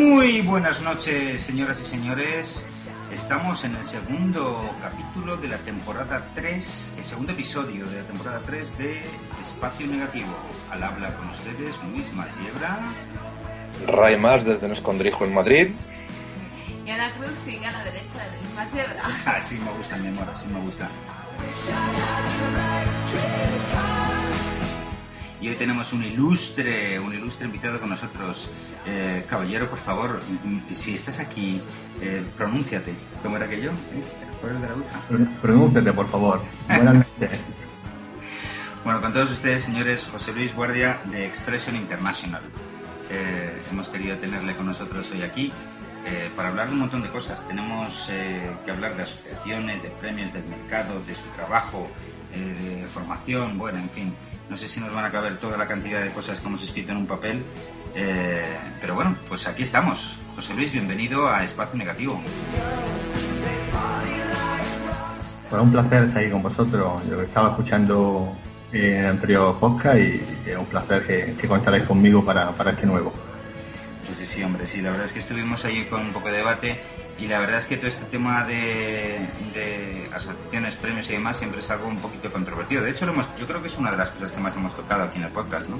Muy 0.00 0.40
buenas 0.40 0.80
noches, 0.80 1.42
señoras 1.42 1.78
y 1.78 1.84
señores. 1.84 2.64
Estamos 3.12 3.64
en 3.64 3.76
el 3.76 3.84
segundo 3.84 4.74
capítulo 4.80 5.36
de 5.36 5.48
la 5.48 5.58
temporada 5.58 6.26
3, 6.34 6.94
el 6.96 7.04
segundo 7.04 7.32
episodio 7.32 7.84
de 7.84 7.98
la 8.00 8.06
temporada 8.06 8.40
3 8.46 8.78
de 8.78 9.02
Espacio 9.38 9.86
Negativo. 9.88 10.34
Al 10.70 10.84
habla 10.84 11.14
con 11.16 11.28
ustedes 11.28 11.78
Luis 11.84 12.10
Masiebra. 12.14 12.78
Ray 13.88 14.16
Más 14.16 14.42
desde 14.42 14.64
un 14.64 14.72
escondrijo 14.72 15.26
en 15.26 15.34
Madrid. 15.34 15.68
Y 16.86 16.90
Ana 16.90 17.12
Cruz 17.18 17.38
sigue 17.38 17.66
a 17.66 17.70
la 17.70 17.84
derecha 17.84 18.24
de 18.24 18.38
Luis 18.40 18.54
Masiebra. 18.56 19.02
Así 19.36 19.58
me 19.58 19.70
gusta, 19.72 19.98
mi 19.98 20.08
amor, 20.08 20.24
así 20.32 20.48
me 20.48 20.60
gusta. 20.60 20.88
Y 25.40 25.48
hoy 25.48 25.54
tenemos 25.54 25.92
un 25.92 26.04
ilustre, 26.04 27.00
un 27.00 27.14
ilustre 27.14 27.46
invitado 27.46 27.80
con 27.80 27.88
nosotros. 27.88 28.50
Eh, 28.86 29.24
caballero, 29.28 29.68
por 29.68 29.78
favor, 29.78 30.20
si 30.70 30.94
estás 30.94 31.18
aquí, 31.18 31.60
eh, 32.02 32.22
pronúnciate. 32.36 32.92
¿Cómo 33.22 33.36
era 33.36 33.46
aquello? 33.46 33.70
¿Eh? 33.70 34.04
¿El 34.22 34.34
juego 34.40 34.60
de 34.60 34.68
la 34.68 35.30
Pronúnciate, 35.40 35.92
por 35.92 36.08
favor. 36.08 36.42
Buenas 36.66 36.94
noches. 37.20 37.40
Bueno, 38.84 39.00
con 39.00 39.12
todos 39.12 39.30
ustedes, 39.30 39.62
señores, 39.62 40.08
José 40.12 40.32
Luis 40.32 40.54
Guardia 40.54 41.00
de 41.06 41.26
Expression 41.26 41.74
International. 41.76 42.42
Eh, 43.10 43.62
hemos 43.70 43.88
querido 43.88 44.18
tenerle 44.18 44.54
con 44.54 44.66
nosotros 44.66 45.10
hoy 45.10 45.22
aquí 45.22 45.52
eh, 46.06 46.30
para 46.34 46.48
hablar 46.48 46.68
de 46.68 46.74
un 46.74 46.80
montón 46.80 47.02
de 47.02 47.08
cosas. 47.08 47.46
Tenemos 47.46 48.08
eh, 48.10 48.50
que 48.64 48.70
hablar 48.70 48.96
de 48.96 49.02
asociaciones, 49.02 49.82
de 49.82 49.90
premios, 49.90 50.32
del 50.32 50.44
mercado, 50.44 51.00
de 51.06 51.14
su 51.14 51.26
trabajo, 51.36 51.88
eh, 52.32 52.80
de 52.80 52.86
formación, 52.86 53.58
bueno, 53.58 53.78
en 53.78 53.90
fin. 53.90 54.14
No 54.50 54.56
sé 54.56 54.66
si 54.66 54.80
nos 54.80 54.92
van 54.92 55.04
a 55.04 55.12
caber 55.12 55.36
toda 55.36 55.56
la 55.56 55.64
cantidad 55.64 56.02
de 56.02 56.10
cosas 56.10 56.40
que 56.40 56.48
hemos 56.48 56.60
escrito 56.64 56.90
en 56.90 56.98
un 56.98 57.06
papel, 57.06 57.40
eh, 57.94 58.42
pero 58.80 58.96
bueno, 58.96 59.16
pues 59.28 59.46
aquí 59.46 59.62
estamos. 59.62 60.18
José 60.34 60.54
Luis, 60.54 60.72
bienvenido 60.72 61.30
a 61.30 61.44
Espacio 61.44 61.78
Negativo. 61.78 62.20
Bueno, 65.50 65.62
un 65.62 65.70
placer 65.70 66.02
estar 66.02 66.20
aquí 66.20 66.32
con 66.32 66.42
vosotros. 66.42 67.00
Yo 67.08 67.22
estaba 67.22 67.50
escuchando 67.50 68.34
eh, 68.72 68.96
en 68.96 69.04
el 69.04 69.06
anterior 69.06 69.56
podcast 69.56 69.98
y 69.98 70.20
es 70.44 70.56
un 70.56 70.66
placer 70.66 71.06
que, 71.06 71.36
que 71.40 71.46
contaréis 71.46 71.84
conmigo 71.84 72.24
para, 72.24 72.50
para 72.50 72.72
este 72.72 72.86
nuevo. 72.86 73.12
Pues 74.04 74.18
sí, 74.18 74.26
sí, 74.26 74.42
hombre, 74.42 74.66
sí, 74.66 74.80
la 74.80 74.90
verdad 74.90 75.06
es 75.06 75.12
que 75.12 75.20
estuvimos 75.20 75.64
ahí 75.64 75.84
con 75.84 76.00
un 76.00 76.12
poco 76.12 76.26
de 76.26 76.38
debate 76.38 76.80
y 77.20 77.28
la 77.28 77.38
verdad 77.38 77.58
es 77.58 77.66
que 77.66 77.76
todo 77.76 77.88
este 77.88 78.06
tema 78.06 78.44
de, 78.44 79.28
de 79.54 80.10
asociaciones, 80.14 80.76
premios 80.76 81.08
y 81.10 81.12
demás 81.12 81.36
siempre 81.36 81.60
es 81.60 81.70
algo 81.70 81.86
un 81.86 81.98
poquito 81.98 82.32
controvertido. 82.32 82.82
De 82.82 82.90
hecho, 82.90 83.04
lo 83.04 83.12
hemos, 83.12 83.28
yo 83.38 83.46
creo 83.46 83.60
que 83.60 83.66
es 83.66 83.76
una 83.76 83.90
de 83.90 83.98
las 83.98 84.10
cosas 84.10 84.32
que 84.32 84.40
más 84.40 84.56
hemos 84.56 84.74
tocado 84.74 85.04
aquí 85.04 85.18
en 85.18 85.24
el 85.24 85.30
podcast, 85.30 85.68
¿no? 85.68 85.78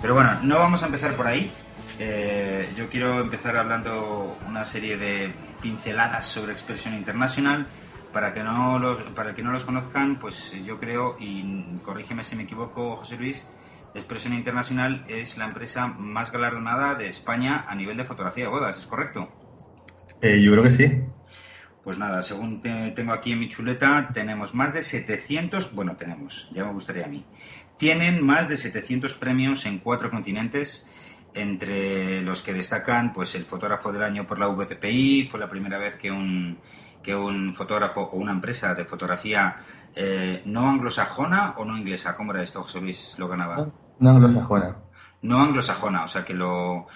Pero 0.00 0.14
bueno, 0.14 0.36
no 0.42 0.58
vamos 0.58 0.82
a 0.82 0.86
empezar 0.86 1.14
por 1.14 1.28
ahí. 1.28 1.52
Eh, 2.00 2.72
yo 2.76 2.88
quiero 2.88 3.20
empezar 3.20 3.56
hablando 3.56 4.36
una 4.48 4.64
serie 4.64 4.96
de 4.96 5.32
pinceladas 5.60 6.26
sobre 6.26 6.52
Expression 6.52 6.94
International. 6.94 7.68
Para 8.12 8.34
que 8.34 8.42
no 8.42 8.78
los, 8.78 9.00
para 9.14 9.34
que 9.34 9.42
no 9.42 9.52
los 9.52 9.64
conozcan, 9.64 10.18
pues 10.18 10.52
yo 10.66 10.78
creo, 10.78 11.16
y 11.18 11.78
corrígeme 11.82 12.24
si 12.24 12.36
me 12.36 12.42
equivoco, 12.42 12.96
José 12.96 13.16
Luis, 13.16 13.50
Expression 13.94 14.34
International 14.34 15.02
es 15.08 15.38
la 15.38 15.46
empresa 15.46 15.86
más 15.86 16.30
galardonada 16.30 16.94
de 16.94 17.08
España 17.08 17.64
a 17.66 17.74
nivel 17.74 17.96
de 17.96 18.04
fotografía 18.04 18.44
de 18.44 18.50
bodas, 18.50 18.76
¿es 18.76 18.86
correcto? 18.86 19.30
Eh, 20.22 20.40
yo 20.40 20.52
creo 20.52 20.62
que 20.64 20.70
sí. 20.70 21.02
Pues 21.84 21.98
nada, 21.98 22.22
según 22.22 22.62
te- 22.62 22.92
tengo 22.92 23.12
aquí 23.12 23.32
en 23.32 23.40
mi 23.40 23.48
chuleta, 23.48 24.10
tenemos 24.14 24.54
más 24.54 24.72
de 24.72 24.82
700, 24.82 25.74
bueno, 25.74 25.96
tenemos, 25.96 26.48
ya 26.54 26.64
me 26.64 26.72
gustaría 26.72 27.06
a 27.06 27.08
mí, 27.08 27.24
tienen 27.76 28.24
más 28.24 28.48
de 28.48 28.56
700 28.56 29.14
premios 29.14 29.66
en 29.66 29.78
cuatro 29.80 30.08
continentes, 30.10 30.88
entre 31.34 32.22
los 32.22 32.42
que 32.42 32.52
destacan 32.52 33.12
pues 33.12 33.34
el 33.34 33.44
fotógrafo 33.44 33.90
del 33.90 34.02
año 34.04 34.26
por 34.26 34.38
la 34.38 34.46
VPPI, 34.48 35.28
fue 35.30 35.40
la 35.40 35.48
primera 35.48 35.78
vez 35.78 35.96
que 35.96 36.10
un, 36.10 36.58
que 37.02 37.16
un 37.16 37.52
fotógrafo 37.54 38.02
o 38.02 38.16
una 38.16 38.32
empresa 38.32 38.74
de 38.74 38.84
fotografía 38.84 39.56
eh, 39.96 40.42
no 40.44 40.68
anglosajona 40.70 41.54
o 41.56 41.64
no 41.64 41.76
inglesa, 41.76 42.14
¿cómo 42.14 42.32
era 42.32 42.42
esto, 42.44 42.62
José 42.62 42.80
Luis? 42.80 43.16
Lo 43.18 43.26
ganaba. 43.28 43.56
Una 43.98 44.10
anglosajona. 44.10 44.76
No 45.22 45.40
anglosajona, 45.40 46.04
o 46.04 46.08
sea 46.08 46.24
que 46.24 46.34
lo... 46.34 46.86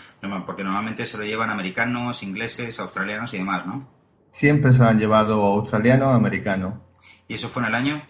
Porque 0.44 0.64
normalmente 0.64 1.06
se 1.06 1.16
lo 1.16 1.24
llevan 1.24 1.50
americanos, 1.50 2.22
ingleses, 2.22 2.78
australianos 2.80 3.32
y 3.34 3.38
demás, 3.38 3.64
¿no? 3.66 3.88
Siempre 4.30 4.72
se 4.72 4.80
lo 4.80 4.88
han 4.88 4.98
llevado 4.98 5.42
australianos 5.44 6.14
americanos. 6.14 6.74
¿Y 7.28 7.34
eso 7.34 7.48
fue 7.48 7.62
en 7.62 7.68
el 7.68 7.74
año? 7.74 8.02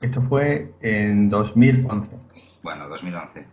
Esto 0.00 0.22
fue 0.22 0.74
en 0.80 1.28
2011. 1.28 2.16
Bueno, 2.62 2.88
2011. 2.88 3.46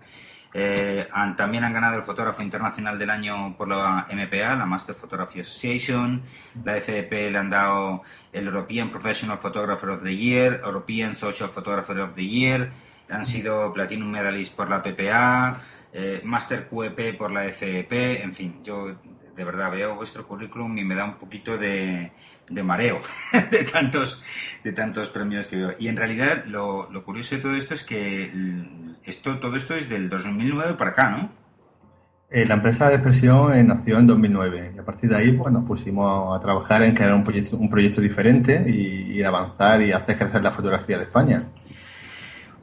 Eh, 0.54 1.08
han- 1.12 1.36
también 1.36 1.64
han 1.64 1.74
ganado 1.74 1.98
el 1.98 2.04
fotógrafo 2.04 2.42
internacional 2.42 2.98
del 2.98 3.10
año 3.12 3.56
por 3.58 3.68
la 3.68 4.06
MPA, 4.10 4.56
la 4.56 4.66
Master 4.66 4.96
Photography 4.96 5.42
Association. 5.42 6.24
La 6.64 6.76
FDP 6.78 7.30
le 7.32 7.38
han 7.38 7.50
dado 7.50 8.02
el 8.34 8.46
European 8.48 8.90
Professional 8.92 9.38
Photographer 9.38 9.90
of 9.90 10.04
the 10.04 10.16
Year, 10.16 10.62
European 10.64 11.14
Social 11.16 11.50
Photographer 11.50 12.00
of 12.00 12.16
the 12.16 12.26
Year. 12.26 12.72
Han 13.10 13.26
sido 13.26 13.72
Platinum 13.74 14.10
Medalist 14.10 14.56
por 14.56 14.70
la 14.70 14.82
PPA, 14.82 15.60
eh, 15.94 16.22
Master 16.24 16.68
QEP 16.68 17.18
por 17.18 17.32
la 17.32 17.44
FEP. 17.44 17.92
En 18.24 18.34
fin, 18.34 18.62
yo 18.64 18.96
de 19.36 19.44
verdad 19.46 19.72
veo 19.72 19.96
vuestro 19.96 20.28
currículum 20.28 20.78
y 20.78 20.84
me 20.84 20.96
da 20.96 21.06
un 21.06 21.16
poquito 21.16 21.58
de, 21.58 22.12
mareo 22.64 23.00
de 23.52 23.64
tantos, 23.64 24.22
de 24.64 24.74
tantos 24.74 25.10
premios 25.10 25.48
que 25.48 25.56
veo. 25.56 25.76
Y 25.80 25.88
en 25.88 25.96
realidad 25.96 26.44
lo, 26.46 26.90
curioso 27.06 27.36
de 27.36 27.42
todo 27.42 27.56
esto 27.56 27.74
es 27.74 27.84
que 27.84 28.32
esto, 29.04 29.40
todo 29.40 29.56
esto 29.56 29.76
es 29.76 29.88
del 29.88 30.10
2009 30.10 30.74
para 30.74 30.92
acá, 30.92 31.10
¿no? 31.10 31.30
Eh, 32.32 32.46
la 32.46 32.56
empresa 32.56 32.90
de 32.90 32.96
expresión 32.96 33.56
eh, 33.56 33.64
nació 33.64 33.98
en 33.98 34.06
2009 34.06 34.74
y 34.76 34.80
a 34.80 34.84
partir 34.84 35.10
de 35.10 35.16
ahí 35.16 35.32
pues, 35.32 35.52
nos 35.52 35.66
pusimos 35.66 36.38
a 36.38 36.40
trabajar 36.40 36.84
en 36.84 36.94
crear 36.94 37.14
un 37.16 37.24
proyecto, 37.24 37.58
un 37.58 37.70
proyecto 37.70 38.02
diferente 38.02 38.70
y 38.70 39.24
avanzar 39.24 39.82
y 39.82 39.92
hacer 39.94 40.16
crecer 40.16 40.44
la 40.44 40.52
fotografía 40.52 40.98
de 40.98 41.06
España. 41.06 41.44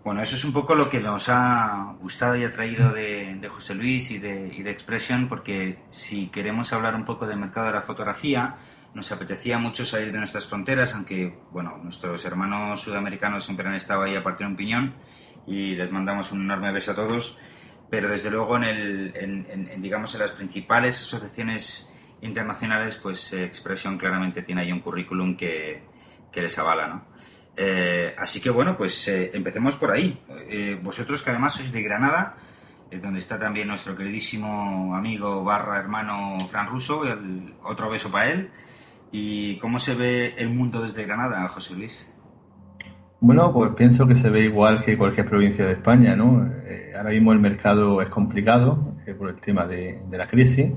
Bueno, 0.06 0.22
eso 0.22 0.36
es 0.36 0.44
un 0.44 0.52
poco 0.52 0.76
lo 0.76 0.88
que 0.88 1.00
nos 1.00 1.28
ha 1.28 1.96
gustado 2.00 2.36
y 2.36 2.44
atraído 2.44 2.92
de, 2.92 3.38
de 3.40 3.48
José 3.48 3.74
Luis 3.74 4.12
y 4.12 4.18
de, 4.20 4.54
y 4.56 4.60
Expression, 4.68 5.28
porque 5.28 5.80
si 5.88 6.28
queremos 6.28 6.72
hablar 6.72 6.94
un 6.94 7.04
poco 7.04 7.26
del 7.26 7.40
mercado 7.40 7.66
de 7.66 7.72
la 7.72 7.82
fotografía, 7.82 8.54
nos 8.94 9.10
apetecía 9.10 9.58
mucho 9.58 9.84
salir 9.84 10.12
de 10.12 10.18
nuestras 10.18 10.46
fronteras, 10.46 10.94
aunque, 10.94 11.36
bueno, 11.50 11.80
nuestros 11.82 12.24
hermanos 12.24 12.82
sudamericanos 12.82 13.46
siempre 13.46 13.66
han 13.66 13.74
estado 13.74 14.02
ahí 14.02 14.14
a 14.14 14.22
partir 14.22 14.46
de 14.46 14.52
un 14.52 14.56
piñón 14.56 14.94
y 15.44 15.74
les 15.74 15.90
mandamos 15.90 16.30
un 16.30 16.42
enorme 16.42 16.70
beso 16.70 16.92
a 16.92 16.94
todos, 16.94 17.36
pero 17.90 18.08
desde 18.08 18.30
luego 18.30 18.58
en, 18.58 18.62
el, 18.62 19.12
en, 19.16 19.82
digamos, 19.82 20.14
en 20.14 20.20
las 20.20 20.30
principales 20.30 21.00
asociaciones 21.00 21.92
internacionales, 22.20 22.96
pues 23.02 23.32
eh, 23.32 23.44
Expression 23.44 23.98
claramente 23.98 24.42
tiene 24.42 24.60
ahí 24.60 24.70
un 24.70 24.78
currículum 24.78 25.36
que, 25.36 25.82
que 26.30 26.42
les 26.42 26.56
avala, 26.60 26.86
¿no? 26.86 27.16
Eh, 27.56 28.14
así 28.18 28.40
que 28.40 28.50
bueno, 28.50 28.76
pues 28.76 29.08
eh, 29.08 29.30
empecemos 29.32 29.76
por 29.76 29.90
ahí. 29.90 30.20
Eh, 30.48 30.78
vosotros 30.82 31.22
que 31.22 31.30
además 31.30 31.54
sois 31.54 31.72
de 31.72 31.82
Granada, 31.82 32.36
donde 33.00 33.18
está 33.18 33.38
también 33.38 33.68
nuestro 33.68 33.96
queridísimo 33.96 34.94
amigo 34.94 35.42
barra 35.42 35.78
hermano 35.78 36.38
Fran 36.48 36.68
Russo, 36.68 37.04
el, 37.04 37.54
otro 37.64 37.90
beso 37.90 38.10
para 38.10 38.30
él. 38.30 38.50
¿Y 39.10 39.58
cómo 39.58 39.78
se 39.78 39.94
ve 39.94 40.34
el 40.36 40.50
mundo 40.50 40.82
desde 40.82 41.04
Granada, 41.04 41.48
José 41.48 41.74
Luis? 41.74 42.12
Bueno, 43.20 43.52
pues 43.52 43.72
pienso 43.74 44.06
que 44.06 44.14
se 44.14 44.28
ve 44.28 44.44
igual 44.44 44.84
que 44.84 44.98
cualquier 44.98 45.26
provincia 45.26 45.64
de 45.64 45.72
España, 45.72 46.14
¿no? 46.14 46.50
Ahora 46.96 47.10
mismo 47.10 47.32
el 47.32 47.38
mercado 47.38 48.02
es 48.02 48.08
complicado 48.08 48.94
por 49.18 49.30
el 49.30 49.36
tema 49.36 49.66
de, 49.66 50.02
de 50.08 50.18
la 50.18 50.26
crisis 50.26 50.70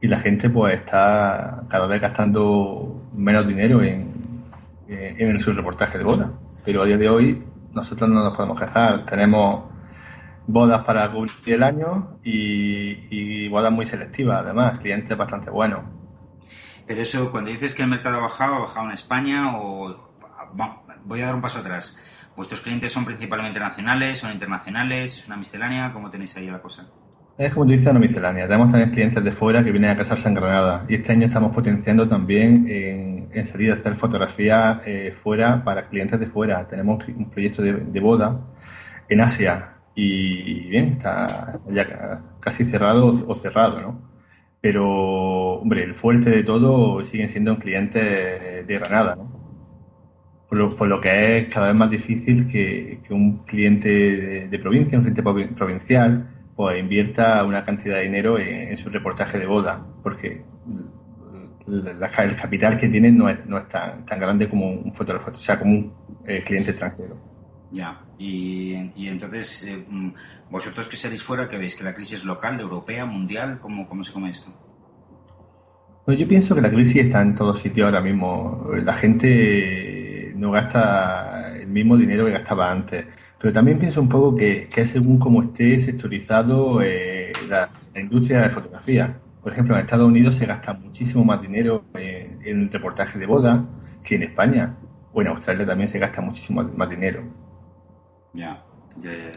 y 0.00 0.06
la 0.06 0.18
gente 0.18 0.50
pues 0.50 0.74
está 0.74 1.64
cada 1.68 1.86
vez 1.86 2.00
gastando 2.00 3.08
menos 3.14 3.46
dinero 3.46 3.82
en, 3.82 4.17
eh, 4.88 5.16
en 5.18 5.38
su 5.38 5.52
reportaje 5.52 5.98
de 5.98 6.04
boda. 6.04 6.32
Pero 6.64 6.82
a 6.82 6.86
día 6.86 6.96
de 6.96 7.08
hoy 7.08 7.44
nosotros 7.72 8.08
no 8.08 8.22
nos 8.22 8.36
podemos 8.36 8.58
quejar. 8.58 9.06
Tenemos 9.06 9.64
bodas 10.46 10.84
para 10.84 11.10
cubrir 11.10 11.32
el 11.46 11.62
año 11.62 12.18
y, 12.24 13.06
y 13.10 13.48
bodas 13.48 13.72
muy 13.72 13.86
selectivas, 13.86 14.42
además, 14.42 14.78
clientes 14.80 15.16
bastante 15.16 15.50
buenos. 15.50 15.80
Pero 16.86 17.02
eso, 17.02 17.30
cuando 17.30 17.50
dices 17.50 17.74
que 17.74 17.82
el 17.82 17.88
mercado 17.88 18.16
ha 18.16 18.20
bajado, 18.20 18.54
¿ha 18.54 18.60
bajado 18.60 18.86
en 18.86 18.92
España 18.92 19.58
o 19.58 20.08
voy 21.04 21.20
a 21.20 21.26
dar 21.26 21.34
un 21.34 21.42
paso 21.42 21.58
atrás. 21.58 21.98
¿Vuestros 22.36 22.60
clientes 22.60 22.92
son 22.92 23.04
principalmente 23.04 23.58
nacionales, 23.58 24.20
son 24.20 24.32
internacionales, 24.32 25.18
es 25.18 25.26
una 25.26 25.36
miscelánea? 25.36 25.92
¿Cómo 25.92 26.10
tenéis 26.10 26.36
ahí 26.36 26.46
la 26.46 26.62
cosa? 26.62 26.88
Es 27.38 27.54
como 27.54 27.66
tú 27.66 27.72
dices, 27.72 27.86
una 27.88 28.00
miscelánea. 28.00 28.46
Tenemos 28.48 28.70
también 28.72 28.90
clientes 28.90 29.22
de 29.22 29.30
fuera 29.32 29.62
que 29.62 29.70
vienen 29.70 29.90
a 29.90 29.96
casarse 29.96 30.28
en 30.28 30.34
Granada. 30.34 30.84
Y 30.88 30.96
este 30.96 31.12
año 31.12 31.26
estamos 31.26 31.54
potenciando 31.54 32.08
también 32.08 32.66
en, 32.68 33.28
en 33.32 33.44
salir 33.44 33.70
a 33.70 33.74
hacer 33.74 33.94
fotografía 33.94 34.82
eh, 34.84 35.12
fuera 35.12 35.62
para 35.62 35.84
clientes 35.88 36.18
de 36.18 36.26
fuera. 36.26 36.66
Tenemos 36.66 37.06
un 37.08 37.30
proyecto 37.30 37.62
de, 37.62 37.74
de 37.74 38.00
boda 38.00 38.40
en 39.08 39.20
Asia. 39.20 39.74
Y 39.94 40.68
bien, 40.68 40.94
está 40.94 41.60
ya 41.70 41.86
ca- 41.86 42.20
casi 42.40 42.64
cerrado 42.64 43.06
o 43.26 43.34
cerrado, 43.36 43.80
¿no? 43.80 44.00
Pero, 44.60 45.60
hombre, 45.60 45.84
el 45.84 45.94
fuerte 45.94 46.30
de 46.30 46.42
todo 46.42 47.04
siguen 47.04 47.28
siendo 47.28 47.56
clientes 47.58 48.66
de 48.66 48.78
Granada, 48.78 49.14
¿no? 49.14 49.38
Por 50.48 50.58
lo, 50.58 50.76
por 50.76 50.88
lo 50.88 51.00
que 51.00 51.38
es 51.38 51.48
cada 51.54 51.68
vez 51.68 51.76
más 51.76 51.90
difícil 51.90 52.48
que, 52.48 53.00
que 53.06 53.14
un 53.14 53.44
cliente 53.44 54.48
de, 54.48 54.58
provincia, 54.58 54.98
un 54.98 55.04
cliente 55.04 55.22
provi- 55.22 55.54
provincial, 55.54 56.26
pues 56.58 56.80
invierta 56.80 57.44
una 57.44 57.64
cantidad 57.64 57.98
de 57.98 58.02
dinero 58.02 58.36
en, 58.36 58.48
en 58.72 58.76
su 58.76 58.88
reportaje 58.90 59.38
de 59.38 59.46
boda, 59.46 59.86
porque 60.02 60.44
la- 61.66 61.92
la- 61.94 62.24
el 62.24 62.34
capital 62.34 62.76
que 62.76 62.88
tienen 62.88 63.16
no 63.16 63.28
es, 63.28 63.44
no 63.46 63.58
es 63.58 63.68
tan, 63.68 64.04
tan 64.04 64.18
grande 64.18 64.48
como 64.48 64.68
un 64.70 64.92
fotógrafo, 64.92 65.30
o 65.30 65.34
sea, 65.36 65.58
como 65.58 65.72
un 65.72 65.92
eh, 66.26 66.42
cliente 66.44 66.70
extranjero. 66.72 67.16
Ya, 67.70 68.00
y, 68.18 68.74
y 68.96 69.08
entonces, 69.08 69.68
eh, 69.68 69.84
mm, 69.88 70.10
vosotros 70.50 70.88
que 70.88 70.96
salís 70.96 71.22
fuera, 71.22 71.48
que 71.48 71.58
veis 71.58 71.76
que 71.76 71.84
la 71.84 71.94
crisis 71.94 72.18
es 72.20 72.24
local, 72.24 72.58
europea, 72.60 73.06
mundial, 73.06 73.58
¿cómo, 73.60 73.86
cómo 73.88 74.02
se 74.02 74.12
come 74.12 74.30
esto? 74.30 74.50
Bueno, 76.06 76.20
yo 76.20 76.26
pienso 76.26 76.54
que 76.54 76.62
la 76.62 76.70
crisis 76.70 76.96
está 77.04 77.20
en 77.20 77.34
todos 77.34 77.60
sitios 77.60 77.84
ahora 77.84 78.00
mismo. 78.00 78.66
La 78.82 78.94
gente 78.94 80.32
no 80.36 80.50
gasta 80.50 81.54
el 81.56 81.68
mismo 81.68 81.96
dinero 81.98 82.24
que 82.24 82.32
gastaba 82.32 82.70
antes. 82.72 83.04
Pero 83.40 83.52
también 83.52 83.78
pienso 83.78 84.00
un 84.00 84.08
poco 84.08 84.36
que, 84.36 84.68
según 84.86 85.18
cómo 85.18 85.42
esté 85.42 85.78
sectorizado 85.78 86.82
eh, 86.82 87.32
la, 87.48 87.70
industria 87.94 88.40
de 88.40 88.50
fotografía. 88.50 89.20
Por 89.42 89.52
ejemplo, 89.52 89.74
en 89.74 89.80
Estados 89.82 90.06
Unidos 90.06 90.36
se 90.36 90.46
gasta 90.46 90.72
muchísimo 90.72 91.24
más 91.24 91.40
dinero 91.40 91.84
en, 91.94 92.38
en 92.44 92.70
reportaje 92.70 93.18
de 93.18 93.26
boda 93.26 93.64
que 94.04 94.16
en 94.16 94.24
España. 94.24 94.76
O 95.12 95.20
en 95.20 95.28
Australia 95.28 95.66
también 95.66 95.88
se 95.88 95.98
gasta 95.98 96.20
muchísimo 96.20 96.62
más 96.62 96.90
dinero. 96.90 97.24
Ya, 98.34 98.62
ya, 98.98 99.10
ya. 99.10 99.30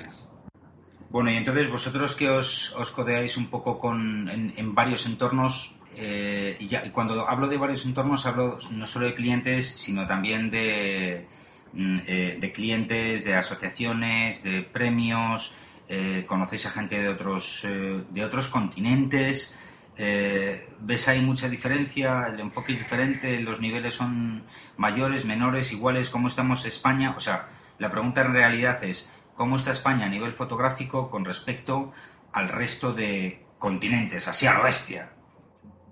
Bueno, 1.10 1.30
y 1.30 1.36
entonces 1.36 1.70
vosotros 1.70 2.16
que 2.16 2.30
os, 2.30 2.74
os 2.78 2.92
codeáis 2.92 3.36
un 3.36 3.48
poco 3.48 3.78
con, 3.78 4.30
en, 4.30 4.54
en 4.56 4.74
varios 4.74 5.06
entornos, 5.06 5.78
eh, 5.96 6.56
y, 6.60 6.68
ya, 6.68 6.86
y 6.86 6.92
cuando 6.92 7.28
hablo 7.28 7.50
de 7.50 7.58
varios 7.58 7.86
entornos 7.86 8.26
hablo 8.26 8.60
no 8.72 8.88
solo 8.88 9.08
de 9.08 9.14
clientes, 9.14 9.68
sino 9.68 10.08
también 10.08 10.50
de, 10.50 11.16
eh, 11.16 11.28
de 11.74 12.52
clientes, 12.54 13.24
de 13.24 13.36
asociaciones, 13.36 14.44
de 14.44 14.62
premios, 14.62 15.56
eh, 15.88 16.26
conocéis 16.28 16.66
a 16.68 16.72
gente 16.72 17.02
de 17.02 17.10
otros, 17.10 17.66
eh, 17.66 18.04
de 18.10 18.26
otros 18.26 18.48
continentes, 18.48 19.60
eh, 19.98 20.70
¿ves 20.80 21.08
ahí 21.08 21.22
mucha 21.22 21.50
diferencia? 21.50 22.28
¿El 22.28 22.40
enfoque 22.40 22.72
es 22.72 22.80
diferente? 22.80 23.40
¿Los 23.42 23.62
niveles 23.62 23.94
son 23.94 24.44
mayores, 24.78 25.26
menores, 25.26 25.74
iguales? 25.74 26.10
¿Cómo 26.10 26.28
estamos 26.28 26.66
España? 26.66 27.14
O 27.16 27.20
sea, 27.20 27.50
la 27.78 27.92
pregunta 27.92 28.22
en 28.22 28.34
realidad 28.34 28.84
es, 28.84 29.14
¿cómo 29.36 29.58
está 29.58 29.72
España 29.72 30.06
a 30.06 30.10
nivel 30.10 30.34
fotográfico 30.34 31.10
con 31.10 31.26
respecto 31.26 31.92
al 32.32 32.50
resto 32.50 32.94
de 32.94 33.44
continentes, 33.60 34.28
así 34.28 34.48
a 34.48 34.54
lo 34.54 34.64
bestia? 34.64 35.10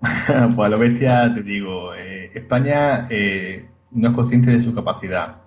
pues 0.00 0.58
a 0.58 0.68
lo 0.68 0.78
bestia 0.78 1.32
te 1.34 1.42
digo, 1.42 1.94
eh, 1.94 2.32
España 2.34 3.06
eh, 3.10 3.68
no 3.90 4.08
es 4.08 4.14
consciente 4.14 4.50
de 4.50 4.62
su 4.62 4.74
capacidad. 4.74 5.39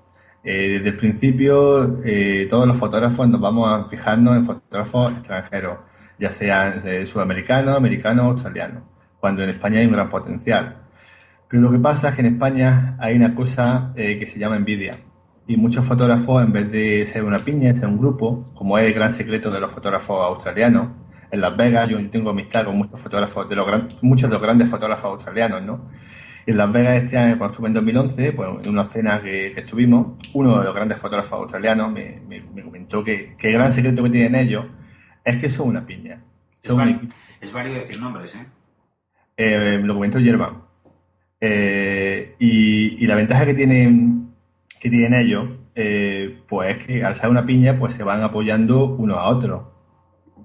Eh, 0.44 0.74
desde 0.74 0.90
el 0.90 0.98
principio, 0.98 2.02
eh, 2.04 2.48
todos 2.50 2.68
los 2.68 2.78
fotógrafos 2.78 3.28
nos 3.30 3.40
vamos 3.40 3.70
a 3.72 3.88
fijarnos 3.90 4.36
en 4.36 4.46
fotógrafos 4.46 5.14
extranjeros, 5.14 5.78
ya 6.20 6.30
sean 6.30 6.84
sudamericanos, 7.06 7.78
americanos, 7.78 8.26
australianos, 8.26 8.84
cuando 9.20 9.42
en 9.44 9.50
España 9.50 9.80
hay 9.80 9.86
un 9.86 9.94
gran 9.94 10.10
potencial. 10.10 10.78
Pero 11.48 11.62
lo 11.64 11.72
que 11.72 11.80
pasa 11.80 12.10
es 12.10 12.16
que 12.16 12.22
en 12.22 12.34
España 12.34 12.98
hay 13.00 13.16
una 13.16 13.34
cosa 13.36 13.94
eh, 13.96 14.18
que 14.20 14.28
se 14.28 14.38
llama 14.40 14.58
envidia. 14.58 14.96
Y 15.48 15.56
muchos 15.58 15.86
fotógrafos, 15.86 16.44
en 16.44 16.52
vez 16.52 16.72
de 16.72 17.06
ser 17.06 17.24
una 17.24 17.38
piña, 17.38 17.72
ser 17.74 17.88
un 17.88 17.98
grupo, 17.98 18.52
como 18.54 18.78
es 18.78 18.86
el 18.86 18.94
gran 18.94 19.14
secreto 19.14 19.52
de 19.52 19.60
los 19.60 19.72
fotógrafos 19.72 20.26
australianos, 20.26 20.88
en 21.32 21.42
Las 21.42 21.56
Vegas 21.58 21.90
yo 21.90 22.10
tengo 22.10 22.30
amistad 22.30 22.66
con 22.66 22.78
muchos 22.78 23.00
fotógrafos, 23.00 23.50
de 23.50 23.56
los 23.56 23.66
gran- 23.66 23.88
muchos 24.02 24.30
de 24.30 24.34
los 24.36 24.42
grandes 24.42 24.70
fotógrafos 24.70 25.06
australianos, 25.06 25.62
¿no? 25.64 25.90
Y 26.46 26.52
en 26.52 26.58
Las 26.58 26.72
Vegas 26.72 27.04
este 27.04 27.18
año, 27.18 27.38
cuando 27.38 27.52
estuve 27.54 27.68
en 27.68 27.74
2011, 27.74 28.34
pues 28.34 28.50
en 28.66 28.70
una 28.72 28.86
cena 28.88 29.22
que, 29.22 29.52
que 29.54 29.62
estuvimos, 29.62 30.18
uno 30.34 30.60
de 30.60 30.66
los 30.66 30.76
grandes 30.76 31.00
fotógrafos 31.00 31.34
australianos 31.42 31.92
me, 31.92 32.20
me- 32.28 32.42
me 32.54 32.62
comentó 32.64 33.04
que, 33.04 33.36
que 33.38 33.48
el 33.48 33.54
gran 33.54 33.72
secreto 33.72 34.04
que 34.04 34.10
tienen 34.10 34.36
ellos 34.36 34.66
es 35.24 35.38
que 35.38 35.50
son 35.50 35.70
una 35.70 35.86
piña. 35.86 36.22
Es, 36.62 36.68
Son 36.70 36.78
válido, 36.78 36.98
equipo. 36.98 37.14
es 37.42 37.54
válido 37.54 37.76
decir 37.76 38.00
nombres, 38.02 38.36
¿eh? 38.36 38.46
Eh, 39.38 39.78
me 39.82 39.88
lo 39.88 39.96
comentó 39.96 40.20
Yerban. 40.20 40.62
Eh, 41.40 42.36
y, 42.40 43.04
y 43.04 43.08
la 43.08 43.16
ventaja 43.16 43.46
que 43.46 43.54
tienen, 43.54 44.30
que 44.80 44.90
tienen 44.90 45.14
ellos, 45.14 45.50
eh, 45.76 46.40
pues 46.48 46.78
es 46.78 46.86
que 46.86 47.04
al 47.04 47.16
ser 47.16 47.30
una 47.30 47.46
piña, 47.46 47.78
pues 47.78 47.94
se 47.96 48.04
van 48.04 48.22
apoyando 48.24 48.86
uno 48.86 49.16
a 49.16 49.28
otro. 49.30 49.73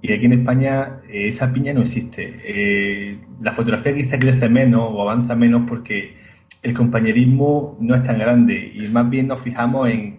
Y 0.00 0.12
aquí 0.12 0.27
en 0.27 0.33
España 0.35 1.00
eh, 1.09 1.29
esa 1.29 1.53
piña 1.53 1.73
no 1.73 1.83
existe. 1.83 2.41
Eh, 2.45 3.19
la 3.41 3.53
fotografía 3.53 3.95
quizá 3.95 4.19
crece 4.19 4.49
menos 4.49 4.83
o 4.93 5.03
avanza 5.03 5.35
menos 5.35 5.62
porque 5.69 6.17
el 6.62 6.75
compañerismo 6.75 7.77
no 7.81 7.95
es 7.95 8.03
tan 8.03 8.19
grande 8.19 8.73
y 8.75 8.89
más 8.89 9.09
bien 9.09 9.29
nos 9.29 9.41
fijamos 9.41 9.89
en 9.89 10.19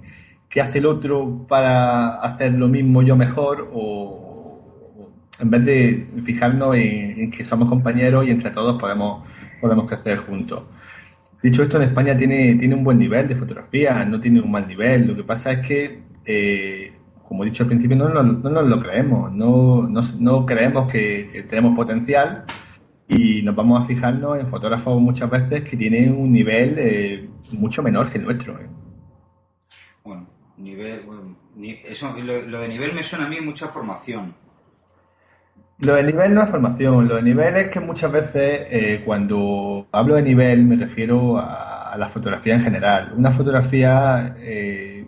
qué 0.50 0.62
hace 0.62 0.80
el 0.80 0.86
otro 0.86 1.46
para 1.48 2.16
hacer 2.16 2.54
lo 2.54 2.68
mismo 2.68 3.02
yo 3.04 3.16
mejor 3.16 3.70
o, 3.74 4.20
en 5.40 5.50
vez 5.50 5.66
de 5.66 6.08
fijarnos 6.24 6.76
en, 6.76 7.32
que 7.32 7.46
somos 7.46 7.70
compañeros 7.70 8.28
y 8.28 8.32
entre 8.32 8.52
todos 8.52 8.80
podemos, 8.80 9.24
podemos 9.62 9.88
crecer 9.88 10.18
juntos. 10.18 10.64
Dicho 11.42 11.64
esto, 11.64 11.78
en 11.78 11.84
España 11.84 12.18
tiene, 12.18 12.56
tiene 12.56 12.76
un 12.76 12.84
buen 12.84 13.00
nivel 13.00 13.28
de 13.28 13.36
fotografía, 13.36 14.04
no 14.04 14.20
tiene 14.20 14.42
un 14.42 14.52
mal 14.52 14.68
nivel. 14.68 15.08
Lo 15.08 15.16
que 15.16 15.24
pasa 15.24 15.54
es 15.54 15.66
que, 15.66 16.02
eh, 16.26 16.92
como 17.30 17.44
he 17.44 17.48
dicho 17.48 17.64
al 17.64 17.68
principio, 17.70 17.96
no, 17.96 18.10
nos- 18.10 18.40
no 18.44 18.50
nos 18.50 18.68
lo 18.68 18.80
creemos, 18.82 19.32
no, 19.32 19.84
no, 19.88 20.02
no 20.20 20.46
creemos 20.46 20.92
que, 20.92 21.30
que 21.32 21.44
tenemos 21.44 21.76
potencial 21.76 22.44
y 23.08 23.42
nos 23.44 23.56
vamos 23.56 23.82
a 23.82 23.86
fijarnos 23.86 24.40
en 24.40 24.48
fotógrafos 24.48 25.00
muchas 25.00 25.30
veces 25.30 25.64
que 25.64 25.78
tienen 25.78 26.14
un 26.14 26.32
nivel 26.32 26.76
eh, 26.80 27.30
mucho 27.54 27.82
menor 27.84 28.10
que 28.12 28.18
el 28.18 28.26
nuestro. 28.26 28.60
¿eh? 28.60 28.68
Bueno, 30.04 30.28
nivel, 30.58 31.02
bueno, 31.06 31.38
eso, 31.86 32.16
lo, 32.26 32.42
lo 32.48 32.60
de 32.62 32.68
nivel 32.68 32.94
me 32.94 33.04
suena 33.04 33.26
a 33.26 33.30
mí 33.30 33.40
mucha 33.42 33.68
formación. 33.68 34.34
Lo 35.80 35.96
de 35.96 36.04
nivel 36.04 36.34
no 36.36 36.42
es 36.44 36.50
formación, 36.50 37.08
lo 37.08 37.16
de 37.16 37.22
nivel 37.24 37.56
es 37.56 37.70
que 37.70 37.80
muchas 37.80 38.12
veces 38.12 38.68
eh, 38.70 39.02
cuando 39.06 39.88
hablo 39.94 40.16
de 40.16 40.24
nivel 40.24 40.66
me 40.66 40.76
refiero 40.76 41.38
a, 41.38 41.94
a 41.94 41.98
la 41.98 42.10
fotografía 42.10 42.56
en 42.56 42.62
general. 42.62 43.14
Una 43.16 43.32
fotografía 43.32 44.36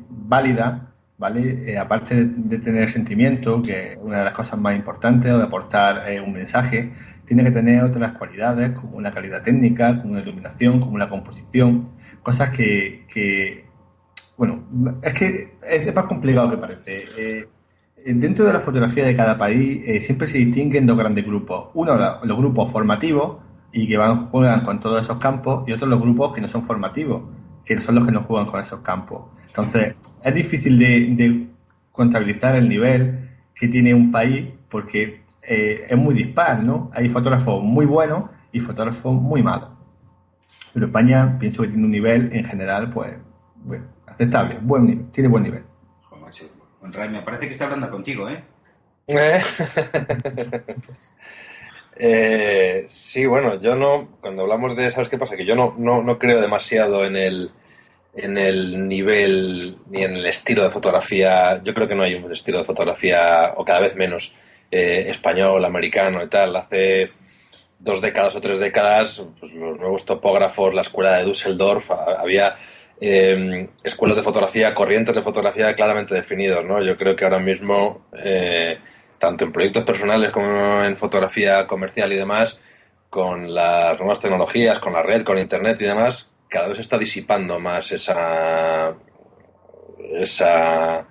válida, 0.10 0.91
¿vale? 1.22 1.72
Eh, 1.72 1.78
aparte 1.78 2.26
de, 2.26 2.58
tener 2.58 2.90
sentimiento, 2.90 3.62
que 3.62 3.94
es 3.94 4.00
una 4.02 4.20
de 4.20 4.26
las 4.26 4.34
cosas 4.34 4.60
más 4.60 4.76
importantes, 4.76 5.32
o 5.32 5.38
de 5.38 5.44
aportar 5.44 6.12
eh, 6.12 6.20
un 6.20 6.34
mensaje, 6.34 6.92
tiene 7.28 7.44
que 7.44 7.52
tener 7.52 7.84
otras 7.84 8.18
cualidades, 8.18 8.72
como 8.72 8.98
una 8.98 9.14
calidad 9.14 9.44
técnica, 9.44 10.00
como 10.00 10.14
una 10.14 10.22
iluminación, 10.22 10.80
como 10.80 10.96
una 10.96 11.08
composición, 11.08 11.90
cosas 12.24 12.50
que, 12.50 13.66
bueno, 14.36 14.64
es 15.04 15.14
que 15.14 15.54
es 15.62 15.96
más 15.96 16.06
complicado 16.06 16.50
que 16.50 16.58
parece. 16.58 17.06
Eh, 17.18 17.48
Dentro 18.04 18.46
de 18.46 18.54
la 18.54 18.60
fotografía 18.60 19.06
de 19.06 19.16
cada 19.16 19.38
país 19.38 20.04
siempre 20.04 20.28
se 20.28 20.40
distinguen 20.40 20.88
dos 20.88 20.98
grandes 20.98 21.24
grupos. 21.24 21.70
Uno, 21.76 21.96
los 22.24 22.36
grupos 22.36 22.72
formativos 22.72 23.38
y 23.72 23.88
que 23.88 23.96
van 23.96 24.26
juegan 24.26 24.62
con 24.62 24.80
todos 24.80 25.02
esos 25.02 25.18
campos, 25.20 25.66
y 25.68 25.72
otros 25.72 25.88
los 25.88 26.02
grupos 26.02 26.34
que 26.34 26.42
no 26.42 26.48
son 26.48 26.64
formativos, 26.64 27.22
que 27.66 27.78
son 27.78 27.96
los 27.96 28.06
que 28.06 28.12
no 28.12 28.24
juegan 28.24 28.48
con 28.48 28.60
esos 28.60 28.82
campos. 28.82 29.32
Entonces, 29.48 29.96
es 30.24 30.34
difícil 30.34 30.78
de, 30.80 30.86
de 31.16 31.48
contabilizar 31.92 32.56
el 32.56 32.68
nivel 32.68 33.30
que 33.56 33.68
tiene 33.68 33.94
un 33.94 34.12
país 34.12 34.48
porque 34.70 35.22
eh, 35.44 35.88
es 35.90 35.98
muy 35.98 36.14
dispar, 36.14 36.64
¿no? 36.64 36.92
Hay 36.94 37.10
fotógrafos 37.10 37.64
muy 37.64 37.86
buenos 37.86 38.30
y 38.52 38.60
fotógrafos 38.60 39.14
muy 39.14 39.44
malos. 39.44 39.70
Pero 40.74 40.86
España 40.86 41.38
pienso 41.40 41.64
que 41.64 41.70
tiene 41.70 41.84
un 41.84 41.92
nivel 41.92 42.30
en 42.34 42.46
general, 42.46 42.92
pues, 42.92 43.18
bueno, 43.56 43.86
aceptable, 44.08 44.58
buen 44.62 44.86
nivel, 44.86 45.12
tiene 45.12 45.30
buen 45.30 45.44
nivel. 45.44 45.64
Joder, 46.04 46.24
macho. 46.24 46.46
Me 47.12 47.22
parece 47.22 47.46
que 47.46 47.52
está 47.52 47.66
hablando 47.66 47.90
contigo, 47.90 48.30
¿eh? 48.30 48.44
Eh, 49.08 49.42
Eh, 51.98 52.84
sí, 52.88 53.26
bueno, 53.26 53.60
yo 53.60 53.76
no, 53.76 54.18
cuando 54.22 54.44
hablamos 54.44 54.76
de, 54.76 54.90
¿sabes 54.92 55.10
qué 55.10 55.18
pasa? 55.18 55.36
Que 55.36 55.46
yo 55.46 55.56
no, 55.56 55.76
no, 55.78 56.02
no 56.02 56.18
creo 56.18 56.42
demasiado 56.42 57.06
en 57.06 57.16
el, 57.16 57.52
en 58.16 58.38
el 58.38 58.88
nivel 58.88 59.78
ni 59.90 60.04
en 60.04 60.16
el 60.16 60.26
estilo 60.26 60.64
de 60.64 60.72
fotografía. 60.72 61.62
Yo 61.64 61.74
creo 61.74 61.88
que 61.88 61.96
no 61.96 62.04
hay 62.04 62.16
un 62.16 62.32
estilo 62.32 62.60
de 62.60 62.66
fotografía, 62.66 63.54
o 63.56 63.66
cada 63.66 63.82
vez 63.82 63.96
menos, 63.96 64.34
eh, 64.72 65.06
español, 65.08 65.64
americano 65.66 66.24
y 66.24 66.28
tal. 66.28 66.56
Hace 66.56 67.10
dos 67.78 68.02
décadas 68.02 68.36
o 68.36 68.42
tres 68.42 68.60
décadas, 68.60 69.26
pues 69.40 69.54
los 69.54 69.78
nuevos 69.78 70.06
topógrafos, 70.06 70.74
la 70.74 70.82
escuela 70.82 71.18
de 71.18 71.26
Düsseldorf, 71.26 71.92
había 71.92 72.56
eh, 73.00 73.68
escuelas 73.84 74.18
de 74.18 74.24
fotografía, 74.24 74.74
corrientes 74.74 75.16
de 75.16 75.24
fotografía 75.24 75.74
claramente 75.74 76.14
definidos, 76.14 76.64
¿no? 76.64 76.84
Yo 76.84 76.96
creo 76.96 77.16
que 77.16 77.26
ahora 77.26 77.40
mismo, 77.40 78.06
eh, 78.24 78.78
tanto 79.22 79.46
en 79.46 79.52
proyectos 79.52 79.84
personales 79.84 80.32
como 80.32 80.84
en 80.84 80.98
fotografía 80.98 81.68
comercial 81.68 82.12
y 82.12 82.16
demás, 82.16 82.60
con 83.08 83.54
las 83.54 84.00
nuevas 84.00 84.20
tecnologías, 84.20 84.80
con 84.80 84.94
la 84.94 85.04
red, 85.04 85.24
con 85.24 85.38
internet 85.38 85.80
y 85.80 85.86
demás, 85.86 86.34
cada 86.50 86.68
vez 86.70 86.80
está 86.80 86.98
disipando 86.98 87.60
más 87.60 87.92
esa 87.92 88.96
esa 90.16 91.06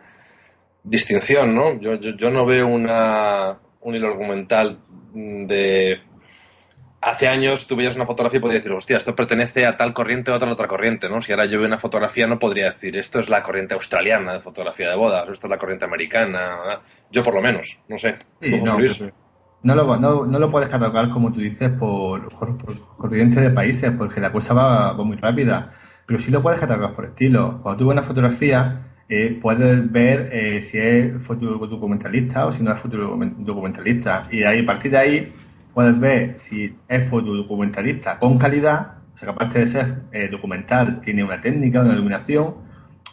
distinción, 0.82 1.54
¿no? 1.54 1.78
Yo, 1.78 1.94
yo, 1.94 2.10
yo 2.16 2.30
no 2.30 2.44
veo 2.44 2.66
una, 2.66 3.60
un 3.80 3.94
hilo 3.94 4.08
argumental 4.08 4.78
de 5.14 6.00
hace 7.00 7.28
años 7.28 7.66
tú 7.66 7.76
veías 7.76 7.96
una 7.96 8.06
fotografía 8.06 8.38
y 8.38 8.40
podías 8.40 8.62
decir, 8.62 8.72
hostia, 8.72 8.98
esto 8.98 9.14
pertenece 9.14 9.66
a 9.66 9.76
tal 9.76 9.92
corriente 9.92 10.30
o 10.30 10.34
a 10.34 10.36
otra, 10.36 10.52
otra 10.52 10.68
corriente, 10.68 11.08
¿no? 11.08 11.20
Si 11.20 11.32
ahora 11.32 11.46
yo 11.46 11.58
veo 11.58 11.66
una 11.66 11.78
fotografía 11.78 12.26
no 12.26 12.38
podría 12.38 12.66
decir, 12.66 12.96
esto 12.96 13.20
es 13.20 13.28
la 13.28 13.42
corriente 13.42 13.74
australiana 13.74 14.34
de 14.34 14.40
fotografía 14.40 14.88
de 14.90 14.96
bodas, 14.96 15.28
esto 15.30 15.46
es 15.46 15.50
la 15.50 15.58
corriente 15.58 15.84
americana, 15.84 16.80
yo 17.10 17.22
por 17.22 17.34
lo 17.34 17.40
menos, 17.40 17.80
no 17.88 17.98
sé. 17.98 18.16
Sí, 18.40 18.50
¿Tú, 18.50 18.66
José 18.66 19.12
no, 19.62 19.74
no 19.74 19.82
lo, 19.82 19.96
no, 19.98 20.26
no 20.26 20.38
lo 20.38 20.50
puedes 20.50 20.68
catalogar, 20.68 21.10
como 21.10 21.32
tú 21.32 21.40
dices, 21.40 21.70
por, 21.70 22.28
por, 22.30 22.56
por 22.56 22.78
corriente 22.96 23.40
de 23.40 23.50
países, 23.50 23.90
porque 23.96 24.20
la 24.20 24.32
cosa 24.32 24.54
va, 24.54 24.92
va 24.92 25.04
muy 25.04 25.16
rápida. 25.16 25.72
Pero 26.06 26.18
sí 26.18 26.30
lo 26.30 26.42
puedes 26.42 26.58
catalogar 26.58 26.94
por 26.94 27.04
estilo. 27.04 27.60
Cuando 27.62 27.78
tú 27.78 27.88
ves 27.88 27.92
una 27.92 28.02
fotografía, 28.02 28.90
eh, 29.08 29.38
puedes 29.40 29.92
ver 29.92 30.30
eh, 30.32 30.62
si 30.62 30.78
es 30.78 31.22
fotodocumentalista 31.22 32.46
o 32.46 32.52
si 32.52 32.62
no 32.62 32.72
es 32.72 32.80
fotodocumentalista. 32.80 34.22
Y 34.30 34.42
ahí, 34.44 34.60
a 34.60 34.66
partir 34.66 34.92
de 34.92 34.98
ahí, 34.98 35.32
puedes 35.74 35.98
ver 35.98 36.36
si 36.38 36.76
es 36.88 37.08
fotodocumentalista 37.08 38.18
con 38.18 38.38
calidad, 38.38 38.94
o 39.14 39.18
sea, 39.18 39.30
aparte 39.30 39.60
de 39.60 39.68
ser 39.68 40.02
eh, 40.12 40.28
documental, 40.28 41.00
tiene 41.00 41.24
una 41.24 41.40
técnica, 41.40 41.82
una 41.82 41.92
iluminación, 41.92 42.54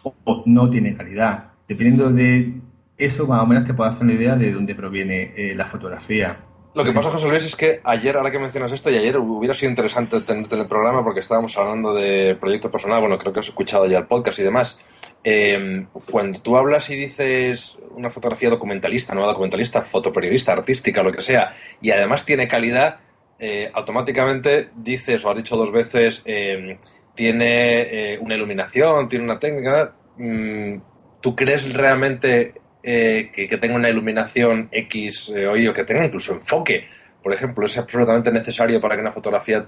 o, 0.04 0.16
o 0.24 0.44
no 0.46 0.70
tiene 0.70 0.96
calidad. 0.96 1.46
Dependiendo 1.68 2.12
de 2.12 2.54
eso, 2.98 3.28
más 3.28 3.42
o 3.42 3.46
menos 3.46 3.64
te 3.66 3.74
puedes 3.74 3.94
hacer 3.94 4.06
una 4.06 4.14
idea 4.14 4.36
de 4.36 4.52
dónde 4.52 4.74
proviene 4.74 5.34
eh, 5.36 5.54
la 5.56 5.66
fotografía. 5.66 6.38
Lo 6.77 6.84
que 6.84 6.91
pasa, 6.91 7.10
José 7.10 7.27
Luis, 7.27 7.43
es 7.43 7.55
que 7.55 7.81
ayer, 7.84 8.15
ahora 8.15 8.29
que 8.29 8.38
mencionas 8.38 8.72
esto, 8.72 8.91
y 8.91 8.98
ayer 8.98 9.17
hubiera 9.17 9.55
sido 9.55 9.72
interesante 9.72 10.22
tenerte 10.22 10.53
en 10.53 10.62
el 10.62 10.67
programa 10.67 11.03
porque 11.03 11.22
estábamos 11.22 11.57
hablando 11.57 11.91
de 11.96 12.38
proyecto 12.39 12.69
personal, 12.69 13.00
bueno, 13.01 13.17
creo 13.17 13.34
que 13.34 13.39
has 13.39 13.48
escuchado 13.48 13.88
ya 13.88 13.98
el 13.98 14.05
podcast 14.05 14.38
y 14.38 14.43
demás. 14.43 14.79
Eh, 15.24 15.88
cuando 16.12 16.39
tú 16.39 16.55
hablas 16.55 16.88
y 16.91 16.96
dices 16.96 17.79
una 17.96 18.12
fotografía 18.12 18.51
documentalista, 18.51 19.15
no 19.15 19.25
documentalista, 19.25 19.81
fotoperiodista, 19.81 20.51
artística, 20.51 21.01
lo 21.01 21.12
que 21.12 21.22
sea, 21.22 21.55
y 21.81 21.89
además 21.89 22.25
tiene 22.25 22.48
calidad, 22.48 23.00
eh, 23.39 23.72
automáticamente 23.74 24.69
dices, 24.75 25.25
o 25.25 25.31
has 25.31 25.38
dicho 25.38 25.57
dos 25.57 25.72
veces, 25.72 26.22
eh, 26.25 26.77
tiene 27.15 28.13
eh, 28.13 28.19
una 28.19 28.36
iluminación, 28.36 29.10
tiene 29.10 29.25
una 29.25 29.39
técnica. 29.39 29.96
mm, 30.17 30.75
¿Tú 31.22 31.36
crees 31.36 31.74
realmente 31.74 32.53
eh, 32.89 33.29
que, 33.34 33.58
tenga 33.58 33.75
una 33.75 33.89
iluminación 33.89 34.70
X 34.72 35.34
eh, 35.36 35.46
o 35.46 35.74
que 35.74 35.84
tenga 35.84 36.06
incluso 36.06 36.34
enfoque? 36.34 36.86
Por 37.22 37.34
ejemplo, 37.34 37.65
¿es 37.65 37.77
absolutamente 37.77 38.32
necesario 38.32 38.79
para 38.79 38.96
que 38.96 39.01
una 39.01 39.12
fotografía 39.12 39.67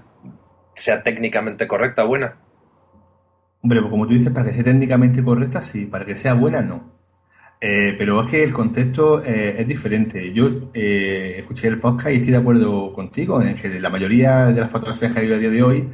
sea 0.72 1.02
técnicamente 1.02 1.66
correcta, 1.66 2.04
buena? 2.04 2.36
Hombre, 3.60 3.80
pues 3.80 3.90
como 3.90 4.06
tú 4.06 4.14
dices, 4.14 4.32
para 4.32 4.46
que 4.46 4.54
sea 4.54 4.64
técnicamente 4.64 5.22
correcta, 5.22 5.60
sí, 5.60 5.84
para 5.84 6.06
que 6.06 6.16
sea 6.16 6.32
buena, 6.32 6.62
no. 6.62 6.98
Eh, 7.60 7.94
pero 7.98 8.24
es 8.24 8.30
que 8.30 8.42
el 8.42 8.54
concepto 8.54 9.22
eh, 9.22 9.56
es 9.60 9.68
diferente. 9.68 10.32
Yo 10.32 10.70
escuché 10.72 11.68
el 11.68 11.78
podcast 11.78 12.12
y 12.12 12.16
estoy 12.16 12.32
de 12.32 12.38
acuerdo 12.38 12.90
contigo 12.94 13.42
en 13.42 13.54
que 13.54 13.68
la 13.80 13.90
mayoría 13.90 14.46
de 14.46 14.62
las 14.62 14.70
fotografías 14.70 15.12
que 15.12 15.20
hay 15.20 15.30
a 15.30 15.36
día 15.36 15.50
de 15.50 15.62
hoy 15.62 15.88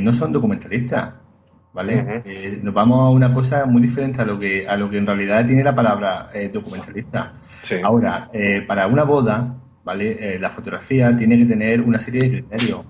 no 0.00 0.12
son 0.12 0.32
documentalistas, 0.32 1.14
¿vale? 1.74 2.02
Ujú. 2.02 2.22
Eh, 2.24 2.60
nos 2.62 2.72
vamos 2.74 3.00
a 3.00 3.10
una 3.10 3.32
cosa 3.34 3.66
muy 3.66 3.82
diferente 3.82 4.22
a 4.22 4.24
lo 4.24 4.38
que, 4.38 4.66
a 4.68 4.76
lo 4.76 4.88
que 4.90 4.98
en 4.98 5.06
realidad 5.06 5.46
tiene 5.46 5.62
la 5.64 5.74
palabra 5.74 6.30
eh, 6.34 6.48
documentalista. 6.52 7.32
Sí. 7.62 7.76
Ahora, 7.82 8.30
eh, 8.32 8.62
para 8.66 8.86
una 8.86 9.04
boda, 9.04 9.54
¿vale? 9.84 10.36
Eh, 10.36 10.38
la 10.38 10.50
fotografía 10.50 11.16
tiene 11.16 11.38
que 11.38 11.46
tener 11.46 11.82
una 11.82 11.98
serie 11.98 12.22
de 12.22 12.30
criterios. 12.30 12.80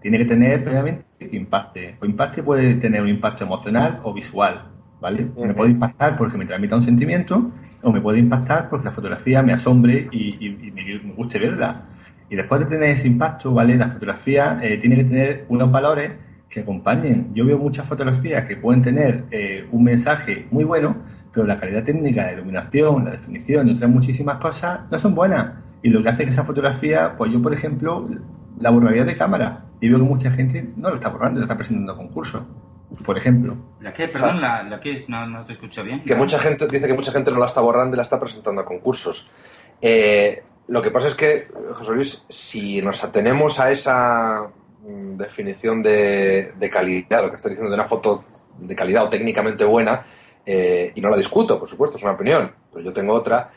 Tiene 0.00 0.18
que 0.18 0.24
tener 0.26 0.62
previamente 0.64 1.04
que 1.18 1.36
impacte. 1.36 1.96
O 2.00 2.06
impacte 2.06 2.42
puede 2.42 2.74
tener 2.74 3.02
un 3.02 3.08
impacto 3.08 3.44
emocional 3.44 4.00
o 4.04 4.12
visual, 4.14 4.62
¿vale? 5.00 5.24
Me 5.36 5.46
Ujú. 5.46 5.54
puede 5.54 5.70
impactar 5.72 6.16
porque 6.16 6.36
me 6.38 6.46
transmita 6.46 6.76
un 6.76 6.82
sentimiento 6.82 7.50
o 7.82 7.92
me 7.92 8.00
puede 8.00 8.18
impactar 8.18 8.68
porque 8.68 8.86
la 8.86 8.92
fotografía 8.92 9.42
me 9.42 9.52
asombre 9.52 10.08
y, 10.12 10.36
y- 10.46 10.68
y 10.68 10.70
me, 10.72 10.84
me 11.08 11.12
guste 11.14 11.38
verla. 11.38 11.74
Y 12.28 12.36
después 12.36 12.60
de 12.60 12.66
tener 12.66 12.90
ese 12.90 13.06
impacto, 13.06 13.52
¿vale? 13.54 13.76
La 13.76 13.88
fotografía 13.88 14.58
eh, 14.62 14.78
tiene 14.78 14.96
que 14.96 15.04
tener 15.04 15.44
unos 15.48 15.70
valores 15.70 16.12
que 16.56 16.62
acompañen. 16.62 17.34
Yo 17.34 17.44
veo 17.44 17.58
muchas 17.58 17.86
fotografías 17.86 18.46
que 18.46 18.56
pueden 18.56 18.80
tener 18.80 19.24
eh, 19.30 19.68
un 19.70 19.84
mensaje 19.84 20.46
muy 20.50 20.64
bueno, 20.64 20.96
pero 21.30 21.46
la 21.46 21.60
calidad 21.60 21.84
técnica, 21.84 22.24
la 22.24 22.32
iluminación, 22.32 23.04
la 23.04 23.10
definición 23.10 23.68
y 23.68 23.72
otras 23.72 23.90
muchísimas 23.90 24.38
cosas 24.38 24.80
no 24.90 24.98
son 24.98 25.14
buenas. 25.14 25.52
Y 25.82 25.90
lo 25.90 26.02
que 26.02 26.08
hace 26.08 26.24
que 26.24 26.30
esa 26.30 26.44
fotografía, 26.44 27.14
pues 27.18 27.30
yo, 27.30 27.42
por 27.42 27.52
ejemplo, 27.52 28.08
la 28.58 28.70
borraría 28.70 29.04
de 29.04 29.14
cámara 29.14 29.66
y 29.82 29.90
veo 29.90 29.98
que 29.98 30.04
mucha 30.04 30.30
gente 30.30 30.72
no 30.76 30.88
lo 30.88 30.94
está 30.94 31.10
borrando, 31.10 31.40
lo 31.40 31.44
está 31.44 31.58
presentando 31.58 31.92
a 31.92 31.96
concurso, 31.96 32.46
por 33.04 33.18
ejemplo. 33.18 33.54
¿La 33.80 33.92
qué? 33.92 34.08
Perdón, 34.08 34.40
la, 34.40 34.62
la 34.62 34.80
que 34.80 35.04
no, 35.08 35.26
no 35.26 35.44
te 35.44 35.52
escucho 35.52 35.84
bien. 35.84 36.02
Que 36.04 36.14
mucha 36.14 36.38
gente 36.38 36.66
dice 36.66 36.86
que 36.86 36.94
mucha 36.94 37.12
gente 37.12 37.30
no 37.30 37.38
la 37.38 37.44
está 37.44 37.60
borrando 37.60 37.96
y 37.96 37.98
la 37.98 38.02
está 38.02 38.18
presentando 38.18 38.62
a 38.62 38.64
concursos. 38.64 39.30
Eh, 39.82 40.42
lo 40.68 40.80
que 40.80 40.90
pasa 40.90 41.08
es 41.08 41.14
que, 41.14 41.48
José 41.74 41.92
Luis, 41.92 42.24
si 42.30 42.80
nos 42.80 43.04
atenemos 43.04 43.60
a 43.60 43.70
esa 43.70 44.48
definición 44.86 45.82
de, 45.82 46.52
de 46.56 46.70
calidad, 46.70 47.22
lo 47.22 47.30
que 47.30 47.36
estoy 47.36 47.50
diciendo 47.50 47.70
de 47.70 47.80
una 47.80 47.88
foto 47.88 48.24
de 48.58 48.76
calidad 48.76 49.04
o 49.04 49.08
técnicamente 49.08 49.64
buena, 49.64 50.04
eh, 50.44 50.92
y 50.94 51.00
no 51.00 51.10
la 51.10 51.16
discuto, 51.16 51.58
por 51.58 51.68
supuesto, 51.68 51.96
es 51.96 52.02
una 52.02 52.12
opinión, 52.12 52.54
pero 52.72 52.84
yo 52.84 52.92
tengo 52.92 53.12
otra, 53.12 53.50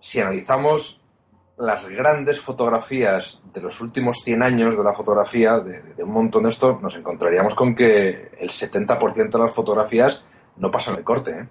si 0.00 0.20
analizamos 0.20 1.00
las 1.56 1.88
grandes 1.88 2.40
fotografías 2.40 3.40
de 3.52 3.60
los 3.60 3.80
últimos 3.80 4.22
100 4.24 4.42
años 4.42 4.76
de 4.76 4.82
la 4.82 4.92
fotografía, 4.92 5.60
de, 5.60 5.94
de 5.94 6.02
un 6.02 6.12
montón 6.12 6.42
de 6.42 6.50
esto, 6.50 6.78
nos 6.82 6.96
encontraríamos 6.96 7.54
con 7.54 7.74
que 7.74 8.32
el 8.38 8.50
70% 8.50 9.30
de 9.30 9.38
las 9.38 9.54
fotografías 9.54 10.24
no 10.56 10.70
pasan 10.70 10.96
el 10.96 11.04
corte, 11.04 11.30
¿eh? 11.30 11.48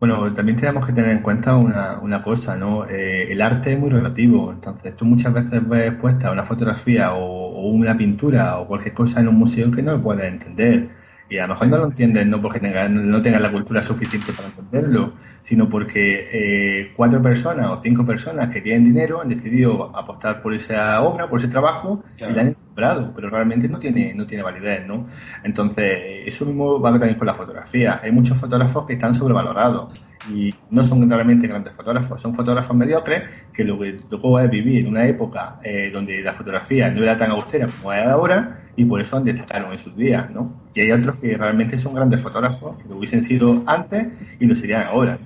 Bueno, 0.00 0.32
también 0.34 0.56
tenemos 0.58 0.86
que 0.86 0.94
tener 0.94 1.10
en 1.10 1.20
cuenta 1.22 1.56
una, 1.56 1.98
una 2.00 2.22
cosa, 2.22 2.56
¿no? 2.56 2.86
Eh, 2.88 3.30
el 3.30 3.42
arte 3.42 3.74
es 3.74 3.78
muy 3.78 3.90
relativo, 3.90 4.50
entonces 4.50 4.96
tú 4.96 5.04
muchas 5.04 5.30
veces 5.34 5.66
ves 5.68 5.92
puesta 5.96 6.30
una 6.30 6.42
fotografía 6.46 7.12
o, 7.12 7.20
o 7.22 7.68
una 7.68 7.94
pintura 7.94 8.58
o 8.58 8.66
cualquier 8.66 8.94
cosa 8.94 9.20
en 9.20 9.28
un 9.28 9.34
museo 9.36 9.70
que 9.70 9.82
no 9.82 9.92
lo 9.92 10.02
puedes 10.02 10.24
entender. 10.24 10.90
Y 11.28 11.36
a 11.36 11.42
lo 11.46 11.48
mejor 11.52 11.68
no 11.68 11.76
lo 11.76 11.84
entiendes 11.84 12.26
no 12.26 12.40
porque 12.40 12.60
tenga- 12.60 12.88
no 12.88 13.20
tengas 13.22 13.42
la 13.42 13.52
cultura 13.52 13.82
suficiente 13.82 14.32
para 14.32 14.48
entenderlo, 14.48 15.16
sino 15.42 15.68
porque 15.68 16.26
eh, 16.32 16.92
cuatro 16.96 17.20
personas 17.22 17.66
o 17.68 17.80
cinco 17.82 18.04
personas 18.04 18.50
que 18.50 18.60
tienen 18.60 18.84
dinero 18.84 19.20
han 19.20 19.28
decidido 19.28 19.94
apostar 19.96 20.42
por 20.42 20.54
esa 20.54 21.00
obra, 21.02 21.28
por 21.28 21.38
ese 21.38 21.48
trabajo 21.48 22.02
Claro. 22.16 22.32
y 22.32 22.36
la 22.36 22.42
han 22.42 22.54
comprado, 22.54 23.12
pero 23.14 23.30
realmente 23.30 23.68
no 23.68 23.78
tiene, 23.78 24.14
no 24.14 24.26
tiene 24.26 24.42
validez, 24.42 24.86
¿no? 24.86 25.06
Entonces, 25.42 26.22
eso 26.26 26.44
mismo 26.46 26.80
va 26.80 26.90
también 26.90 27.16
con 27.16 27.26
la 27.26 27.34
fotografía. 27.34 28.00
Hay 28.02 28.12
muchos 28.12 28.38
fotógrafos 28.38 28.86
que 28.86 28.92
están 28.94 29.14
sobrevalorados 29.14 30.04
y 30.30 30.54
no 30.70 30.84
son 30.84 31.08
realmente 31.08 31.46
grandes 31.46 31.74
fotógrafos, 31.74 32.20
son 32.20 32.34
fotógrafos 32.34 32.76
mediocres 32.76 33.22
que 33.52 33.64
lo 33.64 33.78
que 33.78 33.92
tocó 34.08 34.38
es 34.38 34.50
vivir 34.50 34.84
en 34.84 34.90
una 34.92 35.06
época 35.06 35.56
eh, 35.62 35.90
donde 35.92 36.22
la 36.22 36.32
fotografía 36.32 36.90
no 36.90 37.02
era 37.02 37.16
tan 37.16 37.30
austera 37.30 37.66
como 37.66 37.92
es 37.92 38.06
ahora 38.06 38.60
y 38.76 38.84
por 38.84 39.00
eso 39.00 39.20
destacaron 39.20 39.72
en 39.72 39.78
sus 39.78 39.96
días, 39.96 40.30
¿no? 40.30 40.60
Y 40.74 40.80
hay 40.82 40.92
otros 40.92 41.16
que 41.16 41.36
realmente 41.36 41.76
son 41.78 41.94
grandes 41.94 42.20
fotógrafos 42.20 42.76
que 42.78 42.88
lo 42.88 42.96
hubiesen 42.96 43.22
sido 43.22 43.62
antes 43.66 44.06
y 44.38 44.46
lo 44.46 44.54
serían 44.54 44.86
ahora. 44.86 45.18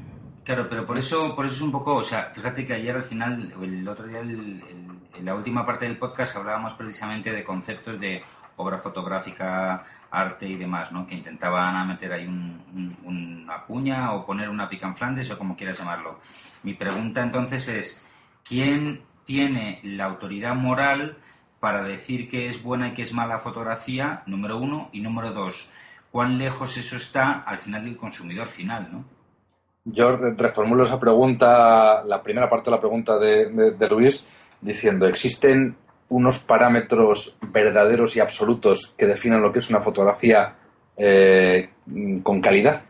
Claro, 0.45 0.69
pero 0.69 0.85
por 0.85 0.99
eso, 0.99 1.35
por 1.35 1.47
eso 1.47 1.55
es 1.57 1.63
un 1.63 1.73
poco, 1.73 1.95
o 1.95 2.03
sea, 2.05 2.25
fíjate 2.33 2.67
que 2.67 2.75
ayer 2.75 2.95
al 2.95 3.03
final, 3.03 3.55
el 3.63 3.89
otro 3.89 4.07
día, 4.07 4.21
en 4.21 5.01
la 5.23 5.35
última 5.35 5.65
parte 5.65 5.87
del 5.87 5.97
podcast 5.97 6.37
hablábamos 6.37 6.75
precisamente 6.75 7.33
de 7.33 7.43
conceptos 7.45 7.99
de 7.99 8.23
obra 8.57 8.79
fotográfica, 8.79 9.85
arte 10.11 10.47
y 10.47 10.57
demás, 10.57 10.93
¿no? 10.93 11.07
Que 11.07 11.15
intentaban 11.15 11.89
meter 11.89 12.13
ahí 12.13 12.27
un- 12.27 12.63
un- 13.05 13.43
una 13.47 13.63
cuña 13.63 14.13
o 14.13 14.27
poner 14.27 14.49
una 14.51 14.69
pica 14.69 14.87
en 14.87 14.97
Flandes 14.97 15.31
o 15.31 15.39
como 15.39 15.57
quieras 15.57 15.79
llamarlo. 15.79 16.21
Mi 16.63 16.75
pregunta 16.75 17.23
entonces 17.23 17.67
es, 17.69 18.09
¿quién 18.45 19.03
tiene 19.25 19.81
la 19.83 20.05
autoridad 20.05 20.55
moral 20.55 21.17
para 21.59 21.83
decir 21.83 22.29
que 22.29 22.49
es 22.49 22.63
buena 22.63 22.89
y 22.89 22.93
que 22.93 23.03
es 23.03 23.15
mala 23.15 23.39
fotografía, 23.39 24.23
número 24.27 24.59
uno, 24.59 24.91
y 24.93 25.01
número 25.01 25.33
dos, 25.33 25.73
cuán 26.13 26.37
lejos 26.39 26.77
eso 26.77 26.97
está 26.97 27.41
al 27.41 27.59
final 27.59 27.85
del 27.85 27.97
consumidor 27.97 28.51
final, 28.51 28.89
¿no? 28.93 29.14
Yo 29.85 30.17
re- 30.17 30.35
reformulo 30.35 30.85
esa 30.85 30.99
pregunta, 30.99 32.03
la 32.05 32.23
primera 32.23 32.49
parte 32.49 32.71
de 32.71 32.77
la 32.77 32.81
pregunta 32.81 33.19
de, 33.19 33.89
Luis, 33.91 34.27
diciendo, 34.61 35.07
¿existen 35.07 35.77
unos 36.09 36.39
parámetros 36.39 37.37
verdaderos 37.53 38.17
y 38.17 38.21
absolutos 38.21 38.95
que 38.97 39.07
definan 39.07 39.43
lo 39.43 39.53
que 39.53 39.59
es 39.59 39.69
una 39.69 39.81
fotografía 39.81 40.55
eh, 40.97 41.69
con 42.23 42.41
calidad? 42.41 42.83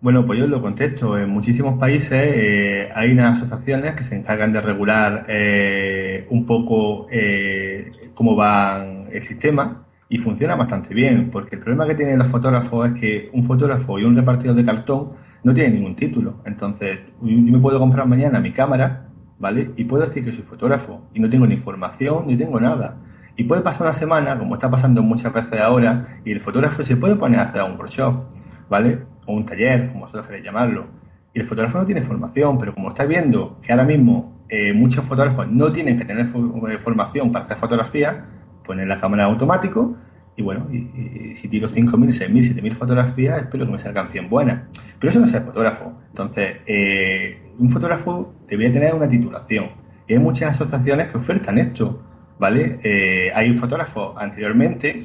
Bueno, 0.00 0.24
pues 0.26 0.38
yo 0.38 0.46
lo 0.46 0.60
contesto. 0.60 1.16
En 1.18 1.30
muchísimos 1.30 1.78
países 1.78 2.12
eh, 2.12 2.88
hay 2.94 3.10
unas 3.10 3.40
asociaciones 3.40 3.94
que 3.94 4.04
se 4.04 4.16
encargan 4.16 4.52
de 4.52 4.60
regular 4.60 5.26
eh, 5.28 6.26
un 6.30 6.44
poco 6.44 7.06
eh, 7.10 7.90
cómo 8.14 8.36
va 8.36 8.84
el 9.10 9.22
sistema 9.22 9.86
y 10.08 10.18
funciona 10.18 10.56
bastante 10.56 10.92
bien, 10.92 11.30
porque 11.30 11.56
el 11.56 11.62
problema 11.62 11.86
que 11.86 11.94
tienen 11.94 12.18
los 12.18 12.28
fotógrafos 12.28 12.90
es 12.90 13.00
que 13.00 13.30
un 13.32 13.44
fotógrafo 13.44 13.98
y 13.98 14.04
un 14.04 14.14
repartidor 14.16 14.54
de 14.54 14.64
cartón 14.64 15.12
no 15.44 15.54
tienen 15.54 15.74
ningún 15.74 15.96
título. 15.96 16.40
Entonces, 16.44 17.00
yo 17.20 17.52
me 17.52 17.58
puedo 17.58 17.78
comprar 17.78 18.06
mañana 18.06 18.40
mi 18.40 18.52
cámara, 18.52 19.08
¿vale? 19.38 19.70
Y 19.76 19.84
puedo 19.84 20.04
decir 20.04 20.24
que 20.24 20.32
soy 20.32 20.44
fotógrafo 20.44 21.08
y 21.14 21.20
no 21.20 21.28
tengo 21.28 21.46
ni 21.46 21.56
formación 21.56 22.26
ni 22.26 22.36
tengo 22.36 22.60
nada. 22.60 22.96
Y 23.36 23.44
puede 23.44 23.62
pasar 23.62 23.82
una 23.82 23.92
semana, 23.92 24.38
como 24.38 24.54
está 24.54 24.70
pasando 24.70 25.02
muchas 25.02 25.32
veces 25.32 25.60
ahora, 25.60 26.20
y 26.24 26.32
el 26.32 26.40
fotógrafo 26.40 26.82
se 26.82 26.96
puede 26.96 27.16
poner 27.16 27.40
a 27.40 27.44
hacer 27.44 27.62
un 27.62 27.76
workshop, 27.76 28.24
¿vale? 28.68 29.00
O 29.26 29.34
un 29.34 29.46
taller, 29.46 29.88
como 29.88 30.00
vosotros 30.00 30.26
queréis 30.26 30.44
llamarlo. 30.44 30.86
Y 31.34 31.40
el 31.40 31.46
fotógrafo 31.46 31.78
no 31.78 31.86
tiene 31.86 32.02
formación, 32.02 32.58
pero 32.58 32.74
como 32.74 32.88
estáis 32.88 33.08
viendo 33.08 33.58
que 33.62 33.72
ahora 33.72 33.84
mismo 33.84 34.44
eh, 34.48 34.72
muchos 34.74 35.04
fotógrafos 35.04 35.48
no 35.48 35.72
tienen 35.72 35.98
que 35.98 36.04
tener 36.04 36.26
eh, 36.26 36.78
formación 36.78 37.32
para 37.32 37.44
hacer 37.44 37.56
fotografía, 37.56 38.26
ponen 38.64 38.88
la 38.88 39.00
cámara 39.00 39.24
automático 39.24 39.96
y 40.34 40.42
bueno, 40.42 40.66
y, 40.72 41.34
si 41.36 41.48
tiro 41.48 41.68
5.000, 41.68 42.28
6.000, 42.28 42.62
7.000 42.62 42.74
fotografías, 42.74 43.42
espero 43.42 43.66
que 43.66 43.72
me 43.72 43.78
salgan 43.78 44.08
100 44.10 44.28
buenas. 44.30 44.62
Pero 44.98 45.10
eso 45.10 45.18
no 45.18 45.26
es 45.26 45.30
ser 45.30 45.42
fotógrafo. 45.42 45.92
Entonces, 46.08 46.56
eh, 46.66 47.42
un 47.58 47.68
fotógrafo 47.68 48.34
debería 48.48 48.72
tener 48.72 48.94
una 48.94 49.08
titulación. 49.08 49.70
Y 50.06 50.14
hay 50.14 50.18
muchas 50.18 50.52
asociaciones 50.52 51.08
que 51.08 51.18
ofertan 51.18 51.58
esto, 51.58 52.02
¿vale? 52.38 52.80
Eh, 52.82 53.30
hay 53.34 53.52
fotógrafos 53.52 54.16
anteriormente 54.18 55.02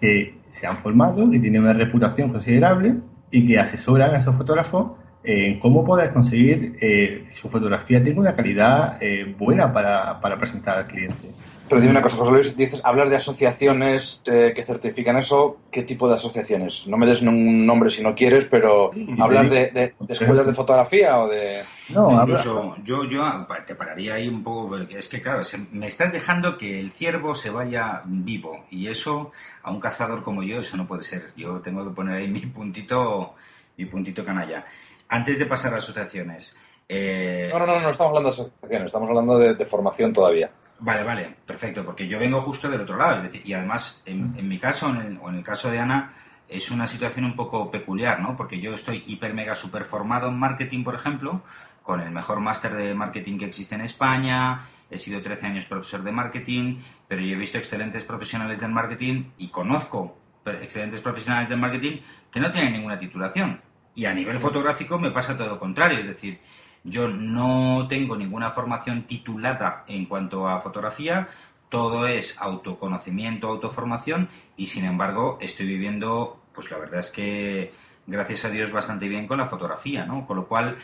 que 0.00 0.38
se 0.52 0.66
han 0.66 0.78
formado, 0.78 1.30
que 1.30 1.38
tienen 1.38 1.62
una 1.62 1.74
reputación 1.74 2.30
considerable 2.30 2.96
y 3.30 3.46
que 3.46 3.58
asesoran 3.58 4.14
a 4.14 4.18
esos 4.18 4.34
fotógrafos 4.36 4.92
en 5.24 5.60
cómo 5.60 5.84
poder 5.84 6.12
conseguir 6.12 6.76
eh, 6.80 7.28
su 7.32 7.48
fotografía 7.48 8.02
tenga 8.02 8.20
una 8.20 8.34
calidad 8.34 8.98
buena 9.38 9.72
para, 9.72 10.18
para 10.20 10.36
presentar 10.36 10.78
al 10.78 10.86
cliente. 10.86 11.32
Pero 11.68 11.80
dime 11.80 11.92
una 11.92 12.02
cosa, 12.02 12.16
José 12.16 12.32
Luis, 12.32 12.56
dices 12.56 12.80
hablar 12.84 13.08
de 13.08 13.16
asociaciones 13.16 14.20
eh, 14.26 14.52
que 14.54 14.62
certifican 14.62 15.16
eso, 15.16 15.58
¿qué 15.70 15.82
tipo 15.82 16.08
de 16.08 16.16
asociaciones? 16.16 16.86
No 16.86 16.96
me 16.96 17.06
des 17.06 17.22
un 17.22 17.64
nombre 17.64 17.88
si 17.88 18.02
no 18.02 18.14
quieres, 18.14 18.44
pero 18.44 18.90
¿hablas 19.18 19.48
de, 19.48 19.94
escuelas 20.08 20.46
de 20.46 20.52
fotografía 20.52 21.18
o 21.18 21.28
de...? 21.28 21.62
No, 21.88 22.12
incluso 22.20 22.76
yo, 22.84 23.04
yo 23.04 23.46
te 23.66 23.74
pararía 23.74 24.14
ahí 24.14 24.28
un 24.28 24.42
poco, 24.42 24.68
porque 24.68 24.98
es 24.98 25.08
que 25.08 25.22
claro, 25.22 25.42
me 25.72 25.86
estás 25.86 26.12
dejando 26.12 26.58
que 26.58 26.78
el 26.78 26.90
ciervo 26.90 27.34
se 27.34 27.50
vaya 27.50 28.02
vivo 28.04 28.64
y 28.70 28.88
eso, 28.88 29.32
a 29.62 29.70
un 29.70 29.80
cazador 29.80 30.22
como 30.22 30.42
yo, 30.42 30.60
eso 30.60 30.76
no 30.76 30.86
puede 30.86 31.04
ser. 31.04 31.32
Yo 31.36 31.60
tengo 31.60 31.84
que 31.84 31.94
poner 31.94 32.16
ahí 32.16 32.28
mi 32.30 32.40
puntito, 32.40 33.34
mi 33.76 33.86
puntito 33.86 34.24
canalla. 34.24 34.66
Antes 35.08 35.38
de 35.38 35.46
pasar 35.46 35.74
a 35.74 35.78
asociaciones... 35.78 36.58
Eh, 36.88 37.48
no, 37.50 37.58
no, 37.60 37.66
no, 37.66 37.80
no 37.80 37.90
estamos 37.90 38.10
hablando 38.10 38.28
de 38.28 38.34
asociaciones, 38.34 38.86
estamos 38.86 39.08
hablando 39.08 39.38
de 39.38 39.64
formación 39.64 40.12
todavía. 40.12 40.50
Vale, 40.84 41.04
vale, 41.04 41.36
perfecto, 41.46 41.84
porque 41.84 42.08
yo 42.08 42.18
vengo 42.18 42.40
justo 42.40 42.68
del 42.68 42.80
otro 42.80 42.96
lado, 42.96 43.18
es 43.18 43.22
decir, 43.22 43.42
y 43.44 43.52
además, 43.52 44.02
en, 44.04 44.48
mi 44.48 44.58
caso, 44.58 44.88
o 44.88 45.28
en 45.30 45.36
el 45.36 45.44
caso 45.44 45.70
de 45.70 45.78
Ana, 45.78 46.12
es 46.48 46.72
una 46.72 46.88
situación 46.88 47.24
un 47.24 47.36
poco 47.36 47.70
peculiar, 47.70 48.18
¿no? 48.18 48.34
Porque 48.34 48.58
yo 48.58 48.74
estoy 48.74 49.04
hiper 49.06 49.32
mega 49.32 49.54
super 49.54 49.84
formado 49.84 50.26
en 50.26 50.36
marketing, 50.36 50.82
por 50.82 50.96
ejemplo, 50.96 51.42
con 51.84 52.00
el 52.00 52.10
mejor 52.10 52.40
máster 52.40 52.74
de 52.74 52.96
marketing 52.96 53.38
que 53.38 53.44
existe 53.44 53.76
en 53.76 53.82
España, 53.82 54.62
he 54.90 54.98
sido 54.98 55.22
13 55.22 55.46
años 55.46 55.66
profesor 55.66 56.02
de 56.02 56.10
marketing, 56.10 56.80
pero 57.06 57.22
yo 57.22 57.36
he 57.36 57.38
visto 57.38 57.58
excelentes 57.58 58.02
profesionales 58.02 58.58
del 58.58 58.72
marketing 58.72 59.30
y 59.38 59.50
conozco 59.50 60.18
excelentes 60.44 61.00
profesionales 61.00 61.48
del 61.48 61.60
marketing 61.60 61.98
que 62.28 62.40
no 62.40 62.50
tienen 62.50 62.72
ninguna 62.72 62.98
titulación. 62.98 63.60
Y 63.94 64.06
a 64.06 64.14
nivel 64.14 64.40
fotográfico 64.40 64.98
me 64.98 65.12
pasa 65.12 65.38
todo 65.38 65.48
lo 65.48 65.60
contrario, 65.60 66.00
es 66.00 66.08
decir, 66.08 66.40
yo 66.84 67.08
no 67.08 67.86
tengo 67.88 68.16
ninguna 68.16 68.50
formación 68.50 69.04
titulada 69.04 69.84
en 69.86 70.06
cuanto 70.06 70.48
a 70.48 70.60
fotografía, 70.60 71.28
todo 71.68 72.06
es 72.06 72.40
autoconocimiento, 72.40 73.48
autoformación 73.48 74.28
y 74.56 74.66
sin 74.66 74.84
embargo 74.84 75.38
estoy 75.40 75.66
viviendo, 75.66 76.42
pues 76.52 76.70
la 76.70 76.78
verdad 76.78 77.00
es 77.00 77.10
que 77.10 77.72
gracias 78.06 78.44
a 78.44 78.50
Dios 78.50 78.72
bastante 78.72 79.08
bien 79.08 79.26
con 79.26 79.38
la 79.38 79.46
fotografía, 79.46 80.04
¿no? 80.04 80.26
Con 80.26 80.36
lo 80.36 80.48
cual, 80.48 80.76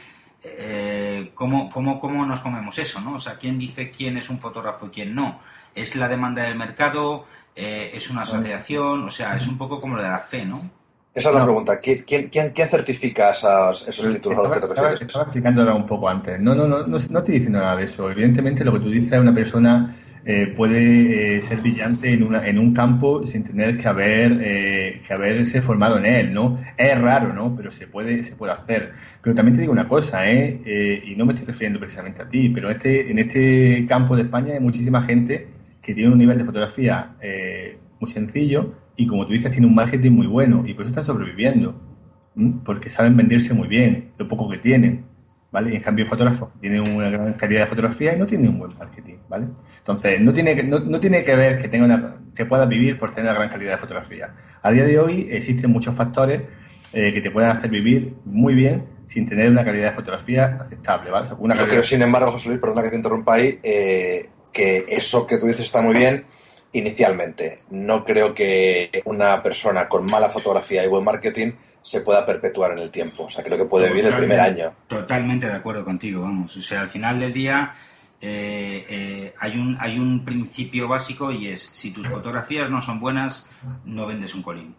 eh, 0.43 1.33
¿cómo, 1.35 1.69
cómo, 1.69 2.01
cómo 2.01 2.25
nos 2.25 2.41
comemos 2.41 2.79
eso, 2.79 3.01
¿no? 3.01 3.15
O 3.15 3.19
sea, 3.19 3.37
¿quién 3.37 3.59
dice 3.59 3.91
quién 3.91 4.17
es 4.17 4.31
un 4.31 4.39
fotógrafo 4.39 4.87
y 4.87 4.91
quién 4.91 5.15
no? 5.15 5.41
¿Es 5.75 5.97
la 5.97 6.09
demanda 6.09 6.45
del 6.45 6.57
mercado? 6.57 7.27
Eh, 7.55 7.91
¿Es 7.93 8.09
una 8.09 8.23
asociación? 8.23 9.05
O 9.05 9.11
sea, 9.11 9.37
es 9.37 9.47
un 9.47 9.59
poco 9.59 9.81
como 9.81 9.97
lo 9.97 10.03
de 10.03 10.09
la 10.09 10.19
fe, 10.19 10.47
¿no? 10.47 10.71
Esa 11.19 11.31
es 11.31 11.35
la 11.35 11.45
pregunta. 11.45 11.79
¿Quién, 11.81 12.05
quién, 12.07 12.29
quién 12.29 12.69
certifica 12.69 13.31
esos 13.31 13.87
títulos 13.89 14.39
a 14.39 14.43
los 14.43 14.53
que 14.53 14.61
te 14.61 14.67
refieres? 14.69 15.01
Estaba, 15.01 15.25
explicándolo 15.25 15.75
un 15.75 15.85
poco 15.85 16.09
antes. 16.09 16.41
No, 16.41 16.55
no, 16.55 16.69
no, 16.69 16.87
no, 16.87 16.97
estoy 16.97 17.35
diciendo 17.35 17.59
nada 17.59 17.75
de 17.75 17.85
eso. 17.85 18.09
Evidentemente, 18.09 18.65
lo 18.65 18.73
que 18.75 18.79
tú 18.79 18.89
dices, 18.89 19.19
una 19.19 19.35
persona 19.35 19.97
eh, 20.25 20.55
puede 20.57 21.39
eh, 21.39 21.43
ser 21.43 21.59
brillante 21.59 22.13
en, 22.13 22.23
una, 22.23 22.47
en 22.47 22.61
un 22.61 22.73
campo 22.73 23.27
sin 23.27 23.43
tener 23.43 23.77
que 23.77 23.89
haber 23.89 24.39
eh, 24.41 25.03
que 25.05 25.13
haberse 25.13 25.61
formado 25.61 25.99
en 25.99 26.07
él, 26.07 26.33
¿no? 26.33 26.61
Es 26.77 26.97
raro, 27.01 27.33
¿no? 27.33 27.53
Pero 27.57 27.73
se 27.73 27.89
puede 27.89 28.23
se 28.23 28.37
puede 28.37 28.53
hacer. 28.53 28.93
Pero 29.21 29.35
también 29.35 29.57
te 29.57 29.63
digo 29.63 29.73
una 29.73 29.89
cosa, 29.89 30.31
¿eh? 30.31 31.03
y 31.05 31.17
no 31.17 31.27
me 31.27 31.33
estoy 31.33 31.49
refiriendo 31.49 31.81
precisamente 31.81 32.23
a 32.23 32.29
ti, 32.29 32.49
pero 32.51 32.71
este 32.71 33.11
en 33.11 33.19
este 33.19 33.87
campo 33.89 34.15
de 34.15 34.23
España 34.23 34.55
hay 34.55 34.61
muchísima 34.61 35.03
gente 35.03 35.49
que 35.83 35.95
tiene 35.95 36.13
un 36.13 36.19
nivel 36.19 36.39
de 36.39 36.45
fotografía 36.45 37.17
muy 37.99 38.09
sencillo 38.09 38.75
y 38.99 39.07
como 39.07 39.25
tú 39.25 39.33
dices, 39.33 39.51
tiene 39.53 39.67
un 39.67 39.77
marketing 39.77 40.11
muy 40.11 40.27
bueno 40.27 40.65
y 40.67 40.75
por 40.75 40.83
eso 40.83 40.91
están 40.91 41.05
sobreviviendo, 41.05 41.81
porque 42.65 42.91
saben 42.91 43.17
venderse 43.17 43.55
muy 43.55 43.69
bien, 43.69 44.11
lo 44.19 44.27
poco 44.27 44.51
que 44.51 44.59
tienen, 44.59 45.05
¿vale? 45.53 45.73
Y 45.73 45.77
en 45.77 45.83
cambio, 45.83 46.05
fotógrafos 46.05 46.49
tienen 46.61 46.81
una 46.81 47.09
gran 47.09 47.35
calidad 47.35 47.61
de 47.61 47.67
fotografía 47.69 48.17
y 48.17 48.19
no 48.19 48.27
tienen 48.27 48.49
un 48.49 48.59
buen 48.59 48.77
marketing, 48.77 49.15
¿vale? 49.29 49.47
Entonces, 49.79 50.21
no 50.21 50.33
tiene 50.33 50.57
que, 50.57 50.65
no, 50.65 50.99
tiene 50.99 51.25
que 51.25 51.37
ver 51.37 51.63
que, 51.63 51.69
tenga 51.69 51.85
una, 51.85 52.17
que 52.35 52.45
pueda 52.45 52.67
vivir 52.67 52.99
por 52.99 53.11
tener 53.15 53.31
una 53.31 53.39
gran 53.39 53.49
calidad 53.51 53.75
de 53.75 53.79
fotografía. 53.79 54.35
A 54.63 54.73
día 54.73 54.85
de 54.85 54.99
hoy 54.99 55.29
existen 55.31 55.71
muchos 55.71 55.95
factores 55.95 56.43
eh, 56.93 57.15
que 57.15 57.21
te 57.21 57.31
pueden 57.31 57.51
hacer 57.51 57.71
vivir 57.71 58.17
muy 58.25 58.55
bien 58.55 58.85
sin 59.07 59.29
tener 59.29 59.49
una 59.49 59.65
calidad 59.65 59.91
de 59.91 59.95
fotografía 59.95 60.59
aceptable, 60.61 61.13
¿vale? 61.13 61.29
Yo 61.29 61.69
creo, 61.69 61.85
sin 61.85 62.03
embargo, 62.03 62.33
José 62.33 62.49
Luis, 62.49 62.61
perdona 62.61 62.83
que 62.83 62.91
te 62.91 62.97
interrumpa 62.97 63.35
ahí, 63.35 63.61
eh, 63.63 64.29
que 64.53 64.87
eso 64.89 65.25
que 65.25 65.39
tú 65.39 65.47
dices 65.47 65.67
está 65.67 65.81
muy 65.81 65.95
bien, 65.95 66.25
inicialmente. 66.73 67.61
No 67.71 68.05
creo 68.05 68.35
que 68.35 69.03
una 69.05 69.43
persona 69.43 69.89
con 69.89 70.07
mala 70.07 70.29
fotografía 70.29 70.85
y 70.85 70.89
buen 70.89 71.05
marketing 71.05 71.53
se 71.83 72.01
pueda 72.01 72.27
perpetuar 72.27 72.73
en 72.73 72.81
el 72.81 72.91
tiempo. 72.91 73.25
O 73.25 73.31
sea, 73.31 73.45
creo 73.45 73.57
que 73.57 73.65
puede 73.65 73.89
vivir 73.89 74.07
el 74.07 74.15
primer 74.15 74.41
año. 74.41 74.75
Totalmente 74.87 75.47
de 75.47 75.55
acuerdo 75.55 75.85
contigo, 75.85 76.23
vamos. 76.23 76.57
O 76.57 76.61
sea, 76.61 76.81
al 76.83 76.89
final 76.89 77.19
del 77.19 77.33
día 77.33 77.75
eh, 78.21 78.85
eh, 78.89 79.35
hay, 79.39 79.59
un, 79.59 79.77
hay 79.81 79.99
un 79.99 80.25
principio 80.25 80.89
básico 80.89 81.31
y 81.31 81.49
es, 81.49 81.63
si 81.63 81.93
tus 81.93 82.09
fotografías 82.09 82.71
no 82.71 82.81
son 82.81 83.01
buenas, 83.01 83.51
no 83.85 84.07
vendes 84.07 84.35
un 84.35 84.43
colín. 84.43 84.75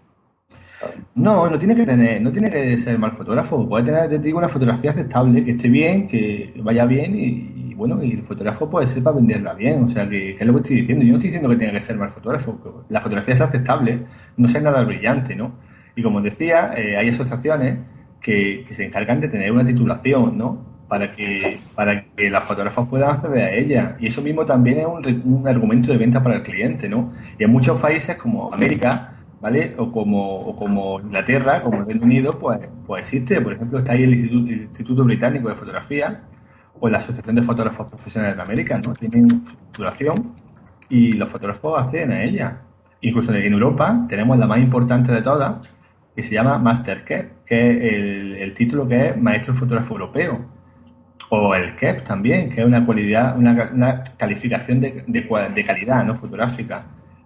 No, 1.15 1.49
no 1.49 1.59
tiene 1.59 1.75
que 1.75 1.85
tener, 1.85 2.21
no 2.21 2.31
tiene 2.31 2.49
que 2.49 2.77
ser 2.77 2.97
mal 2.97 3.11
fotógrafo. 3.11 3.67
Puede 3.67 3.85
tener, 3.85 4.09
te 4.09 4.19
digo, 4.19 4.37
una 4.37 4.47
fotografía 4.47 4.91
aceptable, 4.91 5.43
que 5.43 5.51
esté 5.51 5.67
bien, 5.67 6.07
que 6.07 6.53
vaya 6.57 6.85
bien 6.85 7.15
y, 7.17 7.58
bueno, 7.79 8.03
y 8.03 8.11
el 8.11 8.23
fotógrafo 8.23 8.69
puede 8.69 8.85
ser 8.85 9.01
para 9.01 9.15
venderla 9.15 9.53
bien, 9.53 9.83
o 9.85 9.87
sea, 9.87 10.07
que, 10.07 10.35
es 10.37 10.45
lo 10.45 10.53
que 10.53 10.59
estoy 10.59 10.75
diciendo. 10.81 11.05
Yo 11.05 11.11
no 11.11 11.17
estoy 11.17 11.29
diciendo 11.29 11.49
que 11.49 11.55
tenga 11.55 11.71
que 11.71 11.81
ser 11.81 11.97
mal 11.97 12.09
fotógrafo, 12.09 12.83
la 12.89 12.99
fotografía 12.99 13.33
es 13.33 13.41
aceptable, 13.41 14.01
no 14.35 14.47
sea 14.49 14.61
nada 14.61 14.83
brillante, 14.83 15.33
¿no? 15.35 15.53
Y 15.95 16.03
como 16.03 16.21
decía, 16.21 16.73
eh, 16.75 16.97
hay 16.97 17.09
asociaciones 17.09 17.79
que, 18.21 18.65
se 18.71 18.85
encargan 18.85 19.21
de 19.21 19.29
tener 19.29 19.51
una 19.51 19.65
titulación, 19.65 20.37
¿no? 20.37 20.67
Para 20.89 21.15
que, 21.15 21.59
para 21.73 22.03
que 22.03 22.29
los 22.29 22.43
fotógrafos 22.43 22.87
puedan 22.89 23.11
acceder 23.11 23.43
a 23.43 23.53
ella. 23.53 23.95
Y 23.99 24.07
eso 24.07 24.21
mismo 24.21 24.45
también 24.45 24.79
es 24.79 24.85
un, 24.85 25.47
argumento 25.47 25.91
de 25.91 25.97
venta 25.97 26.21
para 26.21 26.35
el 26.35 26.43
cliente, 26.43 26.89
¿no? 26.89 27.13
Y 27.37 27.45
en 27.45 27.51
muchos 27.51 27.79
países 27.79 28.17
como 28.17 28.53
América, 28.53 29.13
¿vale? 29.39 29.73
O 29.77 29.89
como, 29.89 30.41
o 30.41 30.55
como 30.55 30.99
Inglaterra, 30.99 31.61
como 31.61 31.79
el 31.79 31.85
Reino 31.85 32.03
Unido, 32.03 32.31
pues, 32.41 32.59
pues 32.85 33.03
existe. 33.03 33.39
Por 33.39 33.53
ejemplo, 33.53 33.79
está 33.79 33.93
ahí 33.93 34.03
el 34.03 34.13
Instituto 34.15 35.05
Británico 35.05 35.47
de 35.47 35.55
Fotografía, 35.55 36.23
o 36.79 36.89
la 36.89 36.99
Asociación 36.99 37.35
de 37.35 37.41
Fotógrafos 37.41 37.87
Profesionales 37.87 38.35
de 38.35 38.41
América, 38.41 38.79
¿no? 38.83 38.93
Tienen 38.93 39.27
duración 39.77 40.33
y 40.89 41.13
los 41.13 41.29
fotógrafos 41.29 41.81
acceden 41.81 42.11
a 42.11 42.23
ella. 42.23 42.61
Incluso 43.01 43.33
en 43.33 43.53
Europa 43.53 44.05
tenemos 44.09 44.37
la 44.37 44.47
más 44.47 44.59
importante 44.59 45.11
de 45.11 45.21
todas, 45.21 45.67
que 46.15 46.23
se 46.23 46.33
llama 46.33 46.57
Master 46.57 47.05
KEP, 47.05 47.45
que 47.45 47.69
es 47.69 48.41
el, 48.41 48.53
título 48.53 48.87
que 48.87 49.09
es 49.09 49.17
Maestro 49.17 49.53
Fotógrafo 49.53 49.93
Europeo. 49.93 50.59
O 51.31 51.53
el 51.53 51.75
KEP 51.75 52.03
también, 52.03 52.49
que 52.49 52.61
es 52.61 52.67
una 52.67 52.85
cualidad, 52.85 53.37
una, 53.37 54.03
calificación 54.17 54.81
de, 54.81 55.03
de, 55.07 55.65
calidad 55.65 56.03
¿no? 56.03 56.15
fotográfica. 56.15 56.83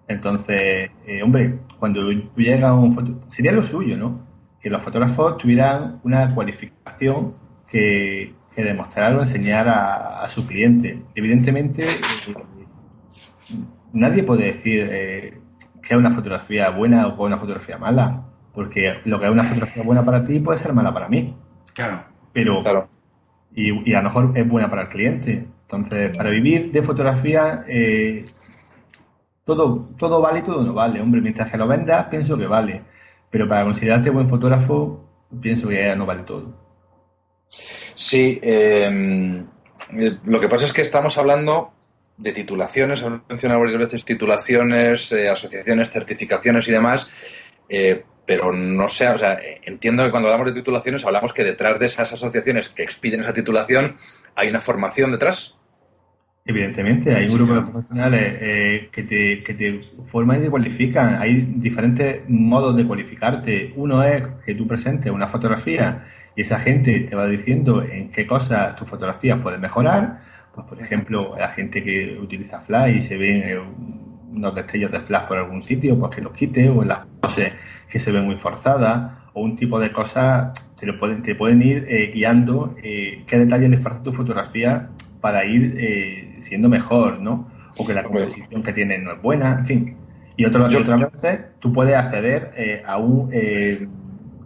Entonces, 0.08 0.92
eh, 1.08 1.24
hombre, 1.24 1.60
cuando 1.80 2.12
llega 2.12 2.74
un 2.74 2.94
fotógrafo, 2.94 3.32
sería 3.32 3.54
lo 3.54 3.64
suyo, 3.64 3.96
¿no? 3.96 4.20
Que 4.62 4.70
los 4.70 4.84
fotógrafos 4.84 5.38
tuvieran 5.38 6.02
una 6.04 6.34
cualificación 6.36 7.34
que, 7.70 8.34
que 8.54 8.64
demostrar 8.64 9.16
o 9.16 9.22
enseñar 9.22 9.68
a, 9.68 10.28
su 10.30 10.46
cliente. 10.46 11.04
Evidentemente, 11.16 11.86
eh, 11.86 13.56
nadie 13.94 14.24
puede 14.24 14.46
decir 14.46 14.88
eh, 14.92 15.42
que 15.82 15.94
es 15.94 15.98
una 15.98 16.12
fotografía 16.12 16.70
buena 16.70 17.08
o 17.08 17.26
una 17.26 17.38
fotografía 17.38 17.78
mala, 17.78 18.26
porque 18.54 18.96
lo 19.06 19.20
que 19.20 19.26
es 19.26 19.32
una 19.32 19.44
fotografía 19.44 19.84
buena 19.84 20.06
para 20.06 20.24
ti 20.24 20.40
puede 20.40 20.60
ser 20.60 20.74
mala 20.74 20.94
para 20.94 21.10
mí. 21.10 21.36
Claro. 21.74 22.04
Pero, 22.32 22.62
claro. 22.62 22.90
Y, 23.56 23.94
a 23.94 24.02
lo 24.02 24.04
mejor 24.04 24.32
es 24.36 24.48
buena 24.48 24.70
para 24.70 24.84
el 24.84 24.90
cliente. 24.90 25.48
Entonces, 25.62 26.16
para 26.16 26.30
vivir 26.30 26.72
de 26.72 26.82
fotografía, 26.82 27.64
eh, 27.68 28.26
todo, 29.46 29.90
todo 29.98 30.22
vale 30.22 30.40
y 30.40 30.44
todo 30.44 30.64
no 30.64 30.74
vale. 30.74 31.02
Hombre, 31.02 31.22
mientras 31.22 31.52
que 31.52 31.58
lo 31.58 31.68
vendas, 31.68 32.06
pienso 32.06 32.38
que 32.38 32.48
vale. 32.48 32.82
Pero 33.30 33.48
para 33.48 33.64
considerarte 33.64 34.10
buen 34.10 34.30
fotógrafo, 34.30 35.04
pienso 35.42 35.68
que 35.68 35.76
ya 35.76 35.96
no 35.96 36.06
vale 36.06 36.24
todo. 36.24 36.64
Sí, 37.96 38.40
em, 38.42 39.46
eh, 39.92 40.18
lo 40.26 40.40
que 40.40 40.50
pasa 40.50 40.66
es 40.66 40.74
que 40.74 40.82
estamos 40.82 41.18
hablando 41.18 41.74
de 42.18 42.32
titulaciones, 42.32 43.02
hemos 43.02 43.22
mencionado 43.28 43.62
varias 43.62 43.80
veces 43.80 44.06
titulaciones, 44.06 45.12
eh, 45.12 45.30
asociaciones, 45.30 45.92
certificaciones 45.92 46.68
y 46.68 46.72
demás, 46.72 47.12
eh, 47.70 48.04
pero 48.26 48.54
no 48.54 48.88
sé, 48.88 49.08
o 49.10 49.18
sea, 49.18 49.38
entiendo 49.64 50.04
que 50.04 50.12
cuando 50.12 50.30
hablamos 50.30 50.54
de 50.54 50.62
titulaciones 50.62 51.06
hablamos 51.06 51.34
que 51.34 51.44
detrás 51.44 51.78
de 51.80 51.88
esas 51.88 52.14
asociaciones 52.14 52.70
que 52.70 52.84
expiden 52.84 53.22
esa 53.22 53.34
titulación 53.34 53.98
hay 54.36 54.50
una 54.50 54.62
formación 54.62 55.12
detrás. 55.12 55.58
Evidentemente, 56.46 57.16
hay 57.16 57.28
un 57.28 57.36
grupo 57.36 57.54
de 57.54 57.62
profesionales 57.62 58.38
eh, 58.42 58.90
que, 58.92 59.04
te, 59.04 59.40
que 59.40 59.54
te 59.54 59.80
forman 60.06 60.40
y 60.40 60.44
te 60.44 60.50
cualifican. 60.50 61.16
Hay 61.16 61.36
diferentes 61.56 62.22
modos 62.28 62.76
de 62.76 62.86
cualificarte. 62.86 63.72
Uno 63.78 64.04
es 64.04 64.24
que 64.46 64.54
tú 64.54 64.68
presentes 64.68 65.10
una 65.10 65.30
fotografía 65.30 66.06
y 66.36 66.42
esa 66.42 66.60
gente 66.60 67.00
te 67.02 67.16
va 67.16 67.28
diciendo 67.28 67.84
en 67.84 68.10
qué 68.10 68.26
cosas 68.26 68.76
tu 68.76 68.86
fotografía 68.86 69.42
puede 69.42 69.58
mejorar. 69.58 70.22
Pues, 70.54 70.68
por 70.68 70.82
ejemplo, 70.82 71.36
la 71.38 71.50
gente 71.50 71.84
que 71.84 72.18
utiliza 72.22 72.60
flash 72.62 72.98
y 72.98 73.04
se 73.04 73.18
ven 73.18 73.44
eh, 73.44 73.60
unos 74.32 74.56
destellos 74.56 74.92
de 74.92 75.00
flash 75.00 75.28
por 75.28 75.38
algún 75.38 75.62
sitio, 75.62 75.98
pues 76.00 76.16
que 76.16 76.22
los 76.22 76.34
quite, 76.34 76.70
o 76.70 76.82
en 76.82 76.88
las 76.88 77.06
poses 77.22 77.54
que 77.90 78.00
se 78.00 78.12
ven 78.12 78.26
muy 78.26 78.38
forzadas, 78.38 79.12
o 79.34 79.42
un 79.42 79.56
tipo 79.56 79.80
de 79.80 79.92
cosas 79.92 80.54
te, 80.76 80.86
lo 80.86 81.00
pueden, 81.00 81.22
te 81.22 81.36
pueden 81.36 81.62
ir 81.62 81.86
eh, 81.88 82.12
guiando 82.14 82.76
qué 82.82 83.26
detalles 83.38 83.70
le 83.70 83.78
falta 83.78 84.04
tu 84.04 84.14
fotografía 84.14 84.90
para 85.24 85.46
ir 85.46 85.78
eh, 85.80 86.36
siendo 86.40 86.68
mejor, 86.68 87.22
¿no? 87.22 87.48
O 87.78 87.88
que 87.88 87.94
la 87.94 88.04
composición 88.04 88.62
que 88.62 88.74
tiene 88.74 88.98
no 88.98 89.14
es 89.14 89.22
buena, 89.22 89.60
en 89.60 89.66
fin. 89.66 89.96
Y 90.36 90.44
otro, 90.44 90.66
otras 90.66 91.12
veces 91.14 91.40
tú 91.60 91.72
puedes 91.72 91.96
acceder 91.96 92.52
eh, 92.58 92.82
a 92.86 92.98
un, 92.98 93.30
eh, 93.32 93.88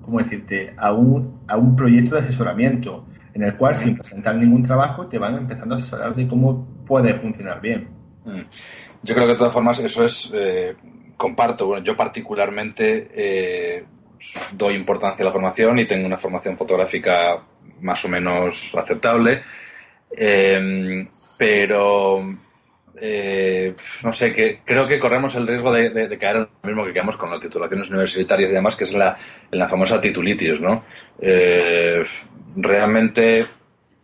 ¿cómo 0.08 0.20
decirte? 0.20 0.74
A 0.78 0.92
un, 0.92 1.42
a 1.48 1.56
un 1.56 1.76
proyecto 1.76 2.16
de 2.16 2.22
asesoramiento 2.22 3.06
en 3.34 3.44
el 3.44 3.56
cual 3.56 3.76
sin 3.76 3.96
presentar 3.96 4.36
ningún 4.36 4.64
trabajo 4.64 5.06
te 5.06 5.20
van 5.20 5.36
empezando 5.36 5.76
a 5.76 5.78
asesorar 5.78 6.16
de 6.16 6.28
cómo 6.28 6.66
puede 6.88 7.14
funcionar 7.20 7.62
bien. 7.62 7.88
Mm. 8.26 8.42
Yo 9.04 9.14
creo 9.14 9.28
que 9.28 9.34
de 9.34 9.38
todas 9.38 9.54
formas 9.54 9.80
eso 9.80 10.04
es, 10.04 10.34
comparto, 11.16 11.68
bueno, 11.68 11.84
yo 11.84 11.96
particularmente 11.96 13.86
doy 14.54 14.74
importancia 14.74 15.24
a 15.24 15.28
la 15.28 15.32
formación 15.32 15.78
y 15.78 15.86
tengo 15.86 16.08
una 16.08 16.18
formación 16.18 16.58
fotográfica 16.58 17.44
más 17.82 18.04
o 18.04 18.10
menos 18.10 18.74
aceptable 18.76 19.44
Em, 20.12 21.08
pero 21.38 22.38
eh, 23.00 23.76
no 24.04 24.14
sé, 24.14 24.34
que 24.34 24.62
creo 24.66 24.88
que 24.88 25.00
corremos 25.00 25.36
el 25.36 25.48
riesgo 25.48 25.72
de, 25.72 26.18
caer 26.18 26.36
en 26.38 26.48
lo 26.64 26.68
mismo 26.70 26.86
que 26.86 26.94
quedamos 26.94 27.18
con 27.18 27.30
las 27.30 27.40
titulaciones 27.40 27.90
universitarias 27.90 28.50
y 28.50 28.54
demás, 28.54 28.76
que 28.76 28.84
es 28.86 28.94
la, 28.94 29.16
la 29.52 29.68
famosa 29.68 30.02
titulitis, 30.02 30.60
¿no? 30.60 30.86
Eh, 31.20 32.04
realmente 32.56 33.46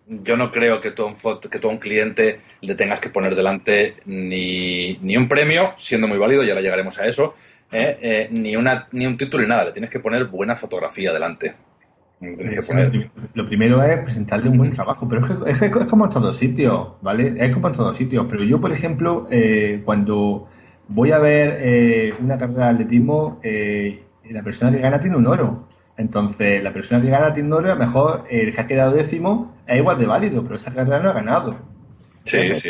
yo 0.07 0.37
no 0.37 0.51
creo 0.51 0.79
que 0.79 0.91
tú, 0.91 1.15
que 1.49 1.59
tú 1.59 1.69
un 1.69 1.77
cliente 1.77 2.41
le 2.61 2.75
tengas 2.75 2.99
que 2.99 3.09
poner 3.09 3.35
delante 3.35 3.95
ni, 4.05 4.97
ni 4.97 5.17
un 5.17 5.27
premio, 5.27 5.73
siendo 5.77 6.07
muy 6.07 6.17
válido, 6.17 6.43
ya 6.43 6.51
ahora 6.51 6.61
llegaremos 6.61 6.99
a 6.99 7.07
eso, 7.07 7.35
¿eh? 7.71 8.27
ni, 8.31 8.55
una, 8.55 8.87
ni 8.91 9.07
un 9.07 9.17
título 9.17 9.43
ni 9.43 9.49
nada, 9.49 9.65
le 9.65 9.71
tienes 9.71 9.89
que 9.89 9.99
poner 9.99 10.25
buena 10.25 10.55
fotografía 10.55 11.11
delante. 11.13 11.55
Lo 13.33 13.47
primero 13.47 13.83
es 13.83 13.99
presentarle 13.99 14.49
un 14.49 14.57
buen 14.57 14.71
trabajo, 14.71 15.07
pero 15.07 15.25
es, 15.45 15.57
que, 15.57 15.65
es, 15.65 15.85
como 15.85 16.05
en 16.05 16.11
todos 16.11 16.37
sitios, 16.37 16.89
¿vale? 17.01 17.35
Es 17.37 17.53
como 17.53 17.67
en 17.67 17.73
todos 17.73 17.97
sitios. 17.97 18.25
Pero 18.29 18.43
yo, 18.43 18.61
por 18.61 18.71
ejemplo, 18.71 19.27
eh, 19.29 19.81
cuando 19.83 20.47
voy 20.87 21.11
a 21.11 21.19
ver 21.19 21.57
eh, 21.59 22.13
una 22.21 22.37
carrera 22.37 22.67
de 22.67 22.71
atletismo, 22.73 23.39
eh, 23.43 24.03
la 24.29 24.43
persona 24.43 24.71
que 24.71 24.79
gana 24.79 24.99
tiene 24.99 25.17
un 25.17 25.27
oro. 25.27 25.67
Entonces, 25.97 26.63
la 26.63 26.73
persona 26.73 27.01
que 27.01 27.09
gana 27.09 27.33
tiene 27.33 27.49
un 27.49 27.53
oro, 27.53 27.71
a 27.71 27.75
lo 27.75 27.85
mejor 27.85 28.23
el 28.29 28.53
que 28.53 28.61
ha 28.61 28.67
quedado 28.67 28.93
décimo 28.93 29.55
es 29.67 29.77
igual 29.77 29.99
de 29.99 30.07
válido, 30.07 30.43
pero 30.43 30.55
esa 30.55 30.73
carrera 30.73 30.99
no 30.99 31.09
ha 31.09 31.13
ganado. 31.13 31.72
Sí, 32.23 32.55
sí, 32.55 32.69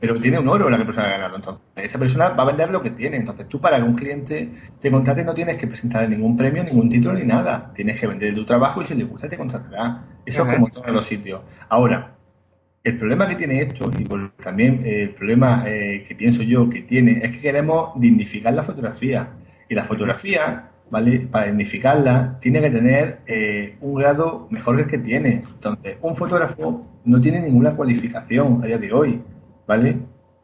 Pero 0.00 0.20
tiene 0.20 0.38
un 0.40 0.48
oro 0.48 0.68
la 0.68 0.76
que 0.76 0.84
persona 0.84 1.06
ha 1.06 1.10
ganado. 1.12 1.36
Entonces, 1.36 1.62
esa 1.76 1.98
persona 1.98 2.30
va 2.30 2.42
a 2.42 2.46
vender 2.46 2.70
lo 2.70 2.82
que 2.82 2.90
tiene. 2.90 3.16
Entonces, 3.16 3.48
tú 3.48 3.60
para 3.60 3.76
que 3.76 3.84
un 3.84 3.94
cliente 3.94 4.48
te 4.80 4.90
contrate 4.90 5.24
no 5.24 5.34
tienes 5.34 5.56
que 5.56 5.68
presentar 5.68 6.08
ningún 6.08 6.36
premio, 6.36 6.64
ningún 6.64 6.88
título 6.88 7.14
ni 7.14 7.24
nada. 7.24 7.70
Tienes 7.74 8.00
que 8.00 8.06
vender 8.08 8.34
tu 8.34 8.44
trabajo 8.44 8.82
y 8.82 8.86
si 8.86 8.94
le 8.94 9.04
gusta 9.04 9.28
te 9.28 9.36
contratará. 9.36 10.04
Eso 10.26 10.42
es 10.42 10.52
como 10.52 10.66
en 10.66 10.72
todos 10.72 10.90
los 10.90 11.04
sitios. 11.04 11.42
Ahora, 11.68 12.16
el 12.82 12.98
problema 12.98 13.28
que 13.28 13.36
tiene 13.36 13.62
esto, 13.62 13.88
y 13.96 14.04
también 14.42 14.82
eh, 14.84 15.02
el 15.02 15.10
problema 15.10 15.62
eh, 15.66 16.04
que 16.06 16.16
pienso 16.16 16.42
yo 16.42 16.68
que 16.68 16.82
tiene, 16.82 17.20
es 17.22 17.30
que 17.30 17.40
queremos 17.40 17.92
dignificar 18.00 18.52
la 18.52 18.64
fotografía. 18.64 19.30
Y 19.68 19.74
la 19.74 19.84
fotografía 19.84 20.71
¿vale? 20.92 21.20
Para 21.20 21.46
dignificarla, 21.46 22.36
tiene 22.38 22.60
que 22.60 22.70
tener 22.70 23.20
eh, 23.26 23.76
un 23.80 23.94
grado 23.94 24.46
mejor 24.50 24.76
que 24.76 24.82
el 24.82 24.88
que 24.88 24.98
tiene. 24.98 25.42
Entonces, 25.54 25.96
un 26.02 26.14
fotógrafo 26.14 26.86
no 27.06 27.18
tiene 27.18 27.40
ninguna 27.40 27.74
cualificación 27.74 28.60
a 28.62 28.66
día 28.66 28.76
de 28.76 28.92
hoy, 28.92 29.22
¿vale? 29.66 29.96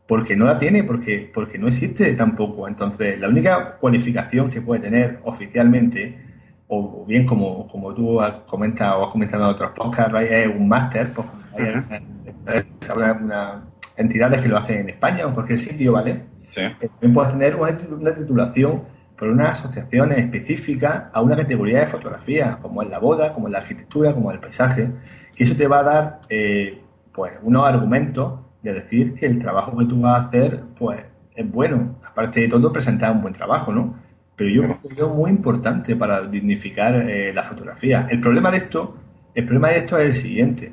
Porque 0.07 0.35
no 0.35 0.47
la 0.47 0.59
tiene, 0.59 0.85
porque, 0.85 1.31
porque 1.35 1.59
no 1.59 1.69
existe 1.69 2.15
tampoco. 2.15 2.67
Entonces, 2.67 3.21
la 3.21 3.29
única 3.29 3.77
cualificación 3.77 4.49
que 4.49 4.63
puede 4.63 4.81
tener 4.81 5.21
oficialmente, 5.25 6.19
o, 6.67 7.05
bien 7.05 7.27
como, 7.27 7.67
como 7.67 7.93
tú 7.93 8.19
has 8.19 8.33
comentado 8.47 9.03
o 9.03 9.05
has 9.05 9.13
comentado 9.13 9.45
en 9.45 9.51
otros 9.51 9.73
podcasts, 9.73 10.15
es 10.31 10.47
un 10.47 10.67
máster, 10.67 11.11
pues 11.13 11.27
hay 12.49 13.11
una, 13.23 13.65
entidades 13.99 14.41
que 14.41 14.49
lo 14.49 14.57
hacen 14.57 14.79
en 14.79 14.89
España 14.89 15.27
o 15.27 15.29
en 15.29 15.35
cualquier 15.35 15.59
sitio, 15.59 15.93
¿vale? 15.93 16.23
Sí. 16.49 16.63
También 16.81 17.13
puedes 17.13 17.33
tener 17.33 17.55
una 17.55 18.15
titulación 18.15 18.97
por 19.19 19.29
una 19.29 19.51
asociación 19.51 20.13
específica 20.13 21.11
a 21.13 21.21
una 21.21 21.37
categoría 21.37 21.81
de 21.81 21.87
fotografía, 21.87 22.59
como 22.63 22.83
es 22.83 22.89
la 22.89 23.01
boda, 23.01 23.35
como 23.35 23.49
es 23.49 23.53
la 23.53 23.59
arquitectura, 23.59 24.15
como 24.15 24.31
el 24.31 24.39
paisaje, 24.39 24.91
y 25.37 25.43
eso 25.43 25.57
te 25.57 25.67
va 25.67 25.81
a 25.81 25.83
dar 25.83 26.21
eh, 26.29 26.81
pues 27.13 27.33
unos 27.43 27.67
argumentos 27.67 28.41
de 28.63 28.75
decir 28.75 29.15
que 29.15 29.27
el 29.27 29.39
trabajo 29.39 29.77
que 29.77 29.87
tú 29.87 30.01
vas 30.01 30.21
a 30.21 30.29
hacer 30.29 30.63
pues 30.79 31.01
es 31.35 31.51
bueno. 31.51 31.95
Aparte 32.05 32.41
de 32.41 32.49
todo, 32.49 32.73
presentar 32.73 33.13
un 33.13 33.23
buen 33.23 33.35
trabajo, 33.35 33.73
¿no? 33.73 33.97
Pero 34.37 34.51
yo 34.51 34.63
creo 34.63 34.81
que 34.81 35.03
es 35.03 35.09
muy 35.09 35.31
importante 35.31 35.97
para 35.97 36.23
dignificar 36.23 36.95
eh, 36.95 37.33
la 37.33 37.43
fotografía. 37.43 38.07
El 38.11 38.21
problema 38.21 38.51
de 38.51 38.59
esto, 38.59 38.97
el 39.35 39.45
problema 39.45 39.69
de 39.71 39.79
esto 39.79 39.99
es 39.99 40.07
el 40.07 40.15
siguiente. 40.15 40.73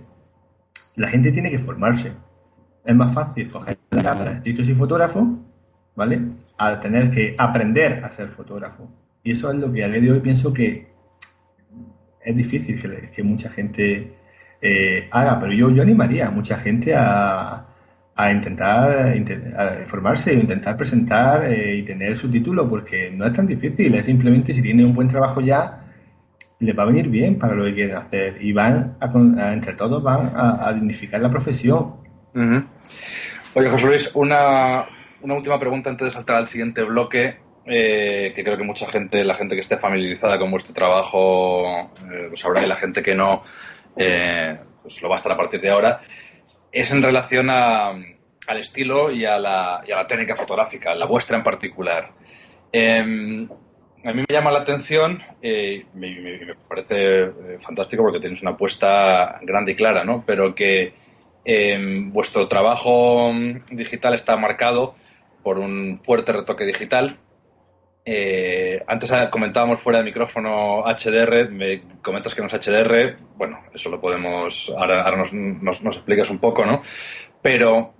La 0.96 1.08
gente 1.10 1.32
tiene 1.32 1.50
que 1.50 1.58
formarse. 1.58 2.14
Es 2.84 2.96
más 2.96 3.14
fácil 3.14 3.52
coger 3.52 3.78
la 3.90 4.04
cámara, 4.04 4.34
decir 4.36 4.56
que 4.56 4.64
soy 4.64 4.76
fotógrafo, 4.76 5.45
¿vale? 5.96 6.22
A 6.58 6.80
tener 6.80 7.10
que 7.10 7.36
aprender 7.38 8.04
a 8.04 8.12
ser 8.12 8.30
fotógrafo. 8.30 8.90
Y 9.24 9.32
eso 9.32 9.52
es 9.52 9.58
lo 9.58 9.72
que 9.72 9.84
a 9.84 9.90
día 9.90 10.02
de 10.02 10.12
hoy 10.12 10.20
pienso 10.20 10.54
que 10.54 10.88
es 12.24 12.36
difícil 12.36 12.82
que, 13.14 13.24
mucha 13.24 13.50
gente 13.50 14.14
eh, 14.62 15.08
haga, 15.12 15.40
pero 15.40 15.54
yo, 15.54 15.70
yo 15.70 15.82
animaría 15.82 16.28
a 16.28 16.32
mucha 16.32 16.58
gente 16.58 16.94
a, 16.96 17.66
a 18.16 18.32
intentar, 18.32 19.16
informarse, 19.16 20.34
intentar 20.34 20.78
presentar 20.78 21.52
eh, 21.52 21.76
y 21.76 21.84
tener 21.84 22.18
su 22.18 22.30
porque 22.70 23.12
no 23.12 23.26
es 23.26 23.34
tan 23.34 23.46
difícil, 23.46 23.94
es 23.94 24.06
simplemente 24.06 24.54
si 24.54 24.62
tiene 24.62 24.86
un 24.86 24.96
buen 24.96 25.10
trabajo 25.10 25.42
ya, 25.42 25.82
les 26.60 26.78
va 26.78 26.84
a 26.84 26.86
venir 26.86 27.10
bien 27.10 27.38
para 27.38 27.54
lo 27.54 27.66
que 27.66 27.74
quieren 27.74 27.98
hacer 27.98 28.38
y 28.42 28.54
van, 28.54 28.96
a, 29.02 29.54
entre 29.54 29.74
todos, 29.74 30.02
van 30.02 30.32
a, 30.34 30.72
dignificar 30.74 31.22
la 31.22 31.30
profesión. 31.30 31.96
Oye, 33.54 33.70
José 33.70 33.86
Luis, 33.86 34.12
una, 34.16 34.86
una 35.26 35.36
última 35.36 35.60
pregunta 35.60 35.90
antes 35.90 36.06
de 36.06 36.12
saltar 36.12 36.38
al 36.38 36.48
siguiente 36.48 36.84
bloque, 36.84 37.38
eh, 37.66 38.32
que 38.36 38.44
creo 38.44 38.58
que 38.58 38.64
mucha 38.64 38.88
gente, 38.88 39.24
la 39.24 39.34
gente 39.34 39.56
que 39.56 39.62
esté 39.62 39.78
familiarizada 39.78 40.38
con 40.38 40.52
vuestro 40.52 40.74
trabajo, 40.74 41.92
eh, 42.12 42.28
lo 42.30 42.38
sabrá 42.38 42.64
y 42.64 42.68
la 42.68 42.76
gente 42.76 43.02
que 43.02 43.16
no, 43.16 43.44
eh, 43.98 44.56
pues 44.84 45.02
lo 45.02 45.10
va 45.10 45.16
a 45.16 45.18
estar 45.18 45.32
a 45.32 45.38
partir 45.38 45.60
de 45.60 45.72
ahora, 45.72 46.02
es 46.72 46.92
en 46.92 47.02
relación 47.02 47.50
al 47.50 48.58
estilo 48.58 49.12
y 49.12 49.26
a, 49.26 49.40
la, 49.40 49.84
técnica 50.08 50.36
fotográfica, 50.36 50.94
la 50.94 51.08
vuestra 51.08 51.38
en 51.38 51.44
particular. 51.44 52.10
Em, 52.72 53.50
a 54.04 54.14
mí 54.14 54.22
me 54.22 54.26
llama 54.34 54.52
la 54.52 54.60
atención 54.60 55.24
y 55.42 55.84
me, 55.96 56.20
me, 56.20 56.56
parece 56.70 57.32
fantástico 57.60 58.04
porque 58.04 58.20
tenéis 58.20 58.44
una 58.44 58.52
apuesta 58.52 59.40
grande 59.42 59.72
y 59.72 59.76
clara, 59.76 60.04
¿no? 60.04 60.24
Pero 60.24 60.54
que 60.54 60.94
em, 61.44 62.12
vuestro 62.12 62.48
trabajo 62.48 63.32
digital 63.72 64.14
está 64.14 64.38
marcado 64.38 64.94
por 65.46 65.60
un 65.60 66.00
fuerte 66.00 66.34
retoque 66.34 66.66
digital. 66.66 67.20
Eh, 68.04 68.82
antes 68.88 69.12
comentábamos 69.30 69.80
fuera 69.80 70.00
de 70.00 70.06
micrófono 70.06 70.84
HDR, 70.84 71.52
me 71.52 71.84
comentas 72.02 72.34
que 72.34 72.42
no 72.42 72.48
es 72.48 72.54
HDR, 72.54 73.16
bueno, 73.38 73.62
eso 73.72 73.92
lo 73.92 74.02
podemos, 74.02 74.74
ahora, 74.76 75.16
nos, 75.16 75.34
nos, 75.34 75.98
explicas 75.98 76.32
un 76.32 76.40
poco, 76.40 76.66
¿no? 76.66 76.82
Pero 77.44 77.94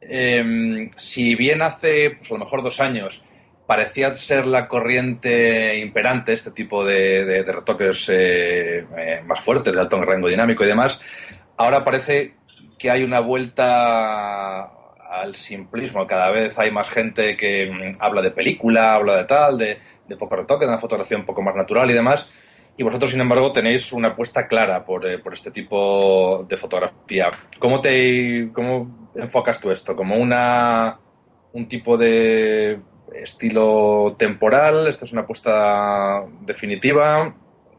em, 0.00 0.90
si 0.96 1.34
bien 1.34 1.60
hace 1.60 2.12
pues, 2.16 2.30
a 2.30 2.34
lo 2.34 2.40
mejor 2.40 2.62
dos 2.62 2.80
años 2.80 3.22
parecía 3.66 4.16
ser 4.16 4.46
la 4.46 4.66
corriente 4.66 5.78
imperante, 5.78 6.32
este 6.32 6.52
tipo 6.52 6.82
de, 6.82 7.44
retoques 7.46 8.08
eh, 8.08 8.86
eh, 8.96 9.22
más 9.26 9.40
fuertes, 9.40 9.74
de 9.74 9.80
alto 9.80 10.02
rango 10.02 10.28
dinámico 10.28 10.64
y 10.64 10.68
demás, 10.68 11.02
ahora 11.58 11.84
parece 11.84 12.36
que 12.78 12.90
hay 12.90 13.02
una 13.02 13.20
vuelta 13.20 14.75
al 15.10 15.34
simplismo. 15.34 16.06
Cada 16.06 16.30
vez 16.30 16.58
hay 16.58 16.70
más 16.70 16.88
gente 16.88 17.36
que 17.36 17.70
mm, 17.70 17.96
habla 18.00 18.22
de 18.22 18.30
película, 18.30 18.94
habla 18.94 19.16
de 19.18 19.24
tal, 19.24 19.58
de, 19.58 19.78
de 20.08 20.16
poco 20.16 20.36
retoque, 20.36 20.64
de 20.64 20.70
una 20.70 20.80
fotografía 20.80 21.16
un 21.16 21.24
poco 21.24 21.42
más 21.42 21.54
natural 21.54 21.90
y 21.90 21.94
demás. 21.94 22.30
Y 22.78 22.82
vosotros, 22.82 23.10
sin 23.10 23.20
embargo, 23.20 23.52
tenéis 23.52 23.92
una 23.92 24.08
apuesta 24.08 24.46
clara 24.46 24.84
por, 24.84 25.06
eh, 25.06 25.18
por 25.18 25.32
este 25.32 25.50
tipo 25.50 26.44
de 26.46 26.56
fotografía. 26.58 27.30
¿Cómo, 27.58 27.80
te, 27.80 28.50
¿Cómo 28.52 29.10
enfocas 29.14 29.60
tú 29.60 29.70
esto? 29.70 29.94
¿Como 29.94 30.16
una, 30.16 30.98
un 31.52 31.68
tipo 31.68 31.96
de 31.96 32.78
estilo 33.14 34.14
temporal? 34.18 34.88
¿Esto 34.88 35.06
es 35.06 35.12
una 35.12 35.22
apuesta 35.22 36.22
definitiva? 36.42 37.34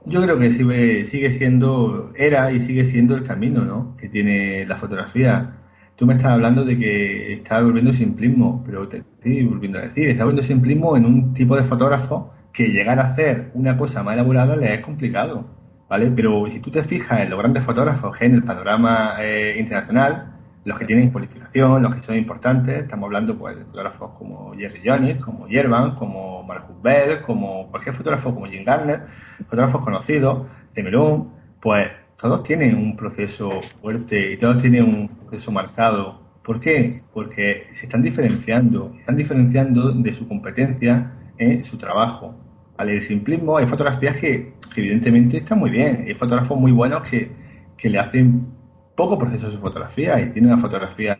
Yo 0.05 0.21
creo 0.23 0.39
que 0.39 0.51
sigue, 0.51 1.05
sigue 1.05 1.31
siendo, 1.31 2.11
era 2.15 2.51
y 2.51 2.61
sigue 2.61 2.85
siendo 2.85 3.13
el 3.13 3.23
camino 3.23 3.61
¿no? 3.65 3.95
que 3.97 4.09
tiene 4.09 4.65
la 4.65 4.77
fotografía. 4.77 5.56
Tú 5.97 6.05
me 6.05 6.13
estás 6.13 6.33
hablando 6.33 6.63
de 6.63 6.77
que 6.77 7.33
está 7.33 7.59
volviendo 7.59 7.91
simplismo, 7.91 8.63
pero 8.63 8.87
te 8.87 8.97
estoy 8.97 9.43
volviendo 9.43 9.79
a 9.79 9.81
decir, 9.81 10.07
está 10.09 10.25
volviendo 10.25 10.45
simplismo 10.45 10.95
en 10.95 11.07
un 11.07 11.33
tipo 11.33 11.55
de 11.55 11.63
fotógrafo 11.63 12.31
que 12.53 12.67
llegar 12.67 12.99
a 12.99 13.07
hacer 13.07 13.49
una 13.55 13.75
cosa 13.75 14.03
más 14.03 14.13
elaborada 14.13 14.55
le 14.55 14.75
es 14.75 14.81
complicado, 14.81 15.45
¿vale? 15.89 16.11
Pero 16.15 16.45
si 16.51 16.59
tú 16.59 16.69
te 16.69 16.83
fijas 16.83 17.21
en 17.21 17.31
los 17.31 17.39
grandes 17.39 17.63
fotógrafos 17.63 18.15
en 18.21 18.35
el 18.35 18.43
panorama 18.43 19.15
eh, 19.21 19.55
internacional, 19.57 20.35
los 20.65 20.77
que 20.77 20.85
tienen 20.85 21.09
cualificación, 21.09 21.81
los 21.81 21.95
que 21.95 22.03
son 22.03 22.15
importantes, 22.15 22.83
estamos 22.83 23.07
hablando 23.07 23.35
pues, 23.35 23.57
de 23.57 23.65
fotógrafos 23.65 24.11
como 24.19 24.53
Jerry 24.53 24.81
Jones, 24.85 25.17
como 25.17 25.47
Yerban, 25.47 25.95
como 25.95 26.43
Marcus 26.43 26.79
Bell, 26.79 27.21
como 27.23 27.71
cualquier 27.71 27.95
fotógrafo 27.95 28.35
como 28.35 28.45
Jim 28.45 28.63
Garner, 28.63 29.01
fotógrafos 29.49 29.83
conocidos, 29.83 30.45
Cemerón, 30.75 31.29
pues 31.59 31.87
todos 32.17 32.43
tienen 32.43 32.75
un 32.75 32.95
proceso 32.95 33.61
fuerte 33.81 34.33
y 34.33 34.37
todos 34.37 34.57
tienen 34.59 34.83
un 34.83 35.07
proceso 35.07 35.51
marcado. 35.51 36.21
¿Por 36.43 36.59
qué? 36.59 37.03
Porque 37.13 37.67
se 37.73 37.85
están 37.85 38.01
diferenciando, 38.01 38.93
están 38.99 39.15
diferenciando 39.15 39.91
de 39.91 40.13
su 40.13 40.27
competencia 40.27 41.13
en 41.37 41.63
su 41.63 41.77
trabajo 41.77 42.35
al 42.77 43.01
simplismo, 43.01 43.57
hay 43.57 43.65
fotografías 43.65 44.15
que, 44.17 44.53
evidentemente 44.75 45.37
están 45.37 45.59
muy 45.59 45.71
bien. 45.71 46.05
Hay 46.07 46.13
fotógrafos 46.13 46.59
muy 46.59 46.71
buenos 46.71 47.09
que, 47.09 47.31
que 47.75 47.89
le 47.89 47.97
hacen 47.97 48.47
poco 48.95 49.17
proceso 49.17 49.47
a 49.47 49.49
su 49.49 49.57
fotografía 49.57 50.19
y 50.21 50.29
tienen 50.29 50.51
una 50.51 50.61
fotografía 50.61 51.19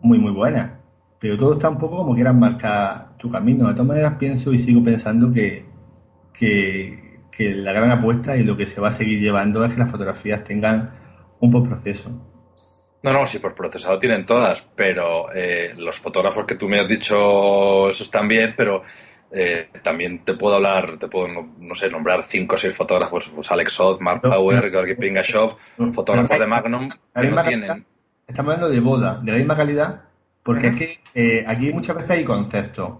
muy, 0.00 0.18
muy 0.18 0.32
buena. 0.32 0.80
Pero 1.18 1.38
todo 1.38 1.52
está 1.52 1.68
un 1.68 1.78
poco 1.78 1.98
como 1.98 2.14
quieras 2.14 2.34
marcar 2.34 3.16
tu 3.18 3.30
camino. 3.30 3.68
De 3.68 3.74
todas 3.74 3.86
maneras, 3.86 4.14
pienso 4.18 4.52
y 4.52 4.58
sigo 4.58 4.82
pensando 4.82 5.30
que, 5.30 5.66
que, 6.32 7.01
que 7.36 7.54
la 7.54 7.72
gran 7.72 7.90
apuesta 7.90 8.36
y 8.36 8.44
lo 8.44 8.56
que 8.56 8.66
se 8.66 8.80
va 8.80 8.90
a 8.90 8.92
seguir 8.92 9.20
llevando 9.20 9.64
es 9.64 9.72
que 9.72 9.80
las 9.80 9.90
fotografías 9.90 10.44
tengan 10.44 10.90
un 11.40 11.50
buen 11.50 11.64
proceso. 11.68 12.10
No, 13.02 13.12
no, 13.12 13.26
sí, 13.26 13.40
por 13.40 13.54
procesado 13.54 13.98
tienen 13.98 14.24
todas, 14.24 14.62
pero 14.76 15.32
eh, 15.34 15.74
los 15.76 15.98
fotógrafos 15.98 16.46
que 16.46 16.54
tú 16.54 16.68
me 16.68 16.78
has 16.78 16.86
dicho, 16.86 17.88
esos 17.88 18.08
también, 18.10 18.54
pero 18.56 18.82
eh, 19.32 19.70
también 19.82 20.22
te 20.24 20.34
puedo 20.34 20.56
hablar, 20.56 20.98
te 20.98 21.08
puedo, 21.08 21.26
no, 21.58 21.74
sé, 21.74 21.90
nombrar 21.90 22.22
cinco 22.22 22.54
o 22.54 22.58
seis 22.58 22.76
fotógrafos, 22.76 23.28
pues 23.34 23.50
Alex 23.50 23.72
Soth, 23.72 24.00
Mark 24.00 24.20
Power, 24.20 24.70
Georgi 24.70 24.94
Pingashov, 24.94 25.56
fotógrafos 25.92 26.38
de 26.38 26.46
Magnum 26.46 26.90
que 26.90 27.28
no 27.28 27.42
tienen. 27.42 27.86
Estamos 28.26 28.54
hablando 28.54 28.72
de 28.72 28.80
boda, 28.80 29.20
de 29.22 29.32
la 29.32 29.38
misma 29.38 29.56
calidad, 29.56 30.02
porque 30.42 30.68
es 30.68 30.76
que 30.76 31.00
eh, 31.14 31.44
aquí 31.46 31.72
muchas 31.72 31.96
veces 31.96 32.10
hay 32.10 32.24
conceptos. 32.24 32.90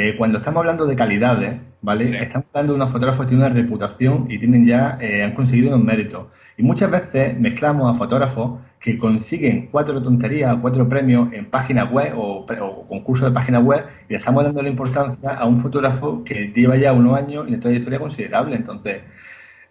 Eh, 0.00 0.14
cuando 0.16 0.38
estamos 0.38 0.60
hablando 0.60 0.86
de 0.86 0.94
calidades, 0.94 1.56
¿vale? 1.82 2.04
Estamos 2.04 2.46
hablando 2.52 2.72
de 2.72 2.76
unos 2.76 2.92
fotógrafos 2.92 3.26
que 3.26 3.30
tienen 3.30 3.46
una 3.50 3.60
reputación 3.60 4.26
y 4.30 4.38
tienen 4.38 4.64
ya, 4.64 4.96
han 5.24 5.34
conseguido 5.34 5.74
unos 5.74 5.84
méritos. 5.84 6.28
Y 6.56 6.62
muchas 6.62 6.88
veces 6.88 7.36
mezclamos 7.36 7.92
a 7.92 7.98
fotógrafos 7.98 8.60
que 8.78 8.96
consiguen 8.96 9.66
cuatro 9.72 10.00
tonterías, 10.00 10.56
cuatro 10.60 10.88
premios 10.88 11.32
en 11.32 11.46
páginas 11.46 11.90
web 11.90 12.12
o, 12.16 12.46
concursos 12.86 13.28
de 13.28 13.34
páginas 13.34 13.64
web 13.64 13.86
y 14.08 14.12
le 14.12 14.18
estamos 14.18 14.44
dando 14.44 14.62
la 14.62 14.68
importancia 14.68 15.30
a 15.30 15.44
un 15.46 15.58
fotógrafo 15.60 16.22
que 16.22 16.52
lleva 16.54 16.76
ya 16.76 16.92
unos 16.92 17.18
años 17.18 17.46
y 17.48 17.54
una 17.54 17.60
trayectoria 17.60 17.98
considerable. 17.98 18.54
Entonces, 18.54 19.02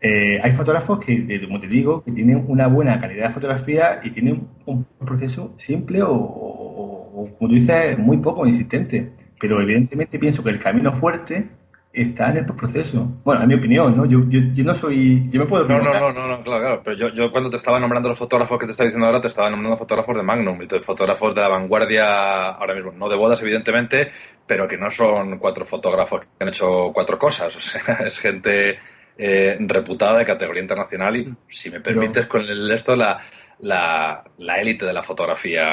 eh, 0.01 0.41
hay 0.43 0.51
fotógrafos 0.51 0.99
que, 0.99 1.41
como 1.45 1.61
te 1.61 1.67
digo, 1.67 2.03
que 2.03 2.11
tienen 2.11 2.43
una 2.49 2.67
buena 2.67 2.99
calidad 2.99 3.27
de 3.29 3.33
fotografía 3.33 4.01
y 4.03 4.09
tienen 4.09 4.45
un 4.65 4.85
proceso 4.99 5.53
simple 5.57 6.01
o, 6.01 6.11
o 6.11 7.27
como 7.37 7.49
tú 7.49 7.55
dices, 7.55 7.97
muy 7.97 8.17
poco 8.17 8.45
insistente. 8.45 9.16
Pero 9.39 9.61
evidentemente 9.61 10.19
pienso 10.19 10.43
que 10.43 10.49
el 10.49 10.59
camino 10.59 10.93
fuerte 10.93 11.47
está 11.93 12.29
en 12.29 12.37
el 12.37 12.45
proceso. 12.45 13.07
Bueno, 13.23 13.41
en 13.41 13.47
mi 13.47 13.55
opinión, 13.55 13.97
¿no? 13.97 14.05
Yo, 14.05 14.19
yo, 14.29 14.39
yo 14.53 14.63
no 14.63 14.73
soy... 14.73 15.29
Yo 15.31 15.39
me 15.41 15.47
puedo... 15.47 15.67
No, 15.67 15.79
no, 15.79 15.93
no, 15.93 16.13
no, 16.13 16.27
no, 16.27 16.43
claro, 16.43 16.61
claro. 16.61 16.81
Pero 16.83 16.97
yo, 16.97 17.09
yo 17.09 17.31
cuando 17.31 17.49
te 17.49 17.57
estaba 17.57 17.79
nombrando 17.79 18.09
los 18.09 18.17
fotógrafos 18.17 18.59
que 18.59 18.65
te 18.65 18.71
estaba 18.71 18.85
diciendo 18.85 19.07
ahora, 19.07 19.21
te 19.21 19.27
estaba 19.29 19.49
nombrando 19.49 19.77
fotógrafos 19.77 20.15
de 20.15 20.23
Magnum 20.23 20.61
y 20.61 20.67
de 20.67 20.79
fotógrafos 20.81 21.33
de 21.33 21.41
la 21.41 21.47
vanguardia 21.47 22.49
ahora 22.49 22.75
mismo. 22.75 22.91
No 22.91 23.09
de 23.09 23.15
bodas, 23.15 23.41
evidentemente, 23.41 24.11
pero 24.45 24.67
que 24.67 24.77
no 24.77 24.91
son 24.91 25.39
cuatro 25.39 25.65
fotógrafos 25.65 26.21
que 26.21 26.27
han 26.39 26.49
hecho 26.49 26.91
cuatro 26.93 27.17
cosas. 27.17 27.55
O 27.55 27.59
sea, 27.59 27.95
es 28.05 28.19
gente 28.19 28.77
eh, 29.17 29.57
reputada 29.59 30.19
de 30.19 30.25
categoría 30.25 30.61
internacional 30.61 31.15
y, 31.15 31.33
si 31.47 31.71
me 31.71 31.79
permites, 31.79 32.27
con 32.27 32.41
el, 32.41 32.71
esto, 32.71 32.95
la, 32.95 33.19
la, 33.61 34.23
la 34.37 34.61
élite 34.61 34.85
de 34.85 34.93
la 34.93 35.01
fotografía 35.01 35.63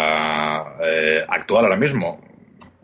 eh, 0.82 1.24
actual 1.28 1.64
ahora 1.64 1.76
mismo. 1.76 2.20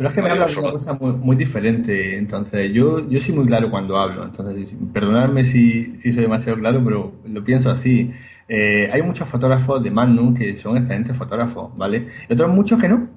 Pero 0.01 0.09
es 0.09 0.15
que 0.15 0.23
me 0.23 0.31
hablas 0.31 0.55
de 0.55 0.61
una 0.63 0.71
cosa 0.71 0.95
muy, 0.95 1.37
diferente. 1.37 2.17
Entonces, 2.17 2.73
yo, 2.73 3.07
yo 3.07 3.21
soy 3.21 3.35
muy 3.35 3.45
claro 3.45 3.71
cuando 3.71 3.99
hablo. 3.99 4.25
Entonces, 4.25 4.71
perdonadme 4.95 5.45
si, 5.45 5.99
si 5.99 6.11
soy 6.11 6.23
demasiado 6.23 6.59
claro, 6.59 6.81
pero 6.83 7.13
lo 7.27 7.45
pienso 7.45 7.71
así. 7.71 8.11
Eh, 8.49 8.89
hay 8.91 9.03
muchos 9.03 9.29
fotógrafos 9.29 9.83
de 9.83 9.91
Magnum 9.91 10.33
que 10.33 10.57
son 10.57 10.79
excelentes 10.79 11.15
fotógrafos, 11.15 11.77
¿vale? 11.77 12.09
Y 12.27 12.33
otros 12.33 12.49
muchos 12.49 12.81
que 12.81 12.89
no, 12.89 13.09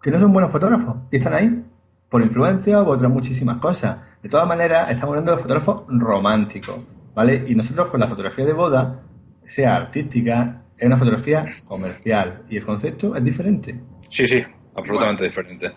que 0.00 0.10
no 0.10 0.18
son 0.18 0.32
buenos 0.32 0.50
fotógrafos 0.50 0.96
y 1.12 1.18
están 1.18 1.34
ahí 1.34 1.62
por 2.08 2.22
influencia 2.22 2.80
o 2.80 2.88
otras 2.88 3.12
muchísimas 3.12 3.58
cosas. 3.58 3.98
De 4.22 4.30
todas 4.30 4.48
maneras, 4.48 4.90
estamos 4.90 5.10
hablando 5.10 5.32
de 5.32 5.42
fotógrafos 5.42 5.82
románticos, 5.88 6.86
¿vale? 7.14 7.44
Y 7.46 7.54
nosotros 7.54 7.88
con 7.88 8.00
la 8.00 8.06
fotografía 8.06 8.46
de 8.46 8.54
boda, 8.54 9.02
sea 9.44 9.76
artística, 9.76 10.58
es 10.78 10.86
una 10.86 10.96
fotografía 10.96 11.44
comercial 11.66 12.44
y 12.48 12.56
el 12.56 12.64
concepto 12.64 13.14
es 13.14 13.22
diferente. 13.22 13.78
Sí, 14.08 14.26
sí, 14.26 14.42
absolutamente 14.76 15.24
diferente. 15.24 15.72